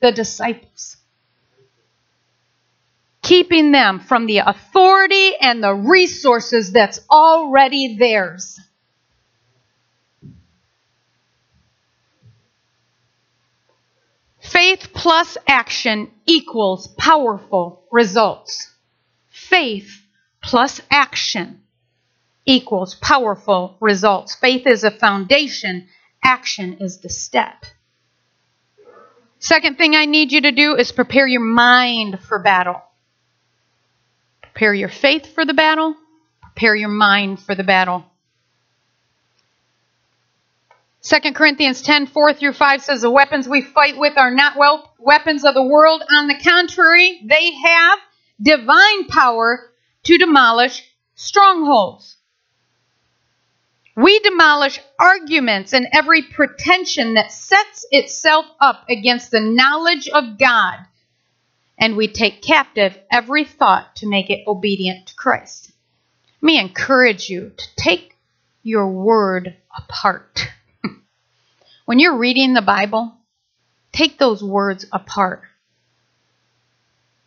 the 0.00 0.12
disciples 0.12 0.96
keeping 3.22 3.72
them 3.72 4.00
from 4.00 4.26
the 4.26 4.38
authority 4.38 5.36
and 5.40 5.62
the 5.62 5.74
resources 5.74 6.72
that's 6.72 7.00
already 7.10 7.96
theirs. 7.96 8.58
Faith 14.40 14.88
plus 14.92 15.36
action 15.46 16.10
equals 16.26 16.88
powerful 16.98 17.84
results. 17.92 18.72
Faith 19.28 20.02
plus 20.42 20.80
action 20.90 21.60
equals 22.46 22.94
powerful 22.94 23.76
results. 23.80 24.34
Faith 24.34 24.66
is 24.66 24.82
a 24.82 24.90
foundation, 24.90 25.86
action 26.24 26.78
is 26.80 26.98
the 26.98 27.08
step. 27.08 27.64
Second 29.38 29.78
thing 29.78 29.94
I 29.94 30.06
need 30.06 30.32
you 30.32 30.40
to 30.42 30.52
do 30.52 30.74
is 30.74 30.90
prepare 30.90 31.26
your 31.26 31.40
mind 31.40 32.20
for 32.20 32.42
battle. 32.42 32.82
Prepare 34.52 34.74
your 34.74 34.88
faith 34.88 35.32
for 35.34 35.44
the 35.44 35.54
battle, 35.54 35.94
prepare 36.42 36.74
your 36.74 36.88
mind 36.88 37.40
for 37.40 37.54
the 37.54 37.64
battle. 37.64 38.04
2 41.02 41.32
Corinthians 41.32 41.80
10 41.80 42.08
4 42.08 42.34
through 42.34 42.52
5 42.52 42.82
says, 42.82 43.00
The 43.00 43.10
weapons 43.10 43.48
we 43.48 43.62
fight 43.62 43.96
with 43.96 44.18
are 44.18 44.30
not 44.30 44.56
well 44.58 44.92
weapons 44.98 45.44
of 45.44 45.54
the 45.54 45.62
world. 45.62 46.02
On 46.10 46.26
the 46.26 46.38
contrary, 46.38 47.20
they 47.24 47.52
have 47.52 47.98
divine 48.40 49.06
power 49.08 49.70
to 50.04 50.18
demolish 50.18 50.84
strongholds. 51.14 52.16
We 53.96 54.18
demolish 54.20 54.80
arguments 54.98 55.72
and 55.72 55.86
every 55.92 56.22
pretension 56.22 57.14
that 57.14 57.32
sets 57.32 57.86
itself 57.90 58.46
up 58.60 58.84
against 58.88 59.30
the 59.30 59.40
knowledge 59.40 60.08
of 60.08 60.38
God 60.38 60.76
and 61.80 61.96
we 61.96 62.06
take 62.06 62.42
captive 62.42 62.96
every 63.10 63.44
thought 63.44 63.96
to 63.96 64.06
make 64.06 64.28
it 64.28 64.46
obedient 64.46 65.06
to 65.08 65.14
Christ. 65.14 65.72
Let 66.42 66.46
me 66.46 66.60
encourage 66.60 67.30
you 67.30 67.52
to 67.56 67.64
take 67.76 68.14
your 68.62 68.86
word 68.88 69.56
apart. 69.76 70.46
when 71.86 71.98
you're 71.98 72.18
reading 72.18 72.52
the 72.52 72.62
Bible, 72.62 73.14
take 73.92 74.18
those 74.18 74.44
words 74.44 74.84
apart. 74.92 75.42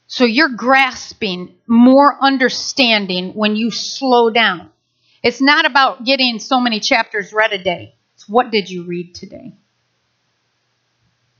So 0.06 0.26
you're 0.26 0.56
grasping 0.56 1.56
more 1.66 2.16
understanding 2.22 3.34
when 3.34 3.56
you 3.56 3.72
slow 3.72 4.30
down. 4.30 4.70
It's 5.24 5.42
not 5.42 5.66
about 5.66 6.06
getting 6.06 6.38
so 6.38 6.60
many 6.60 6.80
chapters 6.80 7.34
read 7.34 7.54
a 7.54 7.64
day. 7.64 7.96
It's 8.14 8.30
what 8.30 8.52
did 8.52 8.70
you 8.70 8.84
read 8.84 9.16
today? 9.16 9.54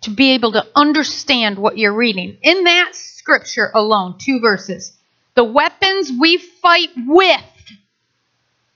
To 0.04 0.10
be 0.10 0.32
able 0.32 0.52
to 0.54 0.66
understand 0.76 1.58
what 1.58 1.78
you're 1.78 1.94
reading. 1.94 2.38
In 2.42 2.64
that 2.66 2.96
scripture 2.96 3.72
alone, 3.74 4.16
two 4.18 4.40
verses, 4.40 4.94
the 5.36 5.44
weapons 5.44 6.12
we 6.20 6.38
fight 6.38 6.90
with, 6.96 7.42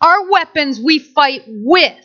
our 0.02 0.30
weapons 0.30 0.80
we 0.80 1.00
fight 1.00 1.44
with, 1.48 1.96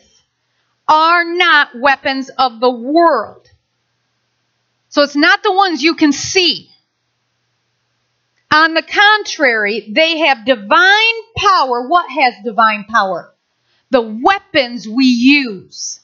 are 0.87 1.23
not 1.23 1.69
weapons 1.79 2.29
of 2.37 2.59
the 2.59 2.69
world. 2.69 3.47
So 4.89 5.01
it's 5.01 5.15
not 5.15 5.41
the 5.41 5.53
ones 5.53 5.81
you 5.81 5.95
can 5.95 6.11
see. 6.11 6.69
On 8.51 8.75
the 8.75 8.83
contrary, 8.83 9.91
they 9.91 10.19
have 10.19 10.45
divine 10.45 11.15
power. 11.37 11.87
What 11.87 12.05
has 12.11 12.35
divine 12.43 12.83
power? 12.83 13.33
The 13.89 14.01
weapons 14.01 14.87
we 14.87 15.05
use 15.05 15.99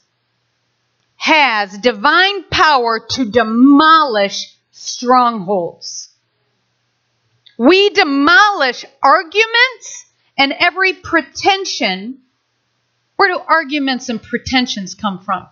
has 1.19 1.77
divine 1.77 2.43
power 2.45 3.05
to 3.11 3.25
demolish 3.29 4.55
strongholds. 4.71 6.07
We 7.57 7.89
demolish 7.89 8.85
arguments 9.03 10.05
and 10.37 10.53
every 10.57 10.93
pretension. 10.93 12.19
Where 13.17 13.33
do 13.33 13.39
arguments 13.45 14.07
and 14.07 14.23
pretensions 14.23 14.95
come 14.95 15.19
from? 15.19 15.45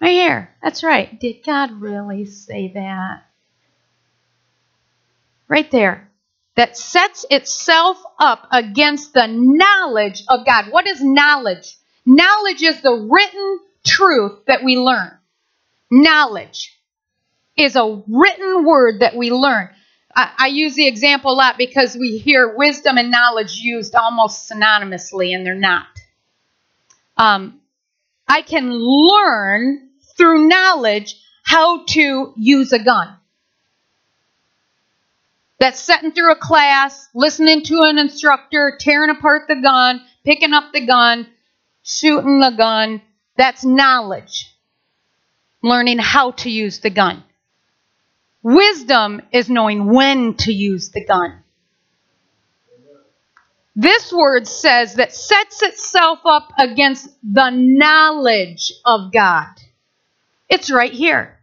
Right 0.00 0.12
here. 0.12 0.54
That's 0.62 0.84
right. 0.84 1.18
Did 1.18 1.44
God 1.44 1.72
really 1.80 2.24
say 2.26 2.70
that? 2.74 3.24
Right 5.48 5.70
there. 5.72 6.08
That 6.54 6.76
sets 6.76 7.26
itself 7.30 8.00
up 8.20 8.46
against 8.52 9.12
the 9.12 9.26
knowledge 9.26 10.22
of 10.28 10.46
God. 10.46 10.66
What 10.70 10.86
is 10.86 11.02
knowledge? 11.02 11.76
Knowledge 12.06 12.62
is 12.62 12.80
the 12.80 13.08
written 13.10 13.58
truth 13.84 14.44
that 14.46 14.62
we 14.64 14.76
learn. 14.76 15.12
Knowledge 15.90 16.78
is 17.56 17.76
a 17.76 18.02
written 18.08 18.64
word 18.64 19.00
that 19.00 19.16
we 19.16 19.30
learn. 19.30 19.68
I, 20.14 20.32
I, 20.38 20.46
use 20.48 20.74
the 20.74 20.86
example 20.86 21.32
a 21.32 21.34
lot 21.34 21.58
because 21.58 21.96
we 21.96 22.18
hear 22.18 22.56
wisdom 22.56 22.98
and 22.98 23.10
knowledge 23.10 23.56
used 23.56 23.94
almost 23.94 24.50
synonymously, 24.50 25.34
and 25.34 25.44
they're 25.44 25.54
not. 25.54 25.86
Um, 27.16 27.60
I 28.28 28.42
can 28.42 28.70
learn 28.72 29.88
through 30.16 30.48
knowledge 30.48 31.16
how 31.44 31.84
to 31.84 32.32
use 32.36 32.72
a 32.72 32.82
gun. 32.82 33.16
That's 35.58 35.80
sitting 35.80 36.12
through 36.12 36.32
a 36.32 36.36
class, 36.36 37.08
listening 37.14 37.62
to 37.64 37.82
an 37.82 37.98
instructor, 37.98 38.76
tearing 38.80 39.10
apart 39.10 39.46
the 39.48 39.56
gun, 39.56 40.02
picking 40.24 40.52
up 40.52 40.72
the 40.72 40.84
gun, 40.84 41.28
shooting 41.84 42.40
the 42.40 42.50
gun, 42.50 43.00
that's 43.36 43.64
knowledge. 43.64 44.48
Learning 45.62 45.98
how 45.98 46.32
to 46.32 46.50
use 46.50 46.80
the 46.80 46.90
gun. 46.90 47.22
Wisdom 48.42 49.22
is 49.32 49.48
knowing 49.48 49.92
when 49.92 50.34
to 50.34 50.52
use 50.52 50.90
the 50.90 51.04
gun. 51.04 51.38
This 53.74 54.12
word 54.12 54.46
says 54.46 54.96
that 54.96 55.14
sets 55.14 55.62
itself 55.62 56.18
up 56.24 56.52
against 56.58 57.08
the 57.22 57.50
knowledge 57.50 58.72
of 58.84 59.12
God. 59.12 59.48
It's 60.48 60.70
right 60.70 60.92
here. 60.92 61.38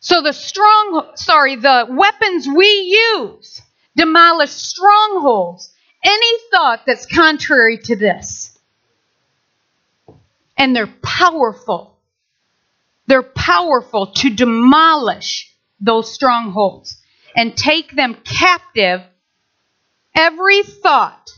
So 0.00 0.22
the 0.22 0.32
strong, 0.32 1.12
sorry, 1.16 1.56
the 1.56 1.86
weapons 1.90 2.46
we 2.48 2.66
use 2.66 3.60
demolish 3.96 4.50
strongholds, 4.50 5.74
any 6.02 6.38
thought 6.50 6.82
that's 6.86 7.06
contrary 7.06 7.78
to 7.78 7.96
this 7.96 8.53
and 10.56 10.74
they're 10.74 10.94
powerful. 11.02 11.98
They're 13.06 13.22
powerful 13.22 14.08
to 14.08 14.30
demolish 14.30 15.52
those 15.80 16.12
strongholds 16.12 16.96
and 17.36 17.56
take 17.56 17.94
them 17.94 18.16
captive 18.24 19.02
every 20.14 20.62
thought. 20.62 21.30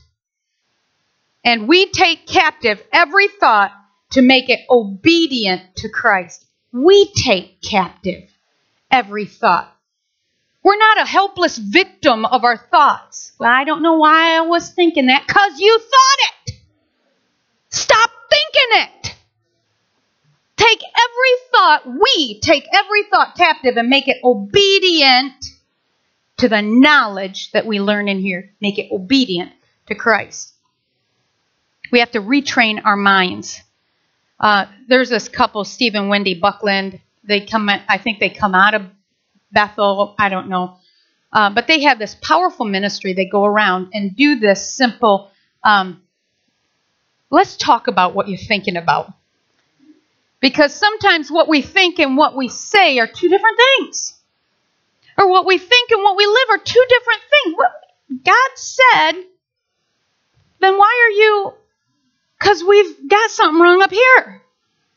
And 1.44 1.68
we 1.68 1.90
take 1.90 2.26
captive 2.26 2.82
every 2.92 3.28
thought 3.28 3.72
to 4.10 4.22
make 4.22 4.48
it 4.48 4.60
obedient 4.70 5.62
to 5.76 5.88
Christ. 5.88 6.44
We 6.72 7.10
take 7.14 7.62
captive 7.62 8.30
every 8.90 9.26
thought. 9.26 9.72
We're 10.62 10.76
not 10.76 11.00
a 11.00 11.06
helpless 11.06 11.56
victim 11.56 12.24
of 12.24 12.42
our 12.42 12.56
thoughts. 12.56 13.32
Well, 13.38 13.50
I 13.50 13.64
don't 13.64 13.82
know 13.82 13.98
why 13.98 14.36
I 14.36 14.40
was 14.40 14.70
thinking 14.70 15.06
that, 15.06 15.24
because 15.26 15.60
you 15.60 15.78
thought 15.78 16.18
it. 16.48 16.54
Stop 17.70 18.10
thinking 18.28 18.82
it. 18.82 18.90
Take 20.66 20.80
every 20.82 21.50
thought, 21.52 21.82
we 21.86 22.40
take 22.40 22.64
every 22.72 23.04
thought 23.04 23.36
captive 23.36 23.76
and 23.76 23.88
make 23.88 24.08
it 24.08 24.16
obedient 24.24 25.44
to 26.38 26.48
the 26.48 26.60
knowledge 26.60 27.52
that 27.52 27.66
we 27.66 27.80
learn 27.80 28.08
in 28.08 28.18
here. 28.18 28.50
Make 28.60 28.78
it 28.78 28.90
obedient 28.90 29.52
to 29.86 29.94
Christ. 29.94 30.52
We 31.92 32.00
have 32.00 32.10
to 32.12 32.20
retrain 32.20 32.80
our 32.84 32.96
minds. 32.96 33.62
Uh, 34.40 34.66
there's 34.88 35.08
this 35.08 35.28
couple, 35.28 35.64
Steve 35.64 35.94
and 35.94 36.08
Wendy 36.08 36.40
Backlund. 36.40 37.00
They 37.22 37.42
come, 37.46 37.68
I 37.68 37.98
think 37.98 38.18
they 38.18 38.30
come 38.30 38.54
out 38.54 38.74
of 38.74 38.82
Bethel. 39.52 40.14
I 40.18 40.28
don't 40.28 40.48
know, 40.48 40.78
uh, 41.32 41.50
but 41.50 41.68
they 41.68 41.82
have 41.82 41.98
this 41.98 42.16
powerful 42.20 42.66
ministry. 42.66 43.12
They 43.12 43.26
go 43.26 43.44
around 43.44 43.90
and 43.94 44.16
do 44.16 44.38
this 44.38 44.74
simple. 44.74 45.30
Um, 45.62 46.02
let's 47.30 47.56
talk 47.56 47.86
about 47.86 48.14
what 48.14 48.28
you're 48.28 48.36
thinking 48.36 48.76
about, 48.76 49.12
because 50.40 50.74
sometimes 50.74 51.30
what 51.30 51.48
we 51.48 51.62
think 51.62 51.98
and 51.98 52.16
what 52.16 52.36
we 52.36 52.48
say 52.48 52.98
are 52.98 53.06
two 53.06 53.28
different 53.28 53.58
things, 53.58 54.14
or 55.18 55.30
what 55.30 55.46
we 55.46 55.58
think 55.58 55.90
and 55.90 56.02
what 56.02 56.16
we 56.16 56.26
live 56.26 56.48
are 56.50 56.62
two 56.62 56.84
different 56.88 57.20
things. 57.30 57.56
What 57.56 57.72
God 58.24 58.50
said, 58.54 59.12
then 60.60 60.76
why 60.76 61.08
are 61.08 61.14
you 61.16 61.54
because 62.38 62.62
we've 62.62 63.08
got 63.08 63.30
something 63.30 63.60
wrong 63.60 63.82
up 63.82 63.90
here. 63.90 64.42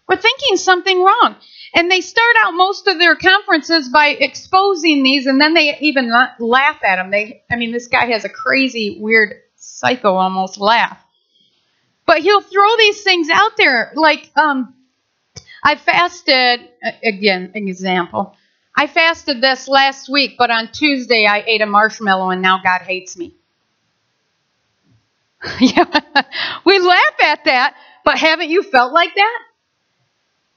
We're 0.08 0.18
thinking 0.18 0.58
something 0.58 1.04
wrong. 1.04 1.36
And 1.74 1.90
they 1.90 2.02
start 2.02 2.36
out 2.44 2.52
most 2.52 2.88
of 2.88 2.98
their 2.98 3.16
conferences 3.16 3.90
by 3.90 4.08
exposing 4.08 5.04
these, 5.04 5.28
and 5.28 5.40
then 5.40 5.54
they 5.54 5.78
even 5.80 6.12
laugh 6.40 6.84
at 6.84 6.96
them. 6.96 7.12
They, 7.12 7.44
I 7.50 7.56
mean, 7.58 7.72
this 7.72 7.88
guy 7.88 8.08
has 8.08 8.26
a 8.26 8.30
crazy, 8.30 8.98
weird, 9.00 9.34
psycho 9.56 10.16
almost 10.16 10.58
laugh. 10.58 10.98
But 12.08 12.20
he'll 12.20 12.42
throw 12.42 12.78
these 12.78 13.04
things 13.04 13.30
out 13.30 13.56
there, 13.56 13.92
like, 13.96 14.32
um, 14.36 14.74
I 15.70 15.76
fasted 15.76 16.68
again. 17.04 17.52
An 17.54 17.68
example. 17.68 18.36
I 18.76 18.88
fasted 18.88 19.40
this 19.40 19.68
last 19.68 20.10
week, 20.10 20.34
but 20.36 20.50
on 20.50 20.72
Tuesday 20.72 21.28
I 21.28 21.44
ate 21.46 21.62
a 21.62 21.68
marshmallow, 21.68 22.32
and 22.32 22.42
now 22.42 22.60
God 22.64 22.82
hates 22.82 23.16
me. 23.16 23.36
yeah, 25.60 25.86
we 26.66 26.80
laugh 26.80 27.22
at 27.24 27.46
that, 27.46 27.76
but 28.04 28.18
haven't 28.18 28.50
you 28.50 28.64
felt 28.64 28.94
like 28.94 29.14
that? 29.14 29.40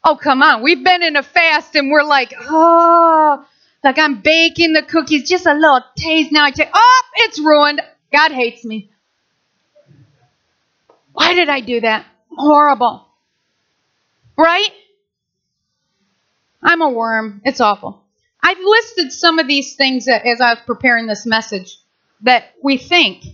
Oh, 0.03 0.17
come 0.17 0.43
on. 0.43 0.63
We've 0.63 0.83
been 0.83 1.03
in 1.03 1.17
a 1.17 1.23
fast 1.23 1.77
and 1.77 1.91
we're 1.91 2.05
like, 2.05 2.33
oh, 2.41 3.45
like 3.85 3.99
I'm 3.99 4.23
baking 4.23 4.73
the 4.73 4.83
cookies, 4.83 5.29
just 5.29 5.45
a 5.45 5.53
little 5.53 5.83
taste. 5.95 6.33
Now 6.33 6.45
I 6.45 6.53
say, 6.53 6.71
oh, 6.73 7.03
it's 7.17 7.39
ruined. 7.39 7.83
God 8.11 8.33
hates 8.33 8.65
me. 8.65 8.91
Why 11.13 11.35
did 11.35 11.51
I 11.51 11.61
do 11.61 11.83
that? 11.83 12.07
Horrible. 12.35 13.07
Right? 14.39 14.71
I'm 16.63 16.83
a 16.83 16.91
worm. 16.91 17.43
It's 17.45 17.61
awful. 17.61 18.05
I've 18.43 18.59
listed 18.59 19.13
some 19.13 19.39
of 19.39 19.47
these 19.47 19.77
things 19.77 20.09
as 20.09 20.41
I 20.41 20.55
was 20.55 20.63
preparing 20.67 21.07
this 21.07 21.27
message 21.27 21.79
that 22.23 22.55
we 22.63 22.77
think 22.77 23.25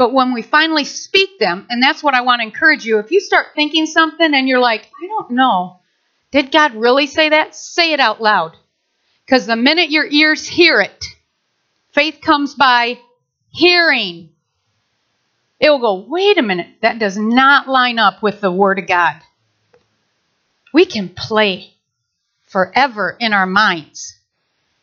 but 0.00 0.14
when 0.14 0.32
we 0.32 0.40
finally 0.40 0.86
speak 0.86 1.38
them, 1.38 1.66
and 1.68 1.82
that's 1.82 2.02
what 2.02 2.14
I 2.14 2.22
want 2.22 2.40
to 2.40 2.46
encourage 2.46 2.86
you, 2.86 3.00
if 3.00 3.10
you 3.10 3.20
start 3.20 3.48
thinking 3.54 3.84
something 3.84 4.32
and 4.32 4.48
you're 4.48 4.58
like, 4.58 4.88
I 4.98 5.06
don't 5.06 5.32
know, 5.32 5.80
did 6.30 6.50
God 6.50 6.74
really 6.74 7.06
say 7.06 7.28
that? 7.28 7.54
Say 7.54 7.92
it 7.92 8.00
out 8.00 8.18
loud. 8.18 8.56
Because 9.26 9.44
the 9.44 9.56
minute 9.56 9.90
your 9.90 10.06
ears 10.06 10.48
hear 10.48 10.80
it, 10.80 11.04
faith 11.92 12.20
comes 12.22 12.54
by 12.54 12.98
hearing. 13.50 14.30
It 15.60 15.68
will 15.68 15.80
go, 15.80 16.06
wait 16.08 16.38
a 16.38 16.42
minute, 16.42 16.76
that 16.80 16.98
does 16.98 17.18
not 17.18 17.68
line 17.68 17.98
up 17.98 18.22
with 18.22 18.40
the 18.40 18.50
Word 18.50 18.78
of 18.78 18.86
God. 18.86 19.16
We 20.72 20.86
can 20.86 21.10
play 21.10 21.74
forever 22.50 23.16
in 23.18 23.32
our 23.32 23.46
minds 23.46 24.18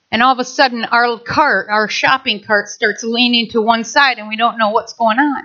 and 0.09 0.24
all 0.24 0.32
of 0.32 0.39
a 0.39 0.45
sudden 0.45 0.86
our 0.86 1.20
cart, 1.20 1.68
our 1.70 1.89
shopping 1.89 2.41
cart, 2.41 2.70
starts 2.70 3.03
leaning 3.03 3.49
to 3.49 3.61
one 3.61 3.84
side 3.84 4.20
and 4.20 4.30
we 4.30 4.38
don't 4.38 4.57
know 4.57 4.70
what's 4.70 4.93
going 4.93 5.20
on. 5.20 5.43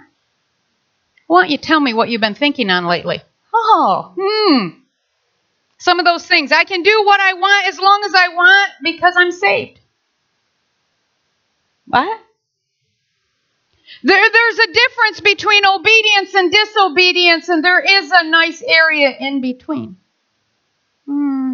Why 1.27 1.43
don't 1.43 1.51
you 1.51 1.59
tell 1.59 1.81
me 1.81 1.95
what 1.95 2.09
you've 2.09 2.21
been 2.21 2.35
thinking 2.35 2.71
on 2.71 2.87
lately? 2.87 3.21
Oh, 3.53 4.15
hmm. 4.17 4.79
Some 5.79 5.99
of 5.99 6.05
those 6.05 6.25
things. 6.25 6.53
I 6.53 6.63
can 6.63 6.83
do 6.83 7.03
what 7.05 7.21
I 7.21 7.33
want 7.35 7.67
as 7.67 7.79
long 7.81 8.03
as 8.07 8.15
I 8.15 8.29
want 8.29 8.71
because 8.83 9.15
I'm 9.17 9.33
saved. 9.33 9.81
What? 11.87 12.21
There, 14.05 14.31
there's 14.33 14.59
a 14.59 14.73
difference 14.73 15.21
between 15.21 15.67
obedience 15.67 16.35
and 16.35 16.53
disobedience, 16.53 17.49
and 17.49 17.65
there 17.65 17.81
is 17.81 18.11
a 18.13 18.29
nice 18.29 18.63
area 18.63 19.11
in 19.19 19.41
between. 19.41 19.97
Hmm 21.07 21.52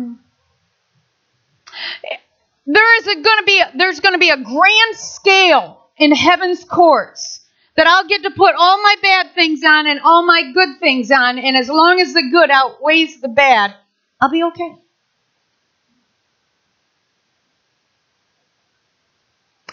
there 2.69 2.99
is 2.99 3.05
going 3.07 3.39
to 3.39 3.45
be 3.47 3.61
a, 3.61 3.73
there's 3.77 4.01
going 4.01 4.13
to 4.13 4.19
be 4.19 4.29
a 4.29 4.37
grand 4.37 4.95
scale 4.95 5.89
in 5.97 6.15
heaven's 6.15 6.65
courts 6.65 7.41
that 7.77 7.87
I'll 7.87 8.07
get 8.07 8.25
to 8.25 8.31
put 8.31 8.55
all 8.59 8.83
my 8.83 8.95
bad 9.01 9.35
things 9.35 9.65
on 9.65 9.87
and 9.87 10.01
all 10.05 10.27
my 10.27 10.53
good 10.53 10.79
things 10.79 11.11
on, 11.11 11.39
and 11.39 11.57
as 11.57 11.71
long 11.71 11.99
as 11.99 12.13
the 12.13 12.29
good 12.31 12.51
outweighs 12.51 13.21
the 13.21 13.29
bad, 13.29 13.75
I'll 14.21 14.31
be 14.31 14.43
okay. 14.45 14.75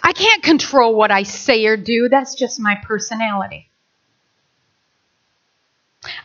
I 0.01 0.13
can't 0.13 0.41
control 0.41 0.95
what 0.95 1.11
I 1.11 1.23
say 1.23 1.65
or 1.65 1.75
do. 1.75 2.07
That's 2.07 2.35
just 2.35 2.59
my 2.61 2.77
personality. 2.81 3.67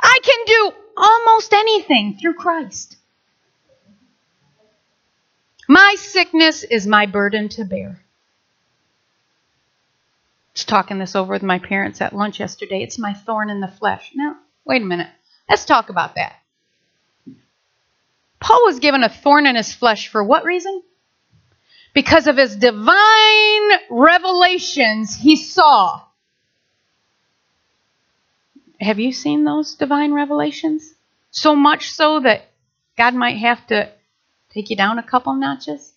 I 0.01 0.19
can 0.23 0.45
do 0.47 0.73
almost 0.97 1.53
anything 1.53 2.19
through 2.21 2.35
Christ. 2.35 2.97
My 5.71 5.95
sickness 5.97 6.65
is 6.65 6.85
my 6.85 7.07
burden 7.07 7.49
to 7.51 7.65
bear. 7.65 8.01
Was 10.53 10.65
talking 10.65 10.99
this 10.99 11.15
over 11.15 11.33
with 11.33 11.45
my 11.45 11.61
parents 11.61 12.01
at 12.01 12.13
lunch 12.13 12.41
yesterday. 12.41 12.83
It's 12.83 12.99
my 12.99 13.15
thorn 13.15 13.51
in 13.51 13.61
the 13.61 13.69
flesh. 13.69 14.11
Now, 14.17 14.35
wait 14.65 14.83
a 14.83 14.85
minute. 14.85 15.07
Let's 15.49 15.65
talk 15.65 15.89
about 15.89 16.17
that. 16.17 16.35
Paul 18.41 18.65
was 18.65 18.81
given 18.81 19.05
a 19.05 19.09
thorn 19.09 19.47
in 19.47 19.55
his 19.55 19.73
flesh 19.73 20.09
for 20.09 20.25
what 20.25 20.43
reason? 20.43 20.83
Because 21.95 22.27
of 22.27 22.37
his 22.37 22.57
divine 22.57 23.71
revelations 23.91 25.15
he 25.15 25.37
saw. 25.37 26.03
Have 28.81 28.99
you 28.99 29.13
seen 29.13 29.45
those 29.45 29.77
divine 29.77 30.13
revelations? 30.13 30.95
So 31.31 31.55
much 31.55 31.91
so 31.93 32.19
that 32.19 32.51
God 32.97 33.15
might 33.15 33.37
have 33.37 33.65
to 33.69 33.93
take 34.51 34.71
you 34.71 34.77
down 34.77 34.99
a 34.99 35.03
couple 35.03 35.35
notches. 35.35 35.93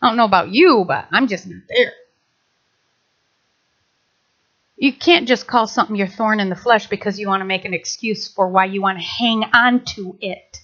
I 0.00 0.08
don't 0.08 0.16
know 0.16 0.24
about 0.24 0.50
you, 0.50 0.84
but 0.86 1.06
I'm 1.10 1.28
just 1.28 1.46
not 1.46 1.62
there. 1.68 1.92
You 4.76 4.92
can't 4.92 5.28
just 5.28 5.46
call 5.46 5.66
something 5.66 5.96
your 5.96 6.08
thorn 6.08 6.40
in 6.40 6.50
the 6.50 6.56
flesh 6.56 6.88
because 6.88 7.18
you 7.18 7.28
want 7.28 7.40
to 7.40 7.46
make 7.46 7.64
an 7.64 7.74
excuse 7.74 8.28
for 8.28 8.48
why 8.48 8.66
you 8.66 8.82
want 8.82 8.98
to 8.98 9.04
hang 9.04 9.44
on 9.54 9.84
to 9.94 10.16
it. 10.20 10.58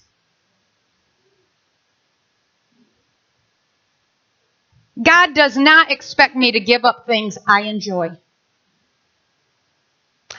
God 5.01 5.33
does 5.33 5.57
not 5.57 5.89
expect 5.89 6.35
me 6.35 6.51
to 6.51 6.59
give 6.59 6.83
up 6.83 7.07
things 7.07 7.37
I 7.47 7.61
enjoy. 7.61 8.11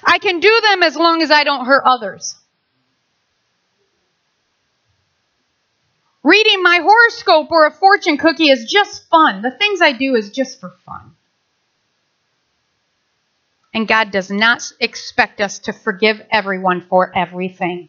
I 0.04 0.18
can 0.18 0.40
do 0.40 0.60
them 0.70 0.82
as 0.82 0.94
long 0.94 1.22
as 1.22 1.30
I 1.30 1.44
don't 1.44 1.64
hurt 1.64 1.82
others. 1.84 2.36
Reading 6.22 6.62
my 6.62 6.78
horoscope 6.82 7.50
or 7.50 7.66
a 7.66 7.72
fortune 7.72 8.16
cookie 8.16 8.50
is 8.50 8.70
just 8.70 9.08
fun. 9.08 9.42
The 9.42 9.50
things 9.50 9.80
I 9.80 9.92
do 9.92 10.14
is 10.14 10.30
just 10.30 10.60
for 10.60 10.70
fun. 10.86 11.16
And 13.74 13.88
God 13.88 14.10
does 14.10 14.30
not 14.30 14.70
expect 14.78 15.40
us 15.40 15.60
to 15.60 15.72
forgive 15.72 16.22
everyone 16.30 16.82
for 16.82 17.16
everything. 17.16 17.88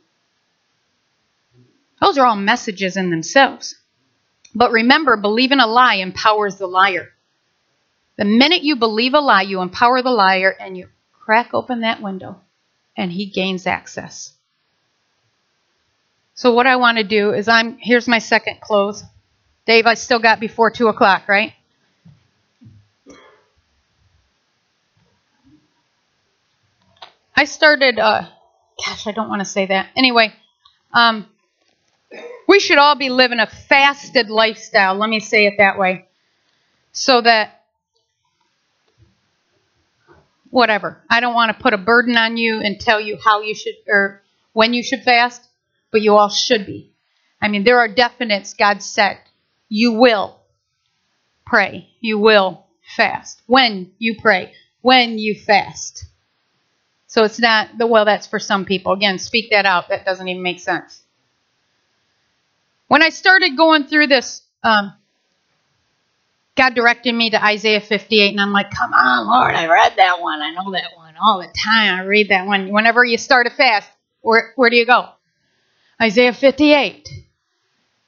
Those 2.02 2.18
are 2.18 2.26
all 2.26 2.36
messages 2.36 2.98
in 2.98 3.10
themselves. 3.12 3.76
But 4.56 4.72
remember, 4.72 5.18
believing 5.18 5.60
a 5.60 5.68
lie 5.68 5.96
empowers 5.96 6.58
the 6.58 6.68
liar. 6.68 7.10
The 8.18 8.26
minute 8.26 8.64
you 8.64 8.76
believe 8.76 9.14
a 9.14 9.20
lie, 9.20 9.42
you 9.44 9.62
empower 9.62 10.02
the 10.02 10.12
liar 10.12 10.56
and 10.60 10.78
you 10.78 10.90
crack 11.14 11.54
open 11.54 11.82
that 11.82 12.02
window 12.02 12.42
and 12.96 13.12
he 13.12 13.26
gains 13.26 13.68
access. 13.68 14.34
So 16.36 16.54
what 16.54 16.66
I 16.66 16.76
want 16.78 16.98
to 16.98 17.04
do 17.04 17.34
is 17.34 17.48
I'm 17.48 17.78
here's 17.80 18.08
my 18.08 18.20
second 18.20 18.60
close. 18.62 19.04
Dave, 19.66 19.86
I 19.86 19.94
still 19.94 20.20
got 20.20 20.40
before 20.40 20.72
two 20.72 20.88
o'clock, 20.88 21.28
right? 21.28 21.54
I 27.36 27.46
started 27.46 28.00
uh 28.00 28.28
gosh, 28.86 29.08
I 29.08 29.12
don't 29.12 29.30
want 29.30 29.42
to 29.42 29.46
say 29.46 29.68
that. 29.68 29.90
Anyway, 29.96 30.34
um 30.94 31.28
we 32.48 32.60
should 32.60 32.78
all 32.78 32.96
be 32.96 33.10
living 33.10 33.40
a 33.40 33.48
fasted 33.48 34.30
lifestyle. 34.30 34.96
Let 34.96 35.10
me 35.10 35.20
say 35.20 35.46
it 35.48 35.56
that 35.60 35.78
way. 35.78 36.06
So 36.92 37.22
that 37.22 37.64
whatever. 40.50 41.02
I 41.10 41.20
don't 41.20 41.34
want 41.34 41.56
to 41.56 41.62
put 41.62 41.74
a 41.74 41.78
burden 41.78 42.16
on 42.16 42.38
you 42.38 42.60
and 42.60 42.80
tell 42.80 43.00
you 43.02 43.18
how 43.24 43.42
you 43.42 43.56
should 43.56 43.76
or 43.88 44.22
when 44.54 44.74
you 44.74 44.84
should 44.84 45.02
fast, 45.04 45.42
but 45.94 46.02
you 46.02 46.18
all 46.18 46.28
should 46.28 46.66
be. 46.66 46.92
I 47.40 47.48
mean, 47.48 47.64
there 47.64 47.80
are 47.80 47.88
definites 47.88 48.58
God 48.58 48.82
set. 48.82 49.20
You 49.70 49.94
will 49.94 50.40
pray. 51.46 51.88
You 52.02 52.18
will 52.18 52.66
fast. 52.98 53.42
When 53.46 53.92
you 54.00 54.20
pray. 54.20 54.54
When 54.82 55.18
you 55.18 55.36
fast. 55.36 56.06
So 57.08 57.24
it's 57.24 57.40
not 57.40 57.78
the 57.78 57.86
well, 57.86 58.06
that's 58.06 58.28
for 58.28 58.40
some 58.40 58.66
people. 58.66 58.92
Again, 58.92 59.20
speak 59.20 59.52
that 59.52 59.68
out. 59.68 59.90
That 59.90 60.04
doesn't 60.04 60.28
even 60.28 60.42
make 60.42 60.60
sense. 60.60 61.00
When 62.88 63.04
I 63.04 63.10
started 63.10 63.56
going 63.56 63.86
through 63.86 64.08
this, 64.08 64.42
um, 64.64 64.94
God 66.56 66.74
directed 66.74 67.14
me 67.14 67.30
to 67.32 67.44
Isaiah 67.44 67.82
58, 67.82 68.32
and 68.32 68.42
I'm 68.42 68.52
like, 68.52 68.72
come 68.72 68.94
on, 68.94 69.28
Lord, 69.28 69.56
I 69.56 69.68
read 69.68 69.94
that 69.98 70.22
one. 70.22 70.42
I 70.42 70.52
know 70.52 70.72
that 70.72 70.92
one 70.96 71.16
all 71.22 71.40
the 71.40 71.48
time. 71.48 72.00
I 72.00 72.04
read 72.04 72.30
that 72.30 72.46
one. 72.46 72.72
Whenever 72.72 73.04
you 73.04 73.18
start 73.18 73.48
a 73.48 73.50
fast, 73.52 73.90
where, 74.22 74.54
where 74.56 74.70
do 74.70 74.76
you 74.76 74.86
go? 74.86 75.10
Isaiah 76.02 76.34
58. 76.34 77.10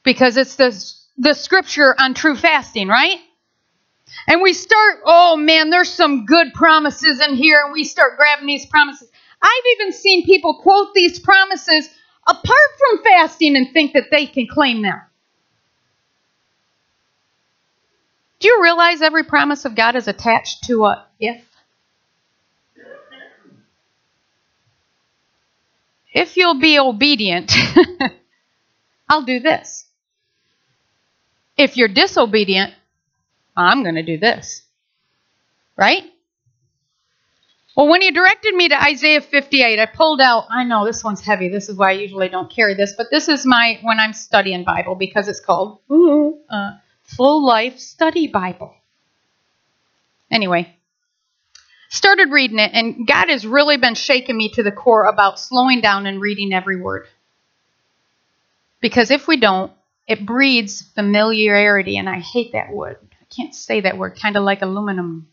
Because 0.04 0.38
it's 0.38 0.56
the, 0.56 0.94
the 1.18 1.34
scripture 1.34 1.96
on 1.98 2.14
true 2.14 2.36
fasting, 2.36 2.88
right? 2.88 3.20
And 4.28 4.42
we 4.42 4.54
start, 4.54 5.00
oh 5.06 5.36
man, 5.36 5.70
there's 5.70 5.92
some 5.92 6.26
good 6.26 6.54
promises 6.54 7.20
in 7.20 7.36
here, 7.36 7.62
and 7.64 7.74
we 7.74 7.84
start 7.84 8.18
grabbing 8.18 8.48
these 8.48 8.66
promises. 8.66 9.10
I've 9.42 9.64
even 9.80 9.94
seen 9.94 10.26
people 10.26 10.60
quote 10.62 10.94
these 10.94 11.20
promises 11.20 11.90
apart 12.28 12.70
from 12.80 13.04
fasting 13.04 13.56
and 13.56 13.72
think 13.72 13.94
that 13.94 14.10
they 14.12 14.26
can 14.26 14.48
claim 14.48 14.82
them. 14.82 15.00
Do 18.40 18.48
you 18.48 18.62
realize 18.62 19.02
every 19.02 19.24
promise 19.24 19.66
of 19.66 19.76
God 19.76 19.96
is 19.96 20.08
attached 20.08 20.66
to 20.66 20.86
a 20.86 21.06
if? 21.20 21.44
If 26.16 26.38
you'll 26.38 26.62
be 26.62 26.80
obedient, 26.80 27.52
I'll 29.10 29.24
do 29.24 29.42
this. 29.42 29.86
If 31.58 31.76
you're 31.76 31.90
disobedient, 31.90 32.74
I'm 33.56 33.84
going 33.84 33.96
to 33.96 34.04
do 34.04 34.18
this. 34.18 34.64
Right? 35.76 36.04
Well, 37.76 37.90
when 37.90 38.02
he 38.02 38.12
directed 38.12 38.56
me 38.56 38.70
to 38.70 38.82
Isaiah 38.82 39.20
58, 39.20 39.78
I 39.78 39.86
pulled 39.88 40.22
out, 40.22 40.46
I 40.50 40.64
know 40.64 40.86
this 40.86 41.04
one's 41.04 41.20
heavy. 41.20 41.50
This 41.50 41.68
is 41.68 41.76
why 41.76 41.90
I 41.90 41.94
usually 41.94 42.30
don't 42.30 42.50
carry 42.50 42.76
this, 42.76 42.94
but 42.98 43.08
this 43.12 43.28
is 43.28 43.46
my, 43.46 43.78
when 43.82 44.00
I'm 44.00 44.14
studying 44.14 44.64
Bible, 44.64 44.96
because 44.96 45.28
it's 45.28 45.42
called 45.42 45.80
ooh, 45.92 46.40
uh, 46.50 46.78
Full 47.04 47.46
Life 47.46 47.78
Study 47.78 48.28
Bible. 48.28 48.74
Anyway, 50.32 50.78
started 51.96 52.32
reading 52.32 52.60
it, 52.60 52.72
and 52.74 53.08
God 53.08 53.30
has 53.30 53.46
really 53.46 53.78
been 53.78 53.96
shaking 53.96 54.38
me 54.38 54.50
to 54.50 54.64
the 54.64 54.72
core 54.72 55.06
about 55.06 55.40
slowing 55.40 55.82
down 55.82 56.06
and 56.06 56.22
reading 56.22 56.54
every 56.54 56.80
word. 56.80 57.08
Because 58.82 59.12
if 59.12 59.28
we 59.28 59.38
don't, 59.38 59.72
it 60.08 60.26
breeds 60.26 60.82
familiarity, 60.82 61.98
and 61.98 62.08
I 62.08 62.20
hate 62.20 62.52
that 62.52 62.72
word. 62.72 62.98
I 63.14 63.26
can't 63.36 63.56
say 63.56 63.82
that 63.82 63.98
word, 63.98 64.20
kind 64.22 64.38
of 64.38 64.44
like 64.44 64.62
aluminum 64.62 65.28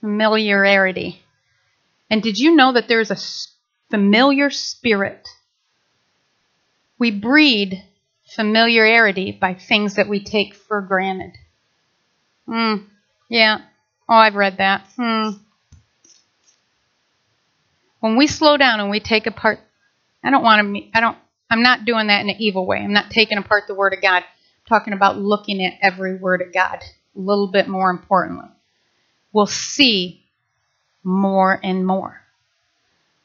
familiarity. 0.00 1.22
And 2.10 2.22
did 2.22 2.38
you 2.38 2.56
know 2.56 2.72
that 2.72 2.88
there's 2.88 3.10
a 3.10 3.16
familiar 3.90 4.50
spirit? 4.50 5.28
We 6.98 7.10
breed 7.10 7.82
familiarity 8.34 9.32
by 9.32 9.54
things 9.54 9.94
that 9.94 10.08
we 10.08 10.22
take 10.22 10.54
for 10.54 10.80
granted. 10.80 11.32
Hmm. 12.46 12.76
Yeah. 13.28 13.60
Oh, 14.08 14.14
I've 14.14 14.34
read 14.34 14.58
that. 14.58 14.86
Hmm. 14.96 15.30
When 18.00 18.16
we 18.16 18.26
slow 18.26 18.56
down 18.56 18.80
and 18.80 18.90
we 18.90 19.00
take 19.00 19.26
apart, 19.26 19.60
I 20.22 20.30
don't 20.30 20.42
want 20.42 20.74
to. 20.74 20.82
I 20.94 21.00
don't. 21.00 21.16
I'm 21.50 21.62
not 21.62 21.84
doing 21.84 22.08
that 22.08 22.20
in 22.20 22.30
an 22.30 22.36
evil 22.38 22.66
way. 22.66 22.78
I'm 22.78 22.92
not 22.92 23.10
taking 23.10 23.38
apart 23.38 23.64
the 23.66 23.74
Word 23.74 23.94
of 23.94 24.02
God. 24.02 24.16
I'm 24.16 24.24
talking 24.68 24.92
about 24.92 25.18
looking 25.18 25.64
at 25.64 25.74
every 25.80 26.16
Word 26.16 26.42
of 26.42 26.52
God 26.52 26.80
a 27.16 27.18
little 27.18 27.48
bit 27.48 27.68
more 27.68 27.90
importantly 27.90 28.48
We'll 29.34 29.46
see 29.46 30.24
more 31.02 31.58
and 31.62 31.84
more. 31.84 32.20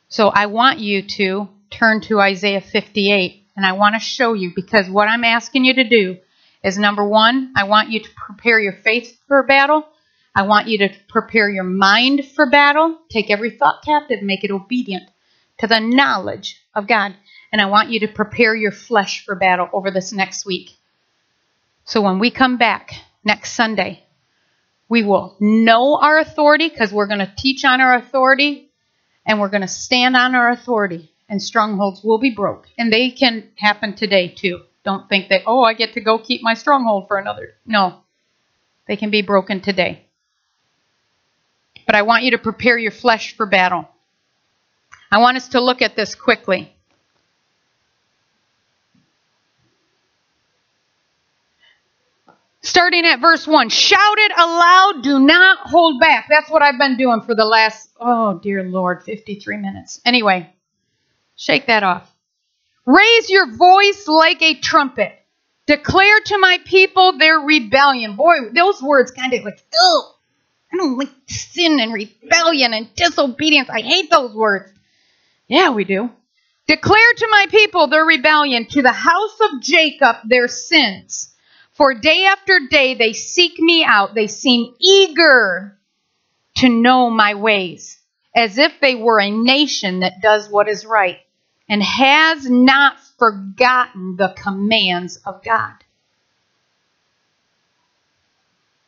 So 0.08 0.30
I 0.30 0.48
want 0.48 0.80
you 0.80 1.04
to 1.04 1.48
turn 1.70 2.02
to 2.02 2.20
Isaiah 2.20 2.62
58 2.62 3.46
and 3.56 3.64
I 3.64 3.74
want 3.74 3.94
to 3.94 4.00
show 4.00 4.34
you 4.34 4.52
because 4.56 4.90
what 4.90 5.08
I'm 5.08 5.24
asking 5.24 5.66
you 5.66 5.76
to 5.76 5.88
do 5.88 6.18
is 6.64 6.80
number 6.80 7.08
one, 7.08 7.54
I 7.56 7.66
want 7.66 7.92
you 7.92 8.00
to 8.00 8.10
prepare 8.16 8.60
your 8.60 8.74
faith 8.74 9.20
for 9.28 9.44
battle. 9.44 9.86
I 10.36 10.44
want 10.44 10.68
you 10.68 10.78
to 10.80 10.94
prepare 11.08 11.50
your 11.50 11.64
mind 11.64 12.26
for 12.36 12.50
battle. 12.50 12.98
Take 13.10 13.30
every 13.30 13.52
thought 13.52 13.84
captive, 13.84 14.22
make 14.22 14.44
it 14.44 14.52
obedient 14.52 15.10
to 15.60 15.68
the 15.68 15.80
knowledge 15.80 16.62
of 16.74 16.88
God. 16.88 17.16
And 17.52 17.62
I 17.62 17.66
want 17.66 17.90
you 17.90 18.02
to 18.02 18.08
prepare 18.08 18.56
your 18.56 18.72
flesh 18.72 19.26
for 19.26 19.36
battle 19.36 19.70
over 19.74 19.92
this 19.92 20.14
next 20.14 20.46
week. 20.46 20.72
So 21.84 22.02
when 22.02 22.20
we 22.20 22.30
come 22.32 22.58
back 22.58 22.94
next 23.24 23.54
Sunday, 23.54 24.04
we 24.88 25.04
will 25.04 25.36
know 25.40 26.00
our 26.02 26.20
authority 26.20 26.70
because 26.70 26.94
we're 26.94 27.08
going 27.08 27.20
to 27.20 27.34
teach 27.38 27.66
on 27.66 27.82
our 27.82 27.96
authority 27.96 28.70
and 29.26 29.40
we're 29.40 29.50
going 29.50 29.62
to 29.62 29.68
stand 29.68 30.16
on 30.16 30.34
our 30.34 30.50
authority, 30.50 31.12
and 31.28 31.40
strongholds 31.40 32.04
will 32.04 32.18
be 32.18 32.32
broke. 32.32 32.68
And 32.80 32.92
they 32.92 33.12
can 33.12 33.50
happen 33.58 33.96
today 33.96 34.30
too. 34.30 34.62
Don't 34.84 35.08
think 35.08 35.30
that, 35.30 35.42
oh, 35.46 35.62
I 35.62 35.74
get 35.74 35.94
to 35.94 36.02
go 36.02 36.18
keep 36.18 36.42
my 36.42 36.56
stronghold 36.56 37.08
for 37.08 37.18
another. 37.18 37.50
No, 37.66 38.00
they 38.88 38.96
can 38.96 39.12
be 39.12 39.22
broken 39.22 39.62
today. 39.62 40.08
But 41.90 41.96
I 41.96 42.04
want 42.04 42.24
you 42.24 42.30
to 42.30 42.38
prepare 42.38 42.78
your 42.78 42.92
flesh 42.92 43.36
for 43.36 43.48
battle. 43.48 43.90
I 45.12 45.18
want 45.18 45.38
us 45.38 45.48
to 45.48 45.60
look 45.60 45.82
at 45.82 45.96
this 45.96 46.14
quickly. 46.14 46.72
starting 52.62 53.06
at 53.08 53.20
verse 53.20 53.48
1 53.48 53.70
shout 53.70 54.20
it 54.20 54.32
aloud 54.38 55.02
do 55.02 55.18
not 55.18 55.58
hold 55.62 56.00
back. 56.00 56.28
That's 56.30 56.52
what 56.52 56.62
i've 56.62 56.78
been 56.78 56.96
doing 56.98 57.22
for 57.22 57.34
the 57.34 57.46
last 57.46 57.90
oh 58.00 58.38
dear 58.38 58.64
lord 58.64 59.02
53 59.04 59.58
minutes. 59.58 60.00
Anyway 60.06 60.54
shake 61.38 61.66
that 61.66 61.82
off. 61.82 62.14
Raise 62.86 63.32
your 63.32 63.52
voice 63.56 64.08
like 64.08 64.44
a 64.44 64.60
trumpet. 64.60 65.14
Declare 65.66 66.20
to 66.26 66.38
my 66.38 66.60
people 66.66 67.18
their 67.18 67.40
rebellion. 67.40 68.16
Boy 68.16 68.50
those 68.54 68.80
words 68.80 69.10
kind 69.10 69.34
of 69.34 69.44
like 69.44 69.64
oh 69.76 70.19
i 70.72 70.78
don't 70.78 70.98
like 70.98 71.10
sin 71.28 71.80
and 71.80 71.94
rebellion 71.94 72.74
and 72.74 72.94
disobedience 72.96 73.70
i 73.70 73.82
hate 73.82 74.10
those 74.10 74.34
words 74.34 74.72
yeah 75.48 75.70
we 75.70 75.84
do 75.84 76.10
declare 76.68 77.14
to 77.18 77.28
my 77.32 77.46
people 77.50 77.88
their 77.88 78.06
rebellion 78.06 78.66
to 78.66 78.82
the 78.82 78.92
house 78.92 79.40
of 79.52 79.62
jacob 79.62 80.18
their 80.26 80.48
sins 80.48 81.30
for 81.80 81.94
day 81.94 82.26
after 82.26 82.68
day 82.70 82.96
they 82.96 83.14
seek 83.14 83.58
me 83.58 83.86
out. 83.86 84.14
They 84.14 84.28
seem 84.28 84.76
eager 84.80 85.80
to 86.58 86.68
know 86.68 87.10
my 87.10 87.36
ways, 87.36 87.98
as 88.36 88.58
if 88.58 88.82
they 88.82 88.96
were 88.96 89.22
a 89.22 89.32
nation 89.32 90.02
that 90.02 90.22
does 90.22 90.50
what 90.50 90.68
is 90.68 90.86
right 90.86 91.20
and 91.70 91.82
has 91.82 92.50
not 92.50 93.00
forgotten 93.18 94.18
the 94.18 94.36
commands 94.36 95.22
of 95.26 95.42
God. 95.42 95.72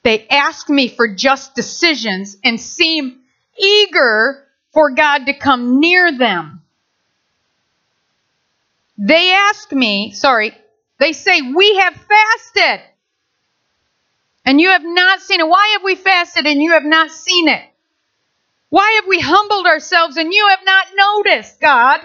They 0.04 0.28
ask 0.28 0.70
me 0.70 0.88
for 0.88 1.08
just 1.14 1.54
decisions 1.56 2.38
and 2.44 2.60
seem 2.60 3.22
eager 3.58 4.48
for 4.74 4.92
God 4.92 5.26
to 5.26 5.34
come 5.34 5.80
near 5.80 6.18
them. 6.18 6.62
They 8.98 9.32
ask 9.34 9.72
me, 9.72 10.12
sorry, 10.12 10.54
they 11.00 11.14
say, 11.14 11.42
We 11.42 11.78
have 11.78 11.96
fasted. 11.96 12.82
And 14.44 14.60
you 14.60 14.70
have 14.70 14.84
not 14.84 15.22
seen 15.22 15.40
it. 15.40 15.48
Why 15.48 15.74
have 15.74 15.84
we 15.84 15.96
fasted 15.96 16.48
and 16.48 16.62
you 16.64 16.72
have 16.72 16.84
not 16.84 17.12
seen 17.12 17.48
it? 17.48 17.64
Why 18.70 19.00
have 19.00 19.08
we 19.08 19.20
humbled 19.20 19.68
ourselves 19.68 20.18
and 20.18 20.34
you 20.34 20.48
have 20.50 20.66
not 20.66 20.86
noticed, 20.98 21.60
God? 21.60 22.00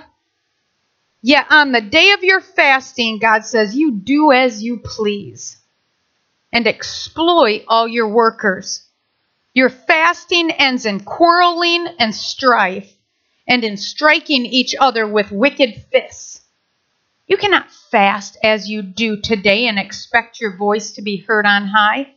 Yet 1.23 1.47
on 1.51 1.73
the 1.73 1.81
day 1.81 2.11
of 2.11 2.23
your 2.23 2.41
fasting, 2.41 3.19
God 3.19 3.45
says, 3.45 3.75
You 3.75 3.93
do 3.93 4.33
as 4.33 4.63
you 4.63 4.79
please 4.79 5.56
and 6.57 6.67
exploit 6.67 7.63
all 7.69 7.87
your 7.87 8.09
workers. 8.09 8.89
Your 9.53 9.69
fasting 9.69 10.51
ends 10.51 10.87
in 10.87 11.01
quarreling 11.01 11.87
and 11.99 12.15
strife 12.15 12.91
and 13.47 13.63
in 13.63 13.77
striking 13.77 14.47
each 14.47 14.75
other 14.81 15.07
with 15.07 15.31
wicked 15.31 15.85
fists. 15.93 16.41
You 17.27 17.37
cannot 17.37 17.71
fast 17.91 18.39
as 18.43 18.71
you 18.71 18.81
do 18.81 19.21
today 19.21 19.67
and 19.67 19.79
expect 19.79 20.41
your 20.41 20.57
voice 20.57 20.93
to 20.93 21.03
be 21.03 21.19
heard 21.19 21.45
on 21.45 21.67
high. 21.67 22.15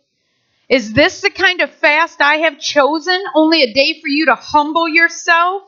Is 0.69 0.93
this 0.93 1.19
the 1.19 1.31
kind 1.31 1.59
of 1.59 1.69
fast 1.69 2.21
I 2.21 2.35
have 2.35 2.61
chosen? 2.61 3.21
Only 3.35 3.63
a 3.63 3.73
day 3.73 3.99
for 3.99 4.07
you 4.07 4.27
to 4.27 4.35
humble 4.35 4.87
yourself? 4.87 5.63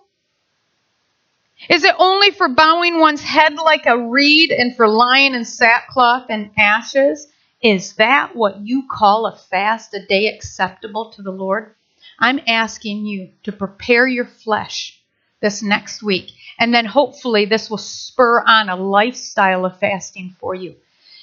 Is 1.68 1.84
it 1.84 1.96
only 2.00 2.32
for 2.32 2.48
bowing 2.48 3.02
one's 3.02 3.22
head 3.22 3.56
like 3.56 3.86
a 3.86 3.98
reed 3.98 4.50
and 4.50 4.78
for 4.78 4.88
lying 4.88 5.36
in 5.36 5.44
sackcloth 5.44 6.28
and 6.30 6.52
ashes? 6.58 7.28
Is 7.62 7.94
that 7.94 8.36
what 8.36 8.66
you 8.66 8.88
call 8.90 9.28
a 9.28 9.36
fast, 9.36 9.94
a 9.94 10.06
day 10.06 10.28
acceptable 10.28 11.12
to 11.12 11.22
the 11.22 11.32
Lord? 11.32 11.76
I'm 12.20 12.40
asking 12.48 13.06
you 13.06 13.30
to 13.44 13.52
prepare 13.52 14.08
your 14.08 14.26
flesh 14.26 15.00
this 15.42 15.62
next 15.62 16.04
week. 16.04 16.32
And 16.60 16.74
then 16.74 16.86
hopefully 16.86 17.46
this 17.46 17.70
will 17.70 17.78
spur 17.78 18.42
on 18.42 18.70
a 18.70 18.76
lifestyle 18.76 19.66
of 19.66 19.80
fasting 19.80 20.36
for 20.40 20.56
you 20.56 20.76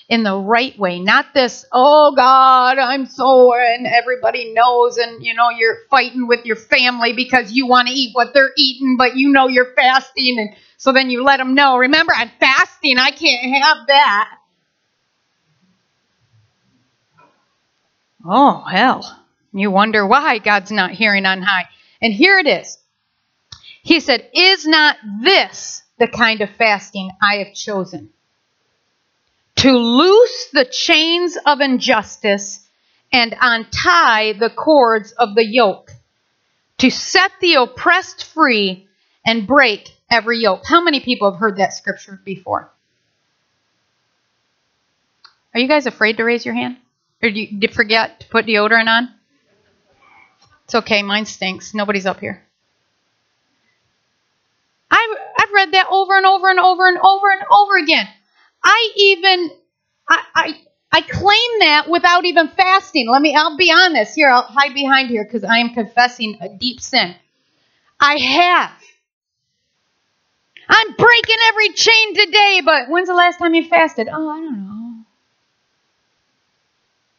in 0.09 0.23
the 0.23 0.37
right 0.37 0.77
way, 0.79 0.99
not 0.99 1.35
this, 1.35 1.67
oh 1.71 2.15
God, 2.17 2.79
I'm 2.79 3.05
sore 3.07 3.61
and 3.61 3.87
everybody 3.87 4.55
knows 4.55 4.97
and 4.97 5.23
you 5.23 5.35
know 5.35 5.51
you're 5.51 5.81
fighting 5.91 6.27
with 6.27 6.47
your 6.47 6.57
family 6.57 7.13
because 7.13 7.53
you 7.53 7.67
want 7.67 7.89
to 7.89 7.95
eat 7.95 8.15
what 8.15 8.33
they're 8.33 8.53
eating, 8.57 8.97
but 8.97 9.17
you 9.17 9.31
know 9.31 9.49
you're 9.49 9.75
fasting 9.75 10.37
and 10.39 10.57
so 10.79 10.93
then 10.93 11.11
you 11.11 11.23
let 11.23 11.37
them 11.37 11.55
know, 11.55 11.77
remember 11.77 12.13
I'm 12.17 12.31
fasting, 12.41 12.97
I 12.97 13.11
can't 13.11 13.63
have 13.63 13.87
that. 13.89 14.31
Oh, 18.25 18.65
hell. 18.71 19.25
You 19.53 19.71
wonder 19.71 20.07
why 20.07 20.39
God's 20.39 20.71
not 20.71 20.91
hearing 20.93 21.27
on 21.27 21.43
high. 21.43 21.69
And 22.01 22.13
here 22.13 22.39
it 22.39 22.47
is. 22.47 22.79
He 23.83 24.01
said, 24.01 24.29
Is 24.35 24.67
not 24.67 24.97
this 25.23 25.83
the 25.99 26.09
kind 26.09 26.41
of 26.41 26.51
fasting 26.51 27.11
I 27.23 27.37
have 27.37 27.55
chosen? 27.55 28.11
To 29.57 29.73
loose 29.73 30.49
the 30.53 30.65
chains 30.65 31.37
of 31.45 31.61
injustice 31.61 32.67
and 33.13 33.35
untie 33.41 34.35
the 34.35 34.51
cords 34.51 35.13
of 35.13 35.35
the 35.35 35.45
yoke, 35.45 35.91
to 36.79 36.91
set 36.91 37.33
the 37.41 37.55
oppressed 37.55 38.25
free 38.25 38.87
and 39.25 39.47
break 39.47 39.89
every 40.11 40.39
yoke. 40.39 40.63
How 40.65 40.83
many 40.83 41.01
people 41.01 41.31
have 41.31 41.41
heard 41.41 41.57
that 41.57 41.73
scripture 41.73 42.21
before? 42.25 42.71
Are 45.55 45.61
you 45.61 45.67
guys 45.67 45.87
afraid 45.87 46.19
to 46.19 46.25
raise 46.25 46.45
your 46.45 46.55
hand? 46.55 46.77
Or 47.23 47.31
do 47.31 47.41
you, 47.41 47.59
did 47.59 47.71
you 47.71 47.75
forget 47.75 48.21
to 48.21 48.29
put 48.29 48.47
deodorant 48.47 48.89
on? 48.89 49.09
It's 50.65 50.75
okay, 50.75 51.03
mine 51.03 51.27
stinks. 51.27 51.75
Nobody's 51.75 52.07
up 52.07 52.21
here. 52.21 52.43
I've, 54.91 55.17
I've 55.39 55.53
read 55.53 55.73
that 55.73 55.87
over 55.91 56.17
and 56.17 56.27
over 56.27 56.49
and 56.51 56.61
over 56.61 56.89
and 56.89 56.99
over 56.99 57.31
and 57.33 57.43
over 57.51 57.77
again. 57.77 58.07
I 58.63 58.93
even, 58.97 59.51
I, 60.09 60.23
I, 60.35 60.61
I 60.93 61.01
claim 61.03 61.59
that 61.61 61.89
without 61.89 62.25
even 62.25 62.49
fasting. 62.49 63.09
Let 63.09 63.21
me, 63.21 63.35
I'll 63.35 63.57
be 63.57 63.73
honest. 63.73 64.15
Here, 64.15 64.31
I'll 64.31 64.43
hide 64.43 64.75
behind 64.75 65.11
here 65.11 65.25
because 65.25 65.45
I 65.45 65.59
am 65.59 65.75
confessing 65.75 66.39
a 66.41 66.49
deep 66.49 66.81
sin. 66.81 67.15
I 68.01 68.17
have. 68.17 68.73
I'm 70.69 70.95
breaking 70.95 71.37
every 71.47 71.71
chain 71.71 72.15
today, 72.15 72.63
but 72.65 72.89
when's 72.89 73.09
the 73.09 73.15
last 73.15 73.39
time 73.39 73.55
you 73.55 73.65
fasted? 73.65 74.09
Oh, 74.13 74.29
I 74.29 74.41
don't 74.41 74.67
know. 74.67 74.88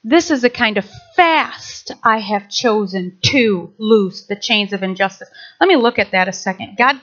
This 0.04 0.32
is 0.32 0.42
the 0.42 0.50
kind 0.50 0.78
of 0.78 0.90
fast 1.16 1.92
I 2.04 2.20
have 2.20 2.50
chosen 2.50 3.18
to 3.24 3.74
loose 3.78 4.26
the 4.28 4.36
chains 4.38 4.72
of 4.72 4.82
injustice. 4.82 5.30
Let 5.60 5.68
me 5.68 5.76
look 5.76 6.00
at 6.00 6.12
that 6.12 6.30
a 6.30 6.34
second. 6.34 6.78
God 6.78 7.00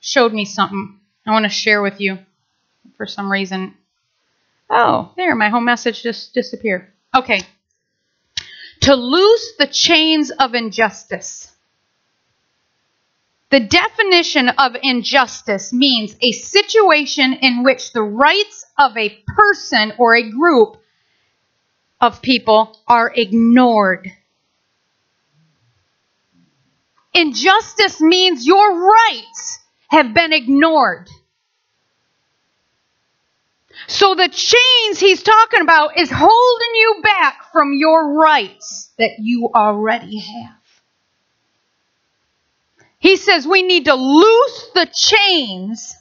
showed 0.00 0.34
me 0.34 0.44
something 0.44 1.00
I 1.26 1.32
want 1.32 1.44
to 1.44 1.48
share 1.48 1.80
with 1.80 2.00
you 2.00 2.18
for 2.96 3.06
some 3.06 3.32
reason. 3.32 3.74
Oh, 4.68 5.12
there, 5.16 5.34
my 5.34 5.48
whole 5.48 5.60
message 5.60 6.02
just 6.02 6.34
disappeared. 6.34 6.86
Okay. 7.14 7.40
To 8.82 8.94
loose 8.94 9.52
the 9.58 9.66
chains 9.66 10.30
of 10.30 10.54
injustice. 10.54 11.50
The 13.50 13.60
definition 13.60 14.50
of 14.50 14.76
injustice 14.82 15.72
means 15.72 16.16
a 16.20 16.32
situation 16.32 17.32
in 17.34 17.62
which 17.62 17.92
the 17.92 18.02
rights 18.02 18.66
of 18.76 18.96
a 18.96 19.22
person 19.26 19.94
or 19.98 20.14
a 20.14 20.30
group 20.30 20.76
of 22.00 22.22
people 22.22 22.78
are 22.86 23.12
ignored. 23.14 24.10
Injustice 27.14 28.00
means 28.00 28.46
your 28.46 28.88
rights 28.88 29.58
have 29.88 30.12
been 30.12 30.32
ignored. 30.32 31.08
So 33.88 34.14
the 34.14 34.28
chains 34.28 34.98
he's 34.98 35.22
talking 35.22 35.60
about 35.60 35.98
is 35.98 36.10
holding 36.12 36.74
you 36.74 37.00
back 37.02 37.52
from 37.52 37.72
your 37.72 38.14
rights 38.14 38.90
that 38.98 39.18
you 39.18 39.50
already 39.54 40.18
have. 40.18 40.56
He 42.98 43.16
says 43.16 43.46
we 43.46 43.62
need 43.62 43.84
to 43.84 43.94
loose 43.94 44.70
the 44.74 44.86
chains 44.86 45.94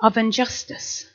of 0.00 0.16
injustice. 0.16 1.08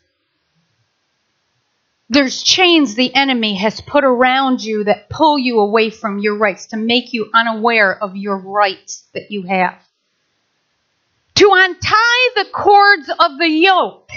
There's 2.10 2.41
chains 2.41 2.95
the 2.95 3.14
enemy 3.14 3.55
has 3.55 3.82
put 3.82 4.03
around 4.03 4.64
you 4.64 4.86
that 4.86 5.10
pull 5.10 5.38
you 5.38 5.60
away 5.60 5.91
from 5.91 6.18
your 6.18 6.38
rights, 6.38 6.68
to 6.68 6.78
make 6.78 7.14
you 7.14 7.30
unaware 7.34 7.95
of 8.01 8.16
your 8.16 8.38
rights 8.38 9.07
that 9.14 9.30
you 9.30 9.43
have. 9.43 9.76
To 11.36 11.51
untie 11.53 12.30
the 12.36 12.47
cords 12.51 13.10
of 13.10 13.38
the 13.38 13.47
yoke. 13.47 14.10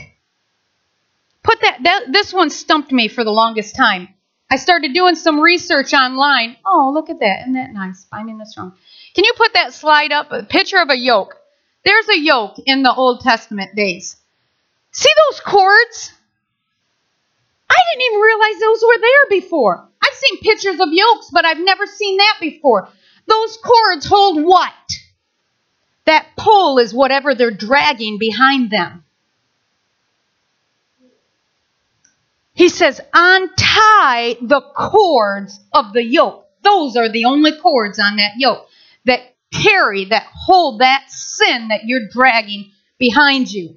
Put 1.43 1.61
that, 1.61 1.82
that 1.82 2.12
this 2.12 2.32
one 2.32 2.49
stumped 2.49 2.93
me 2.93 3.09
for 3.09 3.24
the 3.24 3.30
longest 3.30 3.76
time. 3.76 4.09
I 4.51 4.57
started 4.57 4.95
doing 4.95 5.14
some 5.14 5.40
research 5.40 5.93
online. 5.93 6.57
Oh, 6.64 6.93
look 6.95 7.11
at 7.11 7.20
that. 7.20 7.40
Isn't 7.43 7.55
that 7.55 7.72
nice? 7.72 8.05
Finding 8.11 8.38
this 8.38 8.55
wrong. 8.57 8.74
Can 9.14 9.24
you 9.24 9.34
put 9.36 9.55
that 9.55 9.74
slide 9.74 10.12
up? 10.12 10.32
A 10.32 10.45
picture 10.45 10.78
of 10.78 10.88
a 10.88 10.97
yoke. 10.97 11.36
There's 11.84 12.09
a 12.09 12.18
yoke 12.18 12.57
in 12.64 12.82
the 12.82 12.95
Old 12.95 13.20
Testament 13.20 13.74
days. 13.74 14.16
See 14.93 15.11
those 15.28 15.40
cords? 15.40 16.12
I 17.73 17.83
didn't 17.91 18.07
even 18.07 18.20
realize 18.20 18.61
those 18.61 18.83
were 18.83 19.01
there 19.01 19.41
before. 19.41 19.89
I've 20.03 20.14
seen 20.14 20.41
pictures 20.41 20.81
of 20.81 20.89
yokes, 20.93 21.29
but 21.33 21.45
I've 21.45 21.59
never 21.59 21.87
seen 21.87 22.18
that 22.18 22.37
before. 22.41 22.89
Those 23.27 23.57
cords 23.57 24.07
hold 24.07 24.45
what? 24.45 24.73
That 26.05 26.27
pull 26.37 26.79
is 26.79 26.93
whatever 26.93 27.35
they're 27.35 27.51
dragging 27.51 28.18
behind 28.18 28.70
them. 28.70 29.05
He 32.55 32.68
says, 32.68 33.01
untie 33.14 34.37
the 34.43 34.61
cords 34.77 35.59
of 35.73 35.93
the 35.93 36.05
yoke. 36.05 36.47
Those 36.62 36.97
are 36.97 37.09
the 37.09 37.25
only 37.25 37.57
cords 37.59 37.99
on 37.99 38.16
that 38.16 38.33
yoke 38.37 38.68
that 39.05 39.20
carry, 39.53 40.07
that 40.07 40.27
hold 40.33 40.81
that 40.81 41.11
sin 41.11 41.68
that 41.68 41.85
you're 41.85 42.09
dragging 42.09 42.70
behind 42.99 43.51
you. 43.51 43.77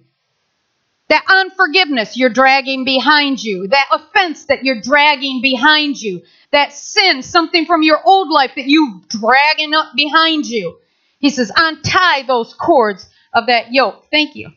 That 1.07 1.23
unforgiveness 1.27 2.17
you're 2.17 2.31
dragging 2.31 2.83
behind 2.83 3.43
you. 3.43 3.67
That 3.67 3.87
offense 3.91 4.45
that 4.45 4.63
you're 4.63 4.81
dragging 4.81 5.41
behind 5.41 6.01
you. 6.01 6.23
That 6.51 6.73
sin, 6.73 7.21
something 7.21 7.65
from 7.65 7.83
your 7.83 8.01
old 8.03 8.29
life 8.29 8.53
that 8.55 8.67
you're 8.67 9.01
dragging 9.07 9.73
up 9.73 9.93
behind 9.95 10.45
you. 10.45 10.79
He 11.19 11.29
says, 11.29 11.51
untie 11.55 12.23
those 12.23 12.53
cords 12.53 13.07
of 13.33 13.47
that 13.47 13.71
yoke. 13.71 14.07
Thank 14.09 14.35
you. 14.35 14.51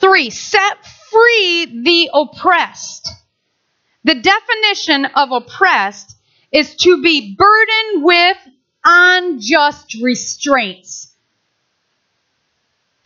Three, 0.00 0.30
set 0.30 0.84
free 1.10 1.82
the 1.84 2.10
oppressed. 2.12 3.08
The 4.04 4.16
definition 4.16 5.04
of 5.04 5.30
oppressed 5.30 6.16
is 6.50 6.74
to 6.76 7.02
be 7.02 7.36
burdened 7.36 8.04
with 8.04 8.36
unjust 8.84 9.96
restraints 10.02 11.11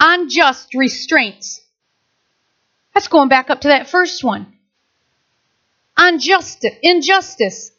unjust 0.01 0.75
restraints. 0.75 1.61
That's 2.95 3.09
going 3.09 3.29
back 3.29 3.51
up 3.51 3.63
to 3.63 3.69
that 3.69 3.89
first 3.89 4.25
one. 4.25 4.55
Unjustice, 5.99 6.77
injustice. 6.83 7.71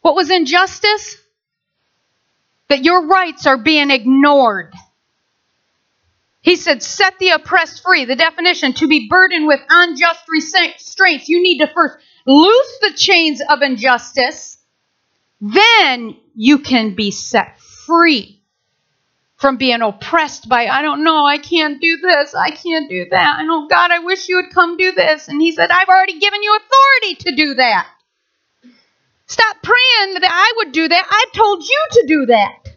What 0.00 0.14
was 0.14 0.30
injustice? 0.30 1.16
That 2.68 2.84
your 2.84 3.06
rights 3.06 3.46
are 3.46 3.58
being 3.58 3.90
ignored. 3.90 4.72
He 6.40 6.56
said, 6.56 6.82
set 6.82 7.18
the 7.18 7.30
oppressed 7.30 7.82
free. 7.82 8.04
The 8.04 8.16
definition, 8.16 8.74
to 8.74 8.86
be 8.86 9.08
burdened 9.08 9.46
with 9.46 9.60
unjust 9.68 10.24
restraints. 10.28 11.28
You 11.28 11.42
need 11.42 11.58
to 11.58 11.66
first 11.68 11.96
loose 12.26 12.78
the 12.80 12.92
chains 12.94 13.40
of 13.48 13.62
injustice. 13.62 14.58
Then 15.40 16.16
you 16.34 16.58
can 16.58 16.94
be 16.94 17.10
set 17.10 17.58
free 17.60 18.43
from 19.44 19.58
being 19.58 19.82
oppressed 19.82 20.48
by, 20.48 20.68
I 20.68 20.80
don't 20.80 21.04
know, 21.04 21.26
I 21.26 21.36
can't 21.36 21.78
do 21.78 21.98
this, 21.98 22.34
I 22.34 22.48
can't 22.48 22.88
do 22.88 23.04
that. 23.10 23.36
I 23.40 23.44
know, 23.44 23.64
oh, 23.64 23.68
God, 23.68 23.90
I 23.90 23.98
wish 23.98 24.26
you 24.26 24.36
would 24.36 24.54
come 24.54 24.78
do 24.78 24.92
this. 24.92 25.28
And 25.28 25.38
he 25.38 25.52
said, 25.52 25.70
I've 25.70 25.90
already 25.90 26.18
given 26.18 26.42
you 26.42 26.56
authority 26.56 27.24
to 27.26 27.36
do 27.36 27.54
that. 27.56 27.86
Stop 29.26 29.56
praying 29.62 30.14
that 30.14 30.22
I 30.24 30.52
would 30.56 30.72
do 30.72 30.88
that. 30.88 31.06
I've 31.10 31.32
told 31.38 31.62
you 31.62 31.86
to 31.90 32.04
do 32.06 32.26
that. 32.28 32.70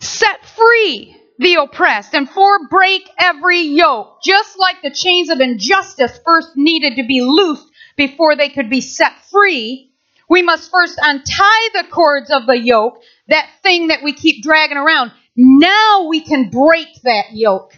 Set 0.00 0.44
free 0.44 1.16
the 1.38 1.54
oppressed 1.54 2.12
and 2.12 2.28
for 2.28 2.66
break 2.68 3.08
every 3.20 3.60
yoke. 3.60 4.20
Just 4.20 4.58
like 4.58 4.82
the 4.82 4.90
chains 4.90 5.30
of 5.30 5.38
injustice 5.38 6.18
first 6.24 6.56
needed 6.56 6.96
to 6.96 7.06
be 7.06 7.20
loosed 7.20 7.68
before 7.96 8.34
they 8.34 8.48
could 8.48 8.68
be 8.68 8.80
set 8.80 9.12
free, 9.30 9.92
we 10.28 10.42
must 10.42 10.70
first 10.70 10.98
untie 11.02 11.68
the 11.74 11.84
cords 11.90 12.30
of 12.30 12.46
the 12.46 12.58
yoke 12.58 13.02
that 13.28 13.48
thing 13.62 13.88
that 13.88 14.02
we 14.02 14.12
keep 14.12 14.42
dragging 14.42 14.76
around. 14.76 15.12
Now 15.36 16.06
we 16.08 16.20
can 16.20 16.50
break 16.50 16.88
that 17.04 17.32
yoke. 17.32 17.76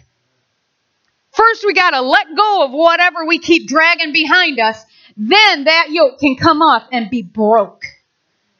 First, 1.31 1.63
we 1.65 1.73
got 1.73 1.91
to 1.91 2.01
let 2.01 2.27
go 2.35 2.65
of 2.65 2.71
whatever 2.71 3.25
we 3.25 3.39
keep 3.39 3.67
dragging 3.67 4.13
behind 4.13 4.59
us. 4.59 4.83
Then 5.17 5.65
that 5.65 5.87
yoke 5.91 6.19
can 6.19 6.35
come 6.37 6.61
off 6.61 6.83
and 6.91 7.09
be 7.09 7.21
broke. 7.21 7.83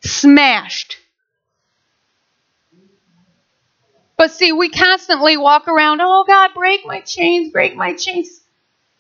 smashed. 0.02 0.98
But 4.18 4.32
see, 4.32 4.52
we 4.52 4.70
constantly 4.70 5.38
walk 5.38 5.68
around, 5.68 6.02
oh 6.02 6.26
God, 6.28 6.52
break 6.54 6.86
my 6.86 7.00
chains, 7.02 7.52
break 7.52 7.76
my 7.76 7.94
chains. 7.94 8.42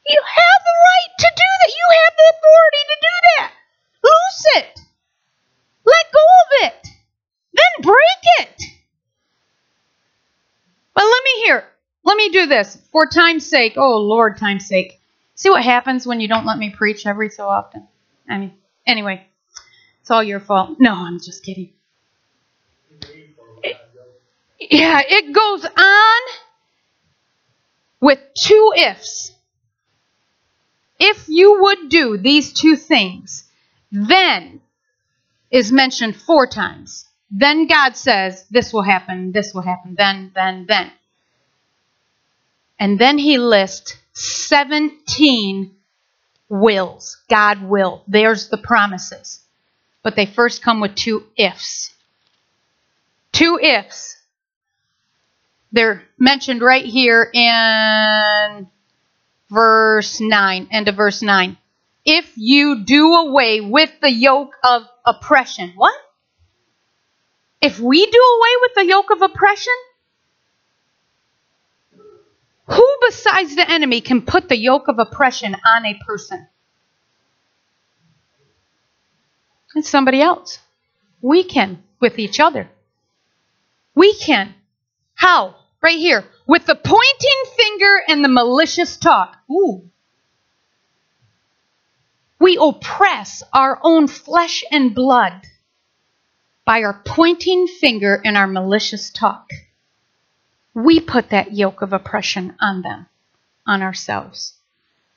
You 0.07 0.21
have 0.25 0.63
the 0.65 0.77
right 0.85 1.13
to 1.19 1.27
do 1.35 1.43
that. 1.61 1.69
You 1.69 1.87
have 2.03 2.13
the 2.17 2.33
authority 2.37 2.83
to 2.87 2.97
do 3.01 3.15
that. 3.37 3.51
Loose 4.09 4.45
it. 4.55 4.79
Let 5.85 6.11
go 6.13 6.19
of 6.19 6.71
it. 6.71 6.87
Then 7.53 7.83
break 7.83 8.23
it. 8.39 8.63
But 10.93 11.03
let 11.03 11.23
me 11.23 11.45
hear. 11.45 11.63
Let 12.03 12.17
me 12.17 12.29
do 12.29 12.45
this 12.47 12.77
for 12.91 13.07
time's 13.07 13.45
sake. 13.45 13.73
Oh, 13.77 13.97
Lord, 13.99 14.37
time's 14.37 14.67
sake. 14.67 14.99
See 15.35 15.49
what 15.49 15.63
happens 15.63 16.05
when 16.05 16.19
you 16.19 16.27
don't 16.27 16.45
let 16.45 16.57
me 16.57 16.69
preach 16.69 17.05
every 17.05 17.29
so 17.29 17.47
often? 17.47 17.87
I 18.27 18.37
mean, 18.37 18.53
anyway, 18.85 19.25
it's 20.01 20.11
all 20.11 20.23
your 20.23 20.39
fault. 20.39 20.77
No, 20.79 20.93
I'm 20.93 21.19
just 21.19 21.45
kidding. 21.45 21.71
It, 23.63 23.77
yeah, 24.59 25.01
it 25.07 25.31
goes 25.31 25.65
on 25.65 26.21
with 28.01 28.19
two 28.33 28.73
ifs. 28.75 29.31
If 30.99 31.29
you 31.29 31.61
would 31.61 31.89
do 31.89 32.17
these 32.17 32.51
two 32.53 32.75
things, 32.75 33.48
then 33.91 34.61
is 35.51 35.71
mentioned 35.71 36.15
four 36.15 36.47
times. 36.47 37.05
Then 37.31 37.67
God 37.67 37.95
says, 37.95 38.45
This 38.49 38.73
will 38.73 38.83
happen, 38.83 39.31
this 39.31 39.53
will 39.53 39.61
happen, 39.61 39.95
then, 39.97 40.31
then, 40.33 40.65
then. 40.67 40.91
And 42.79 42.97
then 42.97 43.17
he 43.17 43.37
lists 43.37 43.97
17 44.13 45.75
wills. 46.47 47.17
God 47.29 47.63
will. 47.63 48.03
There's 48.07 48.49
the 48.49 48.57
promises. 48.57 49.41
But 50.01 50.15
they 50.15 50.25
first 50.25 50.63
come 50.63 50.79
with 50.79 50.95
two 50.95 51.25
ifs. 51.37 51.93
Two 53.31 53.59
ifs. 53.61 54.17
They're 55.71 56.03
mentioned 56.17 56.61
right 56.61 56.85
here 56.85 57.29
in 57.31 58.67
verse 59.49 60.19
9, 60.19 60.67
end 60.71 60.87
of 60.87 60.95
verse 60.95 61.21
9. 61.21 61.57
If 62.05 62.31
you 62.35 62.83
do 62.83 63.13
away 63.13 63.61
with 63.61 63.91
the 64.01 64.11
yoke 64.11 64.53
of 64.63 64.83
oppression. 65.05 65.73
What? 65.75 65.93
If 67.61 67.79
we 67.79 68.05
do 68.05 68.39
away 68.39 68.51
with 68.61 68.71
the 68.75 68.85
yoke 68.85 69.11
of 69.11 69.21
oppression, 69.21 69.73
who 72.67 72.97
besides 73.01 73.55
the 73.55 73.69
enemy 73.69 74.01
can 74.01 74.21
put 74.21 74.47
the 74.47 74.57
yoke 74.57 74.87
of 74.87 74.99
oppression 74.99 75.55
on 75.55 75.85
a 75.85 75.99
person? 76.05 76.47
It's 79.75 79.89
somebody 79.89 80.21
else. 80.21 80.59
We 81.21 81.43
can 81.43 81.83
with 81.99 82.17
each 82.17 82.39
other. 82.39 82.69
We 83.93 84.13
can. 84.13 84.53
How? 85.15 85.55
Right 85.81 85.97
here. 85.97 86.23
With 86.47 86.65
the 86.65 86.75
pointing 86.75 87.55
finger 87.57 88.01
and 88.07 88.23
the 88.23 88.29
malicious 88.29 88.97
talk. 88.97 89.35
Ooh. 89.51 89.89
We 92.39 92.57
oppress 92.59 93.43
our 93.53 93.79
own 93.83 94.07
flesh 94.07 94.63
and 94.71 94.95
blood 94.95 95.45
by 96.65 96.83
our 96.83 97.01
pointing 97.05 97.67
finger 97.67 98.21
and 98.23 98.37
our 98.37 98.47
malicious 98.47 99.09
talk. 99.09 99.49
We 100.73 100.99
put 100.99 101.31
that 101.31 101.53
yoke 101.53 101.81
of 101.81 101.93
oppression 101.93 102.55
on 102.61 102.81
them, 102.81 103.07
on 103.67 103.81
ourselves, 103.81 104.53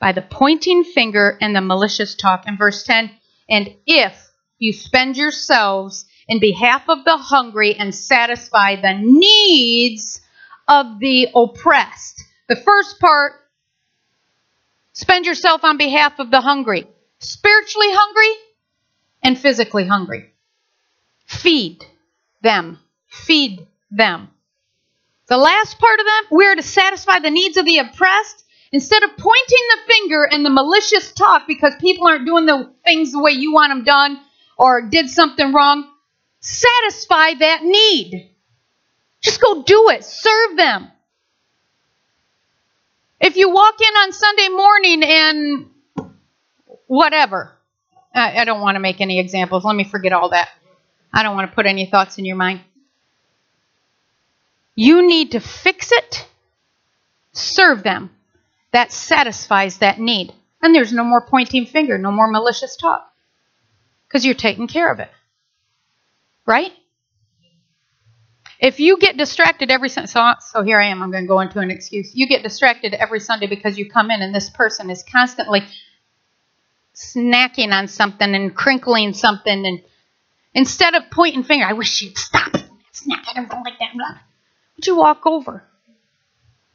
by 0.01 0.13
the 0.13 0.23
pointing 0.23 0.83
finger 0.83 1.39
and 1.41 1.55
the 1.55 1.61
malicious 1.61 2.15
talk. 2.15 2.49
In 2.49 2.57
verse 2.57 2.83
10, 2.83 3.11
and 3.49 3.75
if 3.87 4.31
you 4.59 4.73
spend 4.73 5.17
yourselves 5.17 6.07
in 6.29 6.41
behalf 6.41 6.89
of 6.89 7.05
the 7.05 7.17
hungry 7.17 7.75
and 7.75 7.95
satisfy 7.95 8.77
the 8.77 8.99
needs 9.03 10.21
of 10.69 10.99
the 11.01 11.29
oppressed. 11.35 12.23
The 12.49 12.57
first 12.57 13.01
part, 13.01 13.33
spend 14.93 15.27
yourself 15.27 15.65
on 15.65 15.79
behalf 15.79 16.19
of 16.19 16.31
the 16.31 16.41
hungry, 16.41 16.87
spiritually 17.23 17.89
hungry 17.91 18.33
and 19.23 19.39
physically 19.39 19.87
hungry. 19.87 20.33
Feed 21.27 21.85
them. 22.43 22.79
Feed 23.09 23.67
them. 23.91 24.29
The 25.29 25.39
last 25.39 25.79
part 25.79 26.01
of 26.01 26.07
them, 26.07 26.25
we're 26.31 26.55
to 26.57 26.63
satisfy 26.63 27.21
the 27.21 27.31
needs 27.31 27.57
of 27.57 27.65
the 27.65 27.79
oppressed 27.79 28.45
instead 28.73 29.03
of 29.03 29.17
pointing 29.17 29.67
the 29.71 29.93
finger 29.93 30.25
and 30.25 30.45
the 30.45 30.51
malicious 30.51 31.13
talk 31.13 31.47
because 31.47 31.75
people 31.81 32.07
aren't 32.09 32.27
doing 32.27 32.47
the 32.47 32.73
things 32.85 33.13
the 33.13 33.23
way 33.23 33.33
you 33.33 33.53
want 33.53 33.71
them 33.71 33.85
done 33.85 34.21
or 34.59 34.83
did 34.83 35.09
something 35.09 35.53
wrong. 35.53 35.89
Satisfy 36.41 37.35
that 37.35 37.63
need. 37.63 38.31
Just 39.21 39.41
go 39.41 39.63
do 39.63 39.91
it. 39.91 40.05
Serve 40.05 40.57
them. 40.57 40.91
If 43.21 43.37
you 43.37 43.51
walk 43.51 43.81
in 43.81 43.95
on 43.95 44.13
Sunday 44.13 44.49
morning 44.49 45.03
and 45.05 45.72
whatever, 46.93 47.51
I, 48.15 48.41
I 48.41 48.45
don't 48.45 48.61
want 48.61 48.75
to 48.75 48.81
make 48.81 49.01
any 49.01 49.19
examples. 49.19 49.65
Let 49.65 49.75
me 49.75 49.85
forget 49.85 50.13
all 50.13 50.29
that. 50.29 50.51
I 51.11 51.23
don't 51.23 51.35
want 51.35 51.51
to 51.51 51.55
put 51.55 51.65
any 51.65 51.87
thoughts 51.87 52.19
in 52.19 52.27
your 52.27 52.37
mind. 52.37 52.61
You 54.75 55.07
need 55.07 55.33
to 55.33 55.41
fix 55.41 55.91
it, 55.91 56.27
serve 57.33 57.83
them. 57.83 58.11
That 58.73 58.93
satisfies 58.93 59.79
that 59.79 60.01
need. 60.01 60.35
And 60.61 60.75
there's 60.75 60.93
no 60.93 61.03
more 61.03 61.27
pointing 61.27 61.65
finger, 61.65 61.97
no 61.97 62.11
more 62.11 62.31
malicious 62.31 62.77
talk. 62.77 63.11
Because 64.07 64.27
you're 64.27 64.35
taking 64.35 64.67
care 64.67 64.93
of 64.93 65.01
it. 65.01 65.11
Right? 66.47 66.73
If 68.61 68.81
you 68.81 68.99
get 68.99 69.17
distracted 69.17 69.71
every 69.71 69.89
Sunday, 69.89 70.09
so, 70.09 70.33
so 70.41 70.63
here 70.63 70.79
I 70.79 70.87
am, 70.87 71.03
I'm 71.03 71.11
going 71.11 71.25
to 71.25 71.29
go 71.29 71.41
into 71.41 71.59
an 71.59 71.71
excuse. 71.71 72.15
You 72.15 72.29
get 72.29 72.43
distracted 72.43 72.93
every 72.95 73.21
Sunday 73.21 73.47
because 73.47 73.79
you 73.79 73.91
come 73.91 74.11
in 74.11 74.21
and 74.21 74.35
this 74.35 74.51
person 74.51 74.91
is 74.91 75.03
constantly 75.11 75.63
snacking 76.95 77.73
on 77.73 77.89
something 77.89 78.35
and 78.35 78.55
crinkling 78.55 79.15
something 79.15 79.67
and 79.67 79.83
Instead 80.55 80.95
of 80.95 81.11
pointing 81.11 81.45
finger, 81.45 81.65
I 81.65 81.73
wish 81.73 82.03
you'd 82.03 82.19
stop 82.19 82.53
snap. 82.93 83.25
I 83.27 83.41
like 83.41 83.79
that. 83.79 83.95
Blah. 83.95 84.19
Would 84.77 84.87
you 84.87 84.97
walk 84.97 85.27
over 85.27 85.65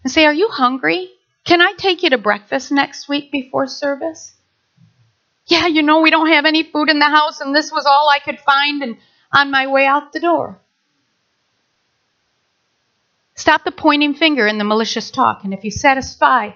and 0.03 0.11
say, 0.11 0.25
Are 0.25 0.33
you 0.33 0.47
hungry? 0.49 1.11
Can 1.45 1.61
I 1.61 1.73
take 1.77 2.03
you 2.03 2.09
to 2.09 2.17
breakfast 2.17 2.71
next 2.71 3.07
week 3.07 3.31
before 3.31 3.67
service? 3.67 4.33
Yeah, 5.45 5.67
you 5.67 5.81
know, 5.81 6.01
we 6.01 6.11
don't 6.11 6.27
have 6.27 6.45
any 6.45 6.63
food 6.63 6.89
in 6.89 6.99
the 6.99 7.05
house, 7.05 7.39
and 7.39 7.55
this 7.55 7.71
was 7.71 7.85
all 7.85 8.09
I 8.09 8.19
could 8.19 8.39
find 8.39 8.83
and 8.83 8.97
on 9.31 9.51
my 9.51 9.67
way 9.67 9.85
out 9.85 10.11
the 10.11 10.19
door. 10.19 10.59
Stop 13.35 13.63
the 13.63 13.71
pointing 13.71 14.15
finger 14.15 14.45
and 14.47 14.59
the 14.59 14.65
malicious 14.65 15.11
talk. 15.11 15.43
And 15.43 15.53
if 15.53 15.63
you 15.63 15.71
satisfy, 15.71 16.51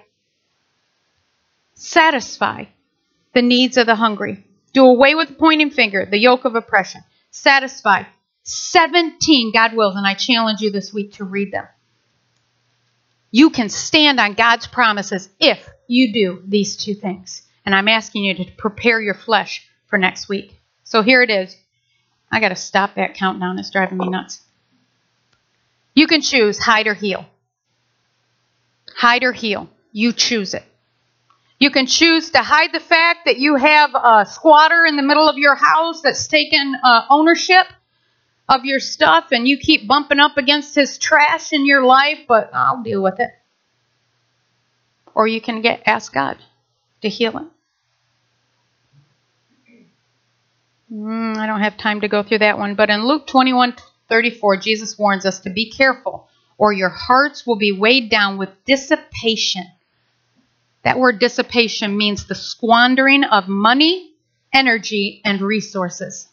satisfy 1.74 2.64
the 3.34 3.42
needs 3.42 3.76
of 3.76 3.86
the 3.86 3.94
hungry, 3.94 4.44
do 4.72 4.86
away 4.86 5.14
with 5.14 5.28
the 5.28 5.34
pointing 5.34 5.70
finger, 5.70 6.06
the 6.06 6.18
yoke 6.18 6.44
of 6.44 6.54
oppression 6.54 7.02
satisfied. 7.32 8.06
17 8.44 9.52
God 9.52 9.74
wills, 9.74 9.96
and 9.96 10.06
I 10.06 10.14
challenge 10.14 10.60
you 10.60 10.70
this 10.70 10.92
week 10.92 11.14
to 11.14 11.24
read 11.24 11.52
them. 11.52 11.66
You 13.30 13.50
can 13.50 13.68
stand 13.68 14.20
on 14.20 14.34
God's 14.34 14.66
promises 14.66 15.28
if 15.40 15.68
you 15.88 16.12
do 16.12 16.42
these 16.46 16.76
two 16.76 16.94
things. 16.94 17.42
And 17.64 17.74
I'm 17.74 17.88
asking 17.88 18.24
you 18.24 18.34
to 18.34 18.50
prepare 18.56 19.00
your 19.00 19.14
flesh 19.14 19.66
for 19.86 19.98
next 19.98 20.28
week. 20.28 20.58
So 20.84 21.02
here 21.02 21.22
it 21.22 21.30
is. 21.30 21.56
I 22.30 22.40
got 22.40 22.50
to 22.50 22.56
stop 22.56 22.96
that 22.96 23.14
countdown. 23.14 23.58
It's 23.58 23.70
driving 23.70 23.98
me 23.98 24.08
nuts. 24.08 24.42
You 25.94 26.06
can 26.06 26.20
choose 26.20 26.58
hide 26.58 26.86
or 26.86 26.94
heal. 26.94 27.26
Hide 28.96 29.22
or 29.22 29.32
heal. 29.32 29.68
You 29.92 30.12
choose 30.12 30.54
it. 30.54 30.64
You 31.62 31.70
can 31.70 31.86
choose 31.86 32.32
to 32.32 32.40
hide 32.40 32.72
the 32.72 32.80
fact 32.80 33.20
that 33.26 33.38
you 33.38 33.54
have 33.54 33.94
a 33.94 34.26
squatter 34.26 34.84
in 34.84 34.96
the 34.96 35.02
middle 35.04 35.28
of 35.28 35.38
your 35.38 35.54
house 35.54 36.00
that's 36.00 36.26
taken 36.26 36.74
uh, 36.82 37.02
ownership 37.08 37.68
of 38.48 38.64
your 38.64 38.80
stuff 38.80 39.26
and 39.30 39.46
you 39.46 39.56
keep 39.56 39.86
bumping 39.86 40.18
up 40.18 40.36
against 40.36 40.74
his 40.74 40.98
trash 40.98 41.52
in 41.52 41.64
your 41.64 41.84
life, 41.84 42.18
but 42.26 42.50
I'll 42.52 42.82
deal 42.82 43.00
with 43.00 43.20
it. 43.20 43.30
Or 45.14 45.28
you 45.28 45.40
can 45.40 45.62
get 45.62 45.84
ask 45.86 46.12
God 46.12 46.38
to 47.02 47.08
heal 47.08 47.30
him. 47.30 47.50
Mm, 50.92 51.36
I 51.36 51.46
don't 51.46 51.60
have 51.60 51.76
time 51.76 52.00
to 52.00 52.08
go 52.08 52.24
through 52.24 52.38
that 52.38 52.58
one, 52.58 52.74
but 52.74 52.90
in 52.90 53.06
Luke 53.06 53.28
21 53.28 53.76
34, 54.08 54.56
Jesus 54.56 54.98
warns 54.98 55.24
us 55.24 55.38
to 55.38 55.50
be 55.50 55.70
careful, 55.70 56.28
or 56.58 56.72
your 56.72 56.88
hearts 56.88 57.46
will 57.46 57.54
be 57.54 57.70
weighed 57.70 58.10
down 58.10 58.36
with 58.36 58.48
dissipation 58.64 59.62
that 60.84 60.98
word 60.98 61.18
dissipation 61.18 61.96
means 61.96 62.26
the 62.26 62.34
squandering 62.34 63.24
of 63.24 63.48
money, 63.48 64.12
energy, 64.52 65.20
and 65.24 65.40
resources. 65.40 66.28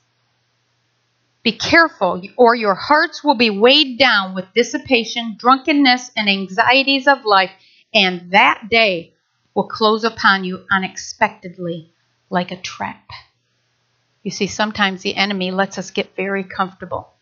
Be 1.43 1.51
careful, 1.53 2.21
or 2.35 2.55
your 2.55 2.75
hearts 2.75 3.23
will 3.23 3.35
be 3.35 3.49
weighed 3.49 3.97
down 3.97 4.35
with 4.35 4.53
dissipation, 4.53 5.35
drunkenness, 5.37 6.11
and 6.17 6.27
anxieties 6.27 7.07
of 7.07 7.25
life, 7.25 7.51
and 7.93 8.31
that 8.31 8.67
day 8.69 9.13
will 9.53 9.67
close 9.67 10.03
upon 10.03 10.43
you 10.43 10.65
unexpectedly 10.71 11.91
like 12.29 12.51
a 12.51 12.61
trap. 12.61 13.09
You 14.23 14.31
see, 14.31 14.47
sometimes 14.47 15.01
the 15.01 15.15
enemy 15.15 15.51
lets 15.51 15.77
us 15.77 15.91
get 15.91 16.15
very 16.15 16.43
comfortable 16.43 17.13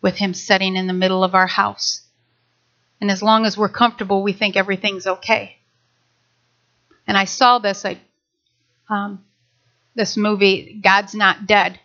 with 0.00 0.16
him 0.16 0.34
sitting 0.34 0.76
in 0.76 0.86
the 0.86 0.92
middle 0.92 1.22
of 1.22 1.34
our 1.34 1.46
house. 1.46 2.02
And 3.00 3.10
as 3.10 3.22
long 3.22 3.44
as 3.46 3.58
we're 3.58 3.68
comfortable, 3.68 4.22
we 4.22 4.32
think 4.32 4.56
everything's 4.56 5.06
okay. 5.06 5.58
And 7.06 7.16
I 7.16 7.24
saw 7.24 7.58
this, 7.58 7.84
I, 7.84 8.00
um, 8.88 9.24
this 9.94 10.16
movie, 10.16 10.80
God's 10.82 11.14
Not 11.14 11.46
Dead, 11.46 11.78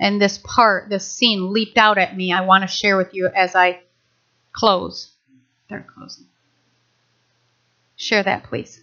and 0.00 0.20
this 0.20 0.38
part, 0.38 0.88
this 0.88 1.10
scene 1.10 1.52
leaped 1.52 1.78
out 1.78 1.98
at 1.98 2.16
me. 2.16 2.32
I 2.32 2.42
want 2.42 2.62
to 2.62 2.68
share 2.68 2.96
with 2.96 3.14
you 3.14 3.28
as 3.34 3.54
I 3.54 3.80
close. 4.52 5.12
They're 5.68 5.86
closing. 5.94 6.26
Share 7.96 8.22
that, 8.22 8.44
please. 8.44 8.80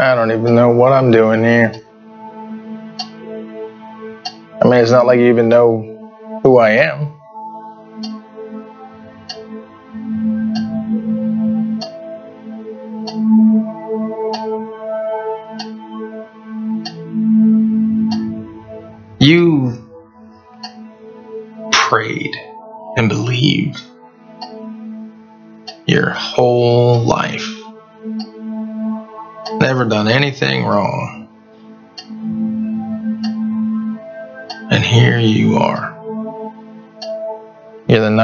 I 0.00 0.14
don't 0.14 0.32
even 0.32 0.54
know 0.54 0.70
what 0.70 0.94
I'm 0.94 1.10
doing 1.10 1.44
here. 1.44 1.72
I 4.62 4.64
mean, 4.64 4.80
it's 4.80 4.90
not 4.90 5.04
like 5.04 5.18
you 5.18 5.26
even 5.26 5.50
know 5.50 6.40
who 6.42 6.56
I 6.56 6.70
am. 6.70 7.19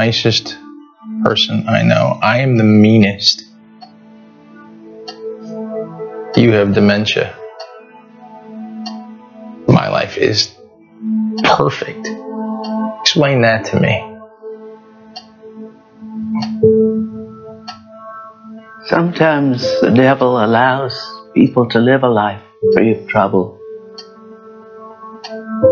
Nicest 0.07 0.57
person 1.25 1.65
I 1.69 1.83
know. 1.83 2.17
I 2.23 2.39
am 2.39 2.57
the 2.57 2.63
meanest. 2.63 3.43
You 6.37 6.53
have 6.53 6.75
dementia. 6.75 7.37
My 9.67 9.89
life 9.89 10.17
is 10.17 10.55
perfect. 11.43 12.07
Explain 13.01 13.43
that 13.43 13.65
to 13.71 13.81
me. 13.81 13.97
Sometimes 18.87 19.61
the 19.81 19.91
devil 19.91 20.45
allows 20.45 20.95
people 21.35 21.69
to 21.71 21.81
live 21.81 22.05
a 22.05 22.09
life 22.09 22.43
free 22.75 22.93
of 22.93 23.09
trouble 23.09 23.59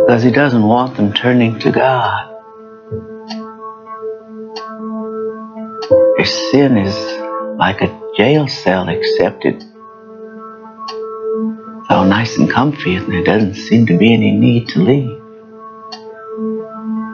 because 0.00 0.24
he 0.24 0.32
doesn't 0.32 0.64
want 0.64 0.96
them 0.96 1.12
turning 1.12 1.60
to 1.60 1.70
God. 1.70 2.33
Their 6.24 6.32
sin 6.32 6.78
is 6.78 6.96
like 7.58 7.82
a 7.82 8.00
jail 8.16 8.48
cell, 8.48 8.88
except 8.88 9.44
it's 9.44 9.62
all 11.90 12.06
nice 12.06 12.38
and 12.38 12.50
comfy, 12.50 12.94
and 12.94 13.12
there 13.12 13.22
doesn't 13.22 13.56
seem 13.56 13.84
to 13.88 13.98
be 13.98 14.14
any 14.14 14.30
need 14.30 14.68
to 14.68 14.78
leave. 14.78 15.20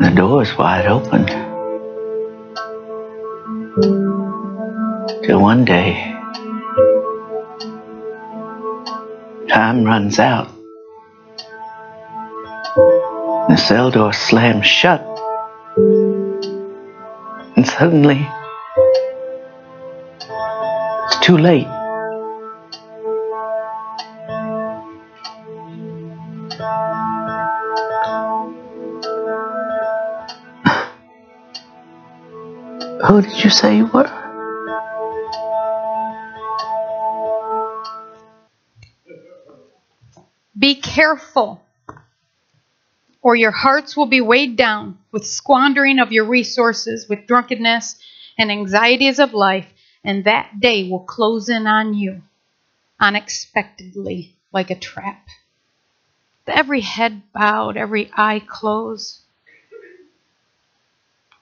The 0.00 0.12
door 0.14 0.42
is 0.42 0.56
wide 0.56 0.86
open. 0.86 1.26
Till 5.24 5.40
one 5.40 5.64
day, 5.64 6.14
time 9.48 9.82
runs 9.82 10.20
out. 10.20 10.48
The 13.48 13.56
cell 13.56 13.90
door 13.90 14.12
slams 14.12 14.66
shut. 14.66 15.04
And 17.56 17.66
suddenly, 17.66 18.24
too 21.20 21.38
late. 21.38 21.66
Who 33.06 33.22
did 33.22 33.44
you 33.44 33.50
say 33.50 33.76
you 33.76 33.86
were? 33.86 34.10
Be 40.58 40.74
careful, 40.74 41.62
or 43.22 43.34
your 43.34 43.50
hearts 43.50 43.96
will 43.96 44.06
be 44.06 44.20
weighed 44.20 44.56
down 44.56 44.98
with 45.10 45.26
squandering 45.26 45.98
of 45.98 46.12
your 46.12 46.26
resources, 46.26 47.08
with 47.08 47.26
drunkenness 47.26 47.98
and 48.36 48.50
anxieties 48.50 49.18
of 49.18 49.32
life, 49.32 49.66
and 50.04 50.24
that 50.24 50.60
day 50.60 50.88
will 50.88 51.00
close 51.00 51.48
in 51.48 51.66
on 51.66 51.94
you 51.94 52.22
unexpectedly 52.98 54.34
like 54.52 54.70
a 54.70 54.78
trap. 54.78 55.26
Every 56.46 56.80
head 56.80 57.22
bowed, 57.32 57.76
every 57.76 58.10
eye 58.16 58.42
closed. 58.46 59.20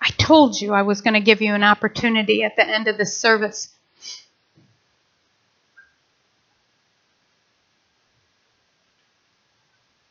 I 0.01 0.11
told 0.11 0.61
you 0.61 0.73
I 0.73 0.83
was 0.83 1.01
going 1.01 1.15
to 1.15 1.21
give 1.21 1.41
you 1.41 1.55
an 1.55 1.65
opportunity 1.65 2.45
at 2.45 2.57
the 2.57 2.67
end 2.67 2.89
of 2.89 2.99
this 2.99 3.17
service. 3.17 3.75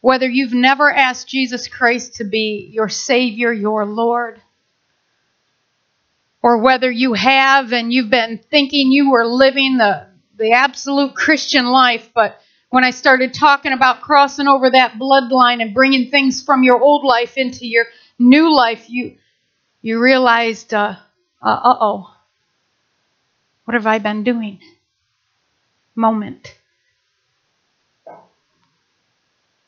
Whether 0.01 0.29
you've 0.29 0.53
never 0.53 0.91
asked 0.91 1.27
Jesus 1.27 1.67
Christ 1.67 2.15
to 2.15 2.23
be 2.23 2.69
your 2.71 2.89
Savior, 2.89 3.51
your 3.51 3.85
Lord, 3.85 4.41
or 6.41 6.59
whether 6.59 6.89
you 6.89 7.13
have 7.13 7.73
and 7.73 7.91
you've 7.91 8.09
been 8.09 8.39
thinking 8.49 8.91
you 8.91 9.11
were 9.11 9.25
living 9.25 9.77
the, 9.77 10.07
the 10.37 10.51
absolute 10.51 11.15
Christian 11.15 11.65
life, 11.65 12.09
but 12.13 12.39
when 12.69 12.83
I 12.83 12.91
started 12.91 13.33
talking 13.33 13.71
about 13.71 14.01
crossing 14.01 14.47
over 14.47 14.69
that 14.69 14.93
bloodline 14.93 15.61
and 15.61 15.73
bringing 15.73 16.11
things 16.11 16.43
from 16.43 16.63
your 16.63 16.81
old 16.81 17.03
life 17.03 17.37
into 17.37 17.65
your 17.65 17.85
new 18.19 18.53
life, 18.53 18.89
you 18.89 19.17
you 19.81 19.99
realized, 19.99 20.73
uh 20.73 20.95
oh, 21.41 22.13
what 23.65 23.73
have 23.73 23.87
I 23.87 23.99
been 23.99 24.23
doing? 24.23 24.59
Moment. 25.95 26.55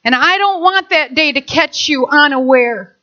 And 0.04 0.16
I 0.16 0.38
don't 0.38 0.62
want 0.62 0.90
that 0.90 1.14
day 1.16 1.32
to 1.32 1.42
catch 1.42 1.88
you 1.88 2.08
unaware. 2.08 2.98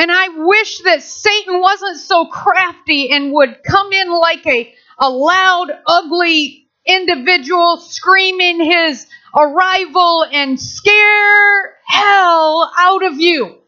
And 0.00 0.10
I 0.10 0.28
wish 0.28 0.78
that 0.78 1.02
Satan 1.02 1.60
wasn't 1.60 1.98
so 1.98 2.24
crafty 2.24 3.10
and 3.10 3.34
would 3.34 3.62
come 3.62 3.92
in 3.92 4.10
like 4.10 4.46
a, 4.46 4.72
a 4.98 5.10
loud, 5.10 5.68
ugly 5.86 6.68
individual 6.86 7.76
screaming 7.76 8.64
his 8.64 9.06
arrival 9.36 10.24
and 10.32 10.58
scare 10.58 11.76
hell 11.86 12.72
out 12.78 13.04
of 13.04 13.20
you. 13.20 13.58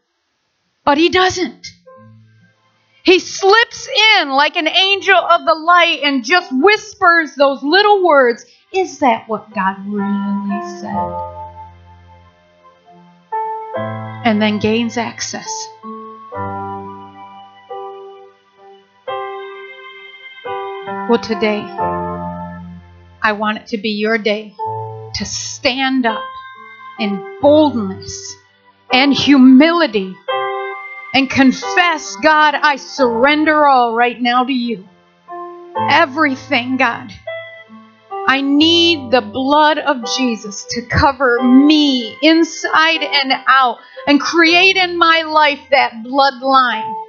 But 0.83 0.97
he 0.97 1.09
doesn't. 1.09 1.67
He 3.03 3.19
slips 3.19 3.87
in 4.19 4.29
like 4.29 4.55
an 4.55 4.67
angel 4.67 5.15
of 5.15 5.45
the 5.45 5.53
light 5.53 5.99
and 6.03 6.25
just 6.25 6.51
whispers 6.51 7.35
those 7.35 7.61
little 7.61 8.03
words. 8.03 8.43
Is 8.73 8.97
that 9.01 9.29
what 9.29 9.53
God 9.53 9.75
really 9.85 10.79
said? 10.79 11.29
And 14.25 14.41
then 14.41 14.57
gains 14.57 14.97
access. 14.97 15.67
Well, 21.09 21.19
today, 21.19 21.59
I 23.21 23.33
want 23.33 23.57
it 23.57 23.67
to 23.67 23.77
be 23.77 23.89
your 23.89 24.17
day 24.17 24.55
to 25.15 25.25
stand 25.25 26.05
up 26.05 26.23
in 26.97 27.39
boldness 27.41 28.37
and 28.93 29.13
humility 29.13 30.15
and 31.13 31.29
confess, 31.29 32.15
God, 32.23 32.55
I 32.55 32.77
surrender 32.77 33.67
all 33.67 33.93
right 33.93 34.19
now 34.19 34.45
to 34.45 34.53
you. 34.53 34.87
Everything, 35.89 36.77
God. 36.77 37.11
I 38.25 38.39
need 38.39 39.11
the 39.11 39.19
blood 39.19 39.79
of 39.79 40.05
Jesus 40.17 40.65
to 40.69 40.83
cover 40.83 41.43
me 41.43 42.17
inside 42.21 43.03
and 43.03 43.33
out 43.45 43.79
and 44.07 44.21
create 44.21 44.77
in 44.77 44.97
my 44.97 45.23
life 45.23 45.59
that 45.69 45.95
bloodline 46.05 47.02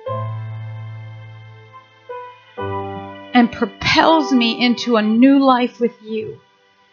and 3.34 3.50
propels 3.50 4.32
me 4.32 4.64
into 4.64 4.96
a 4.96 5.02
new 5.02 5.44
life 5.44 5.80
with 5.80 6.00
you. 6.02 6.40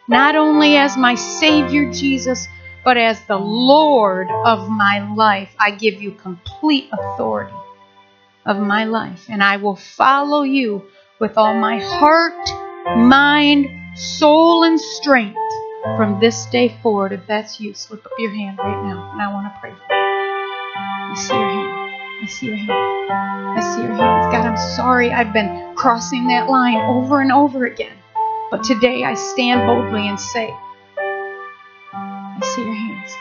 Not 0.08 0.34
only 0.34 0.76
as 0.76 0.96
my 0.96 1.14
Savior 1.14 1.90
Jesus, 1.92 2.48
but 2.84 2.96
as 2.96 3.24
the 3.26 3.38
Lord 3.38 4.28
of 4.44 4.68
my 4.68 5.14
life, 5.14 5.50
I 5.58 5.70
give 5.70 6.02
you 6.02 6.10
complete 6.10 6.90
authority 6.92 7.54
of 8.44 8.58
my 8.58 8.84
life, 8.84 9.26
and 9.28 9.42
I 9.42 9.56
will 9.58 9.76
follow 9.76 10.42
you 10.42 10.84
with 11.20 11.38
all 11.38 11.54
my 11.54 11.78
heart, 11.78 12.48
mind, 12.98 13.96
soul, 13.96 14.64
and 14.64 14.80
strength 14.80 15.38
from 15.96 16.18
this 16.18 16.46
day 16.46 16.76
forward. 16.82 17.12
If 17.12 17.26
that's 17.28 17.60
you, 17.60 17.72
slip 17.74 18.04
up 18.04 18.12
your 18.18 18.34
hand 18.34 18.58
right 18.58 18.82
now, 18.84 19.12
and 19.12 19.22
I 19.22 19.32
want 19.32 19.46
to 19.46 19.60
pray 19.60 19.70
for 19.70 19.76
you. 19.76 20.02
I 20.80 21.14
see 21.14 21.34
your 21.34 21.48
hand. 21.48 21.71
I 22.22 22.26
see 22.26 22.46
your 22.46 22.56
hand. 22.56 22.70
I 22.70 23.60
see 23.74 23.82
your 23.82 23.94
hands. 23.94 24.32
God, 24.32 24.46
I'm 24.46 24.76
sorry 24.76 25.10
I've 25.10 25.32
been 25.32 25.74
crossing 25.74 26.28
that 26.28 26.48
line 26.48 26.76
over 26.76 27.20
and 27.20 27.32
over 27.32 27.66
again. 27.66 27.96
But 28.48 28.62
today 28.62 29.02
I 29.02 29.14
stand 29.14 29.66
boldly 29.66 30.06
and 30.06 30.20
say, 30.20 30.54
I 31.92 32.40
see 32.54 32.62
your 32.62 32.74
hands. 32.74 33.12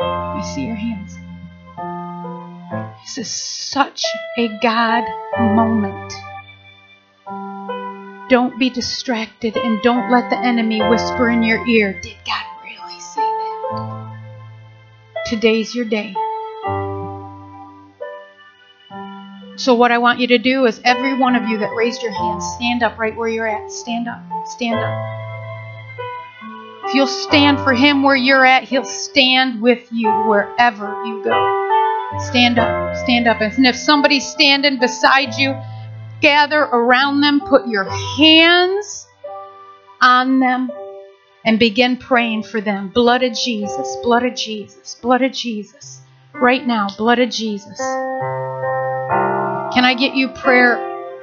I 0.00 0.52
see 0.54 0.64
your 0.64 0.74
hands. 0.74 1.18
This 3.02 3.18
is 3.18 3.30
such 3.30 4.02
a 4.38 4.48
God 4.62 5.04
moment. 5.38 6.14
Don't 8.30 8.58
be 8.58 8.70
distracted 8.70 9.58
and 9.58 9.82
don't 9.82 10.10
let 10.10 10.30
the 10.30 10.38
enemy 10.38 10.80
whisper 10.80 11.28
in 11.28 11.42
your 11.42 11.66
ear, 11.68 12.00
Did 12.00 12.16
God 12.24 12.46
really 12.64 13.00
say 13.00 13.20
that? 13.20 14.16
Today's 15.26 15.74
your 15.74 15.84
day. 15.84 16.14
So, 19.62 19.74
what 19.74 19.92
I 19.92 19.98
want 19.98 20.18
you 20.18 20.26
to 20.26 20.38
do 20.38 20.66
is, 20.66 20.80
every 20.82 21.16
one 21.16 21.36
of 21.36 21.48
you 21.48 21.58
that 21.58 21.72
raised 21.76 22.02
your 22.02 22.10
hand, 22.10 22.42
stand 22.42 22.82
up 22.82 22.98
right 22.98 23.14
where 23.16 23.28
you're 23.28 23.46
at. 23.46 23.70
Stand 23.70 24.08
up. 24.08 24.20
Stand 24.44 24.80
up. 24.80 25.98
If 26.86 26.94
you'll 26.94 27.06
stand 27.06 27.60
for 27.60 27.72
Him 27.72 28.02
where 28.02 28.16
you're 28.16 28.44
at, 28.44 28.64
He'll 28.64 28.84
stand 28.84 29.62
with 29.62 29.86
you 29.92 30.10
wherever 30.26 31.04
you 31.04 31.22
go. 31.22 32.18
Stand 32.18 32.58
up. 32.58 32.96
Stand 32.96 33.28
up. 33.28 33.40
And 33.40 33.64
if 33.64 33.76
somebody's 33.76 34.26
standing 34.26 34.80
beside 34.80 35.36
you, 35.36 35.56
gather 36.20 36.62
around 36.62 37.20
them, 37.20 37.38
put 37.38 37.68
your 37.68 37.84
hands 37.84 39.06
on 40.00 40.40
them, 40.40 40.72
and 41.44 41.60
begin 41.60 41.98
praying 41.98 42.42
for 42.42 42.60
them. 42.60 42.88
Blood 42.88 43.22
of 43.22 43.32
Jesus, 43.32 43.96
blood 44.02 44.24
of 44.24 44.34
Jesus, 44.34 44.96
blood 45.00 45.22
of 45.22 45.30
Jesus. 45.30 46.00
Right 46.32 46.66
now, 46.66 46.88
blood 46.98 47.20
of 47.20 47.30
Jesus. 47.30 47.80
Can 49.74 49.86
I 49.86 49.94
get 49.94 50.14
you 50.14 50.28
prayer 50.28 50.76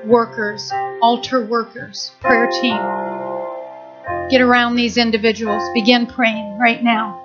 workers, 0.05 0.71
altar 1.03 1.45
workers, 1.45 2.11
prayer 2.19 2.49
team? 2.49 2.79
Get 4.29 4.41
around 4.41 4.75
these 4.75 4.97
individuals. 4.97 5.61
Begin 5.75 6.07
praying 6.07 6.57
right 6.57 6.83
now. 6.83 7.18